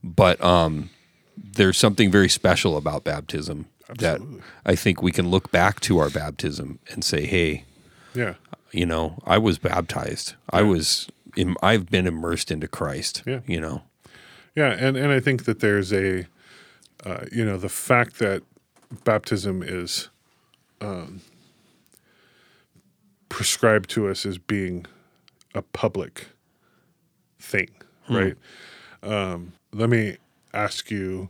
[0.04, 0.90] but um,
[1.38, 3.66] there's something very special about baptism
[4.00, 4.22] that
[4.66, 7.66] I think we can look back to our baptism and say, "Hey,
[8.14, 8.36] Yeah.
[8.72, 10.36] you know, I was baptized.
[10.50, 11.08] I was.
[11.38, 13.24] Im- I've been immersed into Christ.
[13.26, 13.40] Yeah.
[13.48, 13.84] You know."
[14.56, 16.28] Yeah, and, and I think that there's a,
[17.06, 18.44] uh, you know, the fact that
[19.06, 20.10] baptism is
[20.82, 21.22] um,
[23.30, 24.86] prescribed to us as being
[25.56, 26.28] a public
[27.40, 27.70] thing,
[28.10, 28.38] right?
[29.04, 30.18] Um, let me
[30.54, 31.30] ask you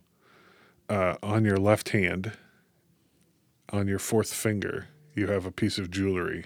[0.89, 2.34] uh, on your left hand,
[3.72, 6.45] on your fourth finger, you have a piece of jewelry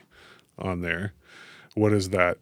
[0.60, 1.14] on there.
[1.74, 2.38] What does that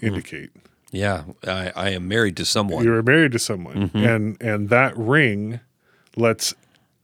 [0.00, 0.50] indicate?
[0.94, 2.84] Yeah, I, I am married to someone.
[2.84, 3.90] You're married to someone.
[3.94, 5.60] And and that ring
[6.16, 6.54] lets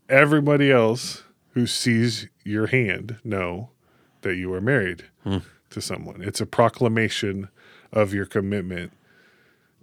[0.09, 3.71] everybody else who sees your hand know
[4.23, 5.05] that you are married
[5.71, 6.23] to someone.
[6.23, 7.49] It's a proclamation
[7.93, 8.93] of your commitment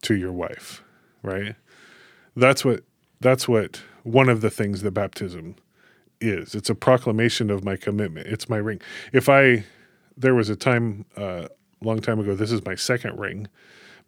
[0.03, 0.83] to your wife
[1.23, 1.55] right?
[2.35, 2.83] That's what
[3.19, 5.55] that's what one of the things that baptism
[6.21, 6.55] is.
[6.55, 8.27] It's a proclamation of my commitment.
[8.27, 8.81] It's my ring.
[9.13, 9.65] If i
[10.15, 11.47] there was a time uh,
[11.81, 13.47] a long time ago this is my second ring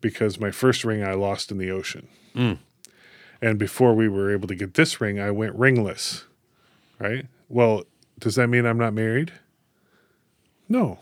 [0.02, 2.08] because my first ring I lost in the ocean.
[3.42, 6.26] And before we were able to get this ring, I went ringless.
[7.00, 7.28] Right?
[7.48, 7.84] Well,
[8.20, 9.32] does that mean I'm not married?
[10.68, 11.00] No.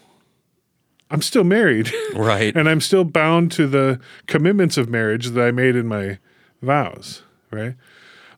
[1.10, 1.92] I'm still married.
[2.16, 2.56] right.
[2.56, 6.20] and I'm still bound to the commitments of marriage that I made in my
[6.62, 7.76] vows, right?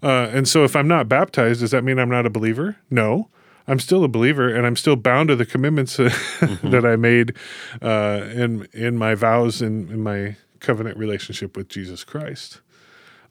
[0.01, 2.77] Uh, and so if I'm not baptized, does that mean I'm not a believer?
[2.89, 3.29] No.
[3.67, 7.35] I'm still a believer, and I'm still bound to the commitments that I made
[7.83, 12.61] uh, in in my vows and in my covenant relationship with Jesus Christ.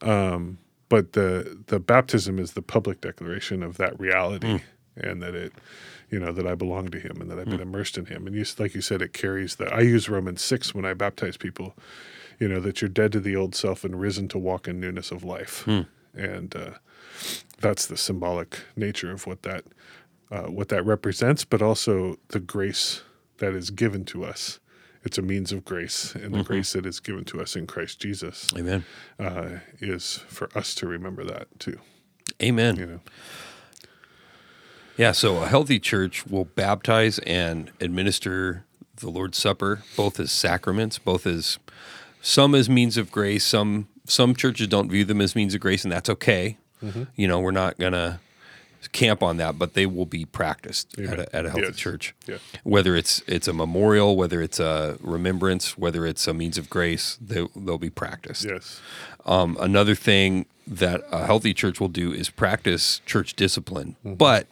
[0.01, 0.57] Um,
[0.89, 4.47] but the the baptism is the public declaration of that reality,
[4.97, 5.53] and that it,
[6.09, 8.25] you know, that I belong to Him and that I've been immersed in Him.
[8.25, 9.71] And you, like you said, it carries the.
[9.73, 11.75] I use Romans six when I baptize people.
[12.39, 15.11] You know that you're dead to the old self and risen to walk in newness
[15.11, 15.67] of life,
[16.15, 16.71] and uh,
[17.59, 19.65] that's the symbolic nature of what that
[20.31, 23.03] uh, what that represents, but also the grace
[23.37, 24.59] that is given to us.
[25.03, 28.01] It's a means of grace, and the grace that is given to us in Christ
[28.01, 28.83] Jesus Amen.
[29.17, 31.79] uh, is for us to remember that too.
[32.43, 32.75] Amen.
[32.75, 32.99] You know,
[34.97, 38.65] Yeah, so a healthy church will baptize and administer
[38.97, 41.57] the Lord's Supper, both as sacraments, both as
[42.21, 43.45] some as means of grace.
[43.45, 46.57] Some some churches don't view them as means of grace, and that's okay.
[47.15, 48.19] You know, we're not gonna
[48.91, 51.75] camp on that, but they will be practiced at a, at a healthy Yes.
[51.75, 52.15] church.
[52.27, 52.37] Yeah.
[52.63, 57.17] Whether it's it's a memorial, whether it's a remembrance, whether it's a means of grace,
[57.21, 58.45] they, they'll be practiced.
[58.45, 58.79] Yes.
[59.25, 64.47] Um, another thing that a healthy church will do is practice church discipline, but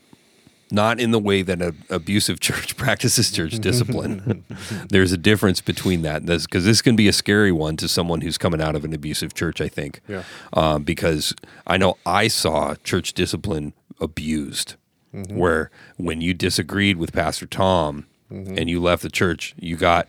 [0.69, 4.43] not in the way that an abusive church practices church discipline.
[4.89, 8.37] There's a difference between that, because this, can be a scary one to someone who's
[8.37, 9.61] coming out of an abusive church.
[9.61, 10.23] I think, Yeah.
[10.53, 11.33] um, because
[11.65, 14.75] I know I saw church discipline abused,
[15.13, 15.37] mm-hmm.
[15.37, 18.57] where when you disagreed with Pastor Tom mm-hmm.
[18.57, 20.07] and you left the church, you got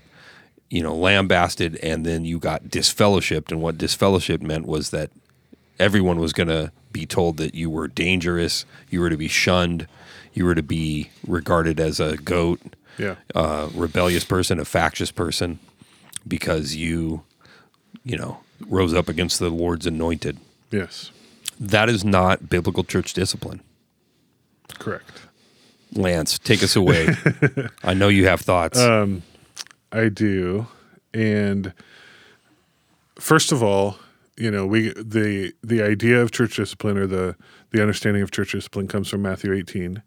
[0.71, 3.51] you know, lambasted and then you got disfellowshipped.
[3.51, 5.11] And what disfellowship meant was that
[5.79, 9.87] everyone was going to be told that you were dangerous, you were to be shunned,
[10.35, 12.61] you were to be regarded as a goat,
[12.99, 13.17] Yeah.
[13.35, 15.59] a rebellious person, a factious person,
[16.27, 17.23] because you,
[18.05, 20.39] you know, rose up against the Lord's anointed.
[20.71, 21.11] yes.
[21.61, 23.63] That is not biblical church discipline.
[24.79, 25.23] Correct.
[25.95, 27.09] Lance, take us away.
[27.83, 28.79] I know you have thoughts.
[29.91, 30.67] I do.
[31.15, 31.73] And
[33.19, 33.99] first of all,
[34.37, 37.37] you know, we the the idea of church discipline or the
[37.71, 40.03] the understanding of church discipline comes from Matthew 18.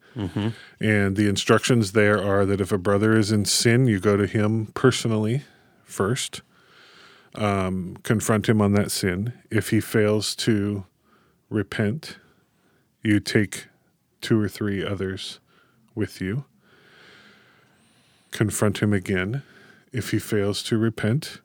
[0.79, 4.25] And the instructions there are that if a brother is in sin, you go to
[4.25, 5.43] him personally
[5.83, 6.41] first,
[7.35, 9.33] um, confront him on that sin.
[9.51, 10.85] If he fails to
[11.49, 12.17] repent,
[13.03, 13.67] you take
[14.21, 15.39] two or three others
[15.95, 16.45] with you,
[18.31, 19.43] confront him again.
[19.91, 21.39] If he fails to repent,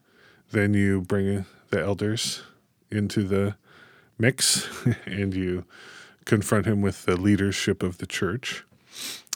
[0.52, 2.42] then you bring the elders
[2.90, 3.56] into the
[4.18, 4.68] mix
[5.06, 5.64] and you
[6.24, 8.64] confront him with the leadership of the church.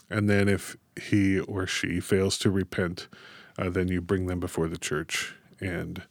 [0.09, 3.07] And then if he or she fails to repent,
[3.57, 6.03] uh, then you bring them before the church and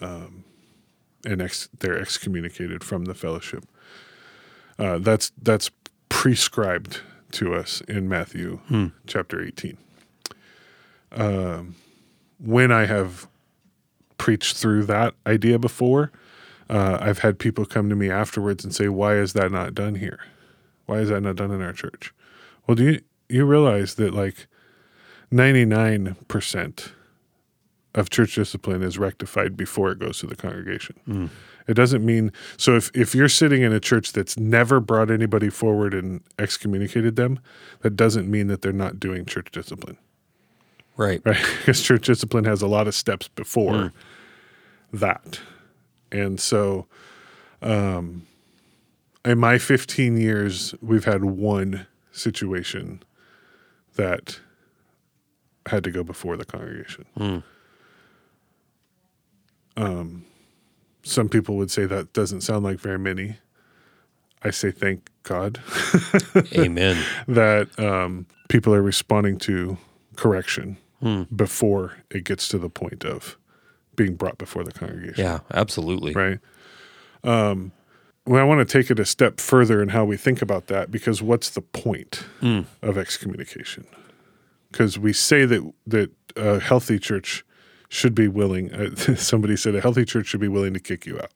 [0.00, 0.44] um,
[1.24, 3.64] and ex- they're excommunicated from the fellowship.
[4.78, 5.70] Uh, that's that's
[6.14, 7.00] prescribed
[7.32, 8.86] to us in Matthew hmm.
[9.06, 9.76] chapter 18
[11.12, 11.74] um,
[12.38, 13.26] when I have
[14.18, 16.12] preached through that idea before,
[16.70, 19.96] uh, I've had people come to me afterwards and say, "Why is that not done
[19.96, 20.20] here?
[20.86, 22.12] Why is that not done in our church?"
[22.66, 24.46] Well, do you you realize that like
[25.30, 26.92] ninety nine percent
[27.94, 30.96] of church discipline is rectified before it goes to the congregation.
[31.04, 31.26] Hmm.
[31.66, 35.48] It doesn't mean so if if you're sitting in a church that's never brought anybody
[35.48, 37.40] forward and excommunicated them,
[37.80, 39.96] that doesn't mean that they're not doing church discipline
[40.96, 41.20] right.
[41.24, 41.36] right?
[41.58, 43.92] Because church discipline has a lot of steps before
[44.92, 45.40] that.
[46.12, 46.86] And so,
[47.62, 48.26] um,
[49.24, 53.02] in my 15 years, we've had one situation
[53.96, 54.40] that
[55.66, 57.06] had to go before the congregation.
[59.76, 60.24] Um,
[61.04, 63.36] some people would say that doesn't sound like very many.
[64.42, 65.60] I say thank God
[66.54, 67.02] Amen.
[67.28, 69.78] that um, people are responding to
[70.16, 70.76] correction
[71.34, 73.36] before it gets to the point of
[73.94, 75.22] being brought before the congregation.
[75.22, 76.14] Yeah, absolutely.
[76.14, 76.38] Right.
[77.22, 77.72] Um,
[78.26, 80.90] well, I want to take it a step further in how we think about that
[80.90, 82.24] because what's the point
[82.80, 83.86] of excommunication?
[84.72, 87.44] Because we say that that a healthy church
[87.88, 88.72] should be willing.
[88.72, 91.30] Uh, somebody said a healthy church should be willing to kick you out,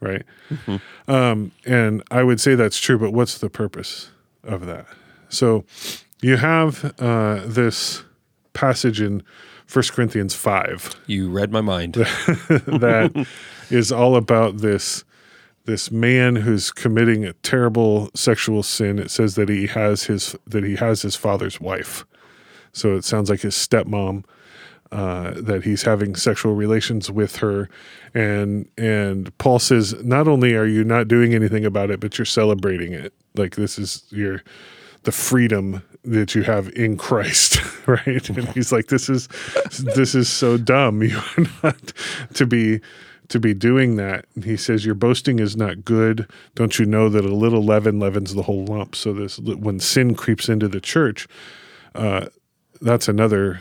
[0.00, 0.22] right?
[1.08, 4.10] Um, and I would say that's true, but what's the purpose
[4.42, 4.86] of that?
[5.28, 5.64] So
[6.22, 8.04] you have uh, this
[8.52, 9.22] passage in
[9.72, 11.94] 1 Corinthians 5 You read my mind.
[11.94, 13.26] that
[13.70, 15.04] is all about this
[15.64, 19.00] this man who's committing a terrible sexual sin.
[19.00, 22.06] It says that he has his that he has his father's wife.
[22.72, 24.24] So it sounds like his stepmom.
[24.92, 27.68] Uh, that he's having sexual relations with her,
[28.14, 32.24] and and Paul says, not only are you not doing anything about it, but you're
[32.24, 33.12] celebrating it.
[33.34, 34.42] Like this is your
[35.02, 38.28] the freedom that you have in Christ, right?
[38.28, 39.28] And he's like, this is
[39.78, 41.02] this is so dumb.
[41.06, 41.92] You are not
[42.34, 42.80] to be
[43.28, 44.26] to be doing that.
[44.34, 46.28] And he says, your boasting is not good.
[46.54, 48.94] Don't you know that a little leaven leavens the whole lump?
[48.94, 51.26] So this when sin creeps into the church,
[51.94, 52.26] uh,
[52.80, 53.60] that's another.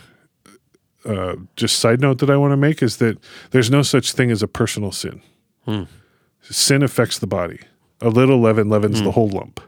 [1.05, 3.17] Uh, just side note that I want to make is that
[3.51, 5.21] there's no such thing as a personal sin.
[6.41, 7.59] Sin affects the body.
[8.01, 9.59] A little leaven leavens the whole lump.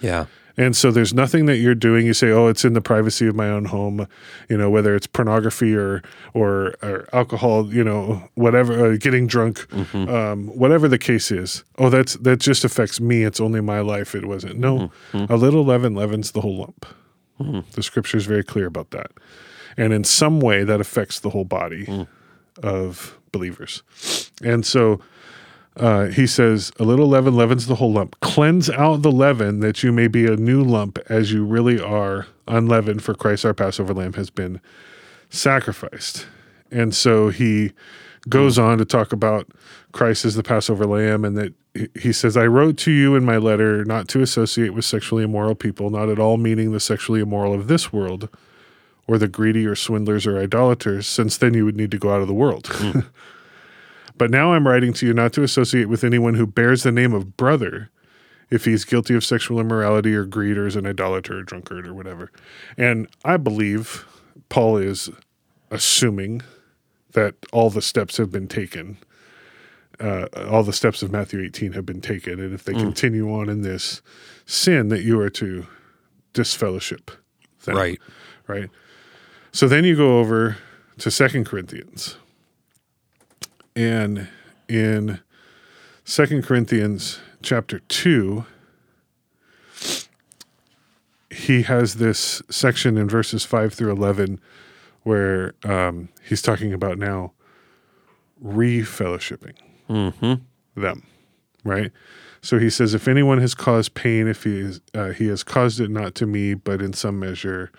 [0.00, 0.26] Yeah.
[0.56, 2.04] And so there's nothing that you're doing.
[2.06, 4.06] You say, "Oh, it's in the privacy of my own home,"
[4.50, 6.02] you know, whether it's pornography or
[6.34, 11.64] or, or alcohol, you know, whatever, uh, getting drunk, um, whatever the case is.
[11.78, 13.22] Oh, that's that just affects me.
[13.24, 14.14] It's only my life.
[14.14, 14.58] It wasn't.
[14.58, 16.84] No, a little leaven leavens the whole lump.
[17.72, 19.10] The scripture is very clear about that.
[19.76, 22.06] And in some way that affects the whole body
[22.62, 23.82] of believers.
[24.42, 25.00] And so
[25.76, 28.18] uh, he says, A little leaven leavens the whole lump.
[28.20, 32.26] Cleanse out the leaven that you may be a new lump as you really are
[32.46, 34.60] unleavened, for Christ our Passover lamb has been
[35.30, 36.26] sacrificed.
[36.70, 37.72] And so he
[38.28, 39.48] goes on to talk about
[39.92, 41.54] Christ as the Passover lamb and that
[41.98, 45.54] he says, I wrote to you in my letter not to associate with sexually immoral
[45.54, 48.28] people, not at all meaning the sexually immoral of this world
[49.06, 52.20] or the greedy or swindlers or idolaters, since then you would need to go out
[52.20, 52.70] of the world.
[54.16, 57.12] but now I'm writing to you not to associate with anyone who bears the name
[57.12, 57.90] of brother
[58.50, 61.94] if he's guilty of sexual immorality or greed or is an idolater or drunkard or
[61.94, 62.30] whatever.
[62.76, 64.06] And I believe
[64.50, 65.08] Paul is
[65.70, 66.42] assuming
[67.12, 68.98] that all the steps have been taken.
[69.98, 72.40] Uh, all the steps of Matthew 18 have been taken.
[72.40, 74.02] And if they continue on in this
[74.44, 75.66] sin, that you are to
[76.32, 77.10] disfellowship
[77.64, 77.76] them.
[77.76, 78.00] Right.
[78.46, 78.68] Right.
[79.52, 80.56] So then you go over
[80.98, 82.16] to Second Corinthians.
[83.76, 84.28] And
[84.68, 85.20] in
[86.04, 88.44] Second Corinthians chapter 2,
[91.30, 94.40] he has this section in verses 5 through 11
[95.02, 97.32] where um, he's talking about now
[98.40, 99.54] re-fellowshipping
[100.76, 101.02] them,
[101.64, 101.90] right?
[102.44, 105.78] So he says, if anyone has caused pain, if he is, uh, he has caused
[105.78, 107.70] it not to me, but in some measure,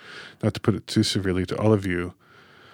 [0.42, 2.14] not to put it too severely to all of you,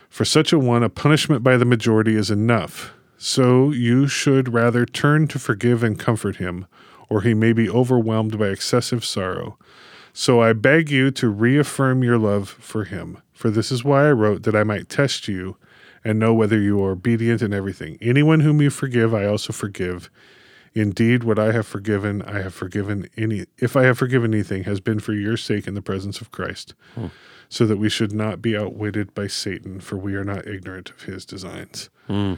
[0.07, 2.93] for such a one, a punishment by the majority is enough.
[3.17, 6.67] So you should rather turn to forgive and comfort him,
[7.09, 9.57] or he may be overwhelmed by excessive sorrow.
[10.13, 13.17] So I beg you to reaffirm your love for him.
[13.33, 15.57] For this is why I wrote that I might test you
[16.03, 17.97] and know whether you are obedient in everything.
[17.99, 20.09] Anyone whom you forgive, I also forgive.
[20.73, 24.79] Indeed, what I have forgiven, I have forgiven any if I have forgiven anything, has
[24.79, 27.07] been for your sake in the presence of Christ, hmm.
[27.49, 31.03] so that we should not be outwitted by Satan, for we are not ignorant of
[31.03, 31.89] his designs.
[32.07, 32.35] Hmm.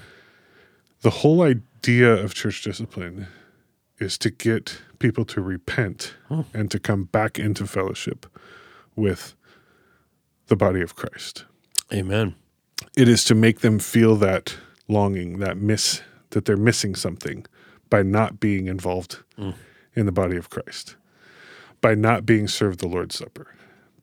[1.02, 3.28] The whole idea of church discipline
[4.00, 6.42] is to get people to repent hmm.
[6.54, 8.26] and to come back into fellowship
[8.96, 9.36] with
[10.48, 11.46] the body of Christ
[11.94, 12.36] Amen.
[12.98, 16.02] it is to make them feel that longing, that miss,
[16.32, 17.46] that they're missing something
[17.92, 19.20] by not being involved
[19.96, 20.96] in the body of Christ,
[21.82, 23.54] by not being served the Lord's Supper,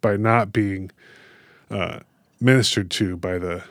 [0.01, 0.93] by not being
[1.71, 2.01] uh,
[2.41, 3.65] ministered to by the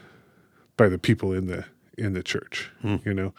[0.76, 1.64] by the people in the
[1.98, 2.69] in the church.
[3.06, 3.34] You know,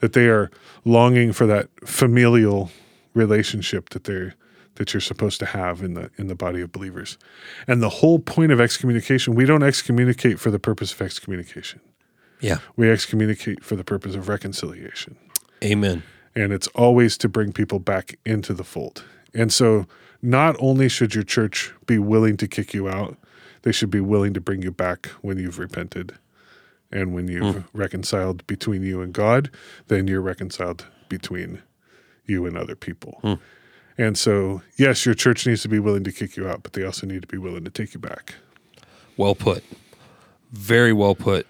[0.00, 0.50] that they are
[0.84, 2.70] longing for that familial
[3.14, 4.34] relationship that they're
[4.76, 7.18] that you're supposed to have in the in the body of believers.
[7.68, 11.80] And the whole point of excommunication, we don't excommunicate for the purpose of excommunication.
[12.40, 12.58] Yeah.
[12.76, 15.16] We excommunicate for the purpose of reconciliation.
[15.62, 16.02] Amen.
[16.34, 19.04] And it's always to bring people back into the fold.
[19.34, 19.86] And so
[20.22, 23.16] not only should your church be willing to kick you out,
[23.62, 26.14] they should be willing to bring you back when you've repented
[26.90, 27.78] and when you've hmm.
[27.78, 29.50] reconciled between you and God,
[29.88, 31.62] then you're reconciled between
[32.26, 33.18] you and other people.
[33.22, 33.34] Hmm.
[33.98, 36.84] And so, yes, your church needs to be willing to kick you out, but they
[36.84, 38.34] also need to be willing to take you back.
[39.16, 39.64] Well put.
[40.52, 41.46] Very well put.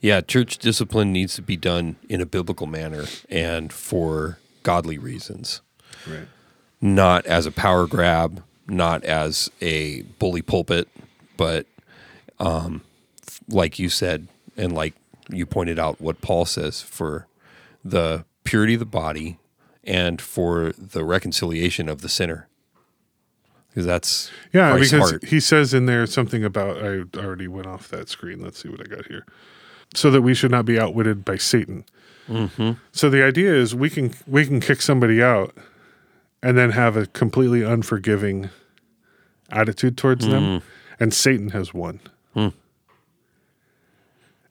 [0.00, 5.60] Yeah, church discipline needs to be done in a biblical manner and for godly reasons,
[6.06, 6.26] Right.
[6.80, 10.88] not as a power grab, not as a bully pulpit,
[11.36, 11.66] but
[12.38, 12.80] um,
[13.48, 14.94] like you said, and like
[15.28, 17.26] you pointed out, what Paul says for
[17.84, 19.38] the purity of the body
[19.84, 22.48] and for the reconciliation of the sinner.
[23.68, 25.24] Because that's Yeah, Christ's because heart.
[25.26, 28.42] he says in there something about I already went off that screen.
[28.42, 29.24] Let's see what I got here.
[29.94, 31.84] So that we should not be outwitted by Satan.
[32.28, 32.72] Mm-hmm.
[32.92, 35.52] So the idea is we can we can kick somebody out
[36.42, 38.50] and then have a completely unforgiving
[39.50, 40.30] attitude towards Mm.
[40.30, 40.62] them,
[41.00, 41.98] and Satan has won.
[42.34, 42.48] Hmm.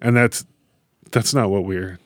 [0.02, 0.46] And that's
[1.12, 2.00] that's not what we're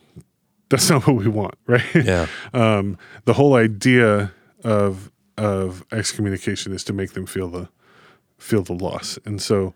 [0.70, 1.84] that's not what we want, right?
[1.96, 2.28] Yeah.
[2.54, 4.32] um, the whole idea
[4.64, 7.70] of of excommunication is to make them feel the
[8.38, 9.74] feel the loss, and so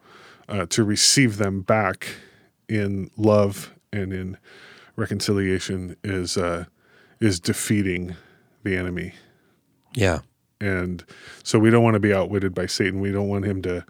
[0.47, 2.07] uh, to receive them back
[2.69, 4.37] in love and in
[4.95, 6.65] reconciliation is uh,
[7.19, 8.15] is defeating
[8.63, 9.13] the enemy,
[9.95, 10.19] Yeah.
[10.59, 11.03] and
[11.43, 12.99] so we don't want to be outwitted by Satan.
[12.99, 13.85] We don't want him to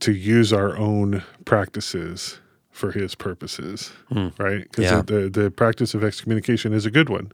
[0.00, 2.38] to use our own practices
[2.70, 3.92] for his purposes,
[4.38, 4.62] right?
[4.62, 5.02] Because Yeah.
[5.02, 7.32] the, the the practice of excommunication is a good one,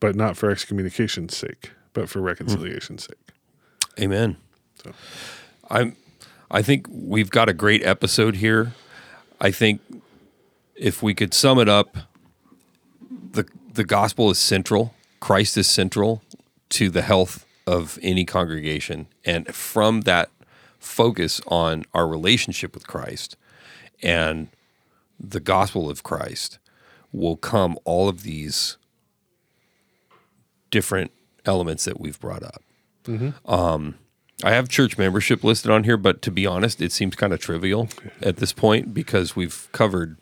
[0.00, 3.32] but not for excommunication's sake, but for reconciliation's sake.
[3.98, 4.36] Amen.
[4.82, 4.92] So.
[5.70, 5.96] I'm
[6.50, 8.72] I think we've got a great episode here.
[9.40, 9.80] I think
[10.74, 11.96] if we could sum it up,
[13.32, 14.94] the the gospel is central.
[15.20, 16.22] Christ is central
[16.70, 19.06] to the health of any congregation.
[19.24, 20.30] And from that
[20.78, 23.36] focus on our relationship with Christ
[24.02, 24.48] and
[25.18, 26.58] the gospel of Christ,
[27.12, 28.76] will come all of these
[30.70, 31.12] different
[31.46, 32.62] elements that we've brought up.
[33.46, 33.94] Um,
[34.44, 37.40] I have church membership listed on here, but to be honest, it seems kind of
[37.40, 37.88] trivial
[38.22, 40.16] at this point because we've covered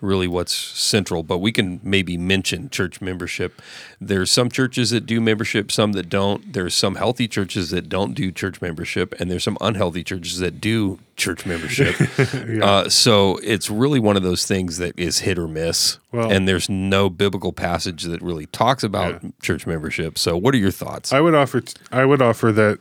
[0.00, 1.22] really what's central.
[1.22, 3.62] But we can maybe mention church membership.
[4.00, 6.52] There's some churches that do membership, some that don't.
[6.54, 10.60] There's some healthy churches that don't do church membership, and there's some unhealthy churches that
[10.60, 11.94] do church membership.
[12.62, 15.98] uh, so it's really one of those things that is hit or miss.
[16.10, 19.30] Well- and there's no biblical passage that really talks about Yeah.
[19.40, 20.18] church membership.
[20.18, 21.12] So, what are your thoughts?
[21.12, 21.60] I would offer.
[21.60, 22.80] T- I would offer that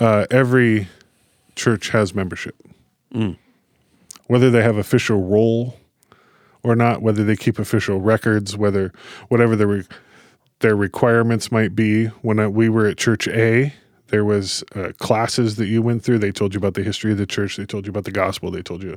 [0.00, 0.88] uh, every
[1.56, 2.56] church has membership,
[4.26, 5.76] whether they have official roll
[6.62, 8.92] or not, whether they keep official records, whether
[9.28, 9.84] whatever the re-
[10.60, 12.06] their requirements might be.
[12.06, 13.72] When I, we were at Church A,
[14.08, 16.18] there was uh, classes that you went through.
[16.18, 17.56] They told you about the history of the church.
[17.56, 18.50] They told you about the gospel.
[18.50, 18.96] They told you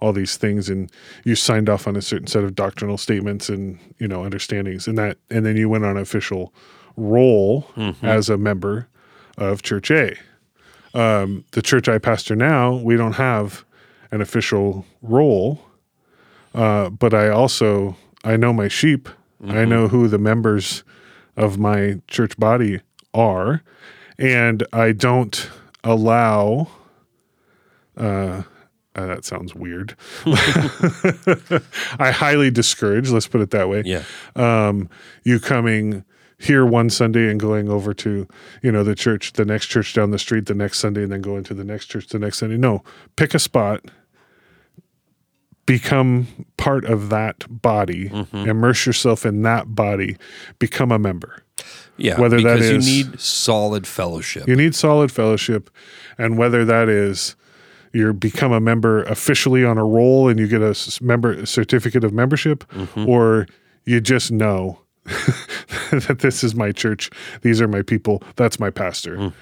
[0.00, 0.90] all these things, and
[1.24, 4.96] you signed off on a certain set of doctrinal statements and you know understandings, and
[4.98, 6.52] that, and then you went on official
[6.96, 7.66] roll
[8.02, 8.88] as a member
[9.38, 10.14] of Church A.
[10.92, 13.64] Um, the church I pastor now, we don't have
[14.10, 15.62] an official roll,
[16.54, 19.08] uh, but I also I know my sheep.
[19.48, 20.84] I know who the members
[21.34, 22.80] of my church body
[23.14, 23.62] are,
[24.18, 25.48] and I don't
[25.82, 26.68] allow.
[27.96, 28.42] Uh,
[28.94, 29.96] uh, that sounds weird.
[31.98, 33.08] I highly discourage.
[33.08, 34.02] Let's put it that way yeah.
[34.36, 34.90] um,
[35.24, 36.04] you coming
[36.40, 38.26] here one Sunday and going over to
[38.62, 41.20] you know the church, the next church down the street the next Sunday, and then
[41.20, 42.56] going to the next church the next Sunday.
[42.56, 42.82] No,
[43.16, 43.84] pick a spot,
[45.66, 46.26] become
[46.56, 48.48] part of that body, mm-hmm.
[48.48, 50.16] immerse yourself in that body,
[50.58, 51.44] become a member.
[51.98, 54.48] Yeah, Whether that because is- you need solid fellowship.
[54.48, 55.68] You need solid fellowship,
[56.16, 57.36] and whether that is
[57.92, 62.02] you become a member officially on a roll and you get a member a certificate
[62.02, 63.06] of membership, mm-hmm.
[63.06, 63.46] or
[63.84, 64.78] you just know
[65.90, 67.10] that this is my church,
[67.42, 69.32] these are my people, that's my pastor.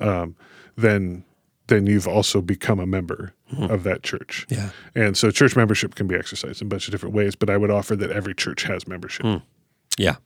[0.00, 0.36] Um,
[0.76, 1.24] then
[1.68, 4.46] then you've also become a member of that church.
[4.48, 4.70] Yeah.
[4.94, 7.58] And so church membership can be exercised in a bunch of different ways, but I
[7.58, 9.26] would offer that every church has membership.
[9.98, 10.16] yeah,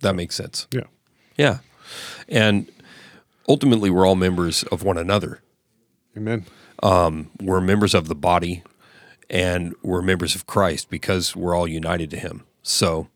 [0.00, 0.68] that makes sense.
[0.72, 0.84] Yeah.
[1.36, 1.58] Yeah,
[2.28, 2.70] and
[3.48, 5.42] ultimately, we're all members of one another.
[6.16, 6.46] Amen.
[7.40, 8.62] We're members of the body,
[9.30, 12.44] and we're members of Christ because we're all united to Him.
[12.62, 13.08] So,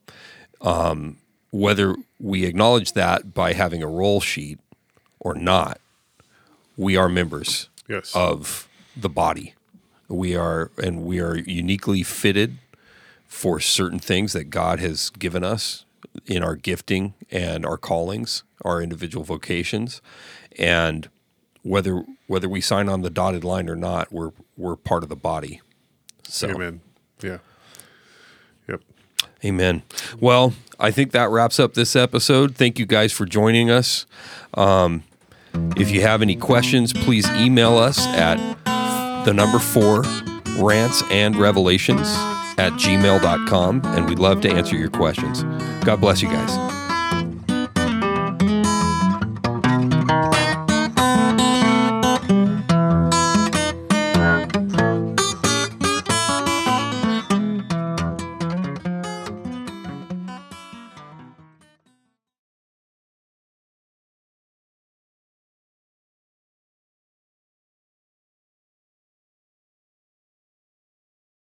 [0.61, 1.19] um,
[1.51, 4.59] whether we acknowledge that by having a roll sheet
[5.20, 5.81] or not,
[6.77, 8.14] we are members Yes.
[8.14, 9.55] of the body.
[10.09, 12.59] We are, and we are uniquely fitted
[13.27, 15.85] for certain things that God has given us
[16.27, 20.01] in our gifting and our callings, our individual vocations,
[20.59, 21.09] and
[21.62, 25.16] whether whether we sign on the dotted line or not, we're we're part of the
[25.16, 25.60] body.
[26.28, 26.81] So, Amen.
[27.23, 27.39] Yeah.
[28.68, 28.81] Yep.
[29.44, 29.82] Amen.
[30.20, 32.55] Well, I think that wraps up this episode.
[32.55, 34.07] Thank you guys for joining us.
[34.55, 35.03] Um,
[35.77, 38.36] if you have any questions, please email us at
[39.24, 40.03] the number four
[40.59, 42.09] rants and revelations
[42.59, 45.43] at gmail.com, and we'd love to answer your questions.
[45.85, 46.86] God bless you guys.